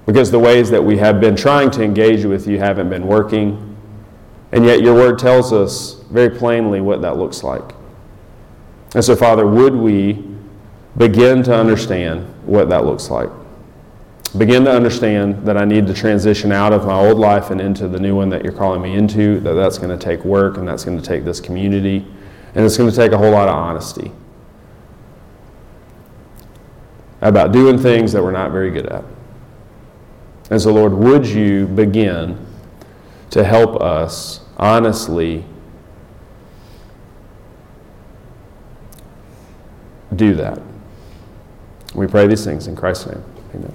Because 0.05 0.29
the 0.29 0.37
ways 0.37 0.69
that 0.69 0.83
we 0.83 0.99
have 0.99 1.19
been 1.19 1.35
trying 1.35 1.71
to 1.71 1.83
engage 1.83 2.25
with 2.25 2.45
you 2.45 2.59
haven't 2.59 2.91
been 2.91 3.07
working. 3.07 3.75
And 4.51 4.63
yet 4.65 4.81
your 4.81 4.93
word 4.93 5.17
tells 5.17 5.51
us 5.51 5.96
very 6.09 6.29
plainly 6.29 6.81
what 6.81 7.01
that 7.01 7.17
looks 7.17 7.43
like. 7.43 7.73
And 8.95 9.03
so, 9.03 9.15
Father, 9.15 9.45
would 9.45 9.75
we 9.75 10.25
begin 10.97 11.43
to 11.43 11.53
understand 11.53 12.25
what 12.45 12.69
that 12.69 12.85
looks 12.85 13.09
like? 13.09 13.29
begin 14.35 14.65
to 14.65 14.71
understand 14.71 15.45
that 15.45 15.57
I 15.57 15.65
need 15.65 15.87
to 15.87 15.93
transition 15.93 16.51
out 16.51 16.73
of 16.73 16.85
my 16.85 16.93
old 16.93 17.17
life 17.17 17.49
and 17.49 17.61
into 17.61 17.87
the 17.87 17.99
new 17.99 18.15
one 18.15 18.29
that 18.29 18.43
you're 18.43 18.53
calling 18.53 18.81
me 18.81 18.95
into, 18.95 19.39
that 19.41 19.53
that's 19.53 19.77
going 19.77 19.97
to 19.97 20.03
take 20.03 20.25
work 20.25 20.57
and 20.57 20.67
that's 20.67 20.83
going 20.83 20.99
to 20.99 21.05
take 21.05 21.23
this 21.23 21.39
community, 21.39 22.05
and 22.53 22.65
it's 22.65 22.77
going 22.77 22.89
to 22.89 22.95
take 22.95 23.11
a 23.11 23.17
whole 23.17 23.31
lot 23.31 23.47
of 23.47 23.55
honesty 23.55 24.11
about 27.21 27.51
doing 27.51 27.77
things 27.77 28.11
that 28.11 28.21
we're 28.21 28.31
not 28.31 28.51
very 28.51 28.69
good 28.69 28.85
at. 28.87 29.03
And 30.49 30.61
so, 30.61 30.73
Lord, 30.73 30.93
would 30.93 31.25
you 31.25 31.65
begin 31.67 32.45
to 33.31 33.43
help 33.43 33.81
us 33.81 34.41
honestly 34.57 35.43
do 40.15 40.35
that? 40.35 40.61
We 41.93 42.07
pray 42.07 42.27
these 42.27 42.45
things 42.45 42.67
in 42.67 42.75
Christ's 42.75 43.07
name. 43.07 43.23
Amen. 43.55 43.73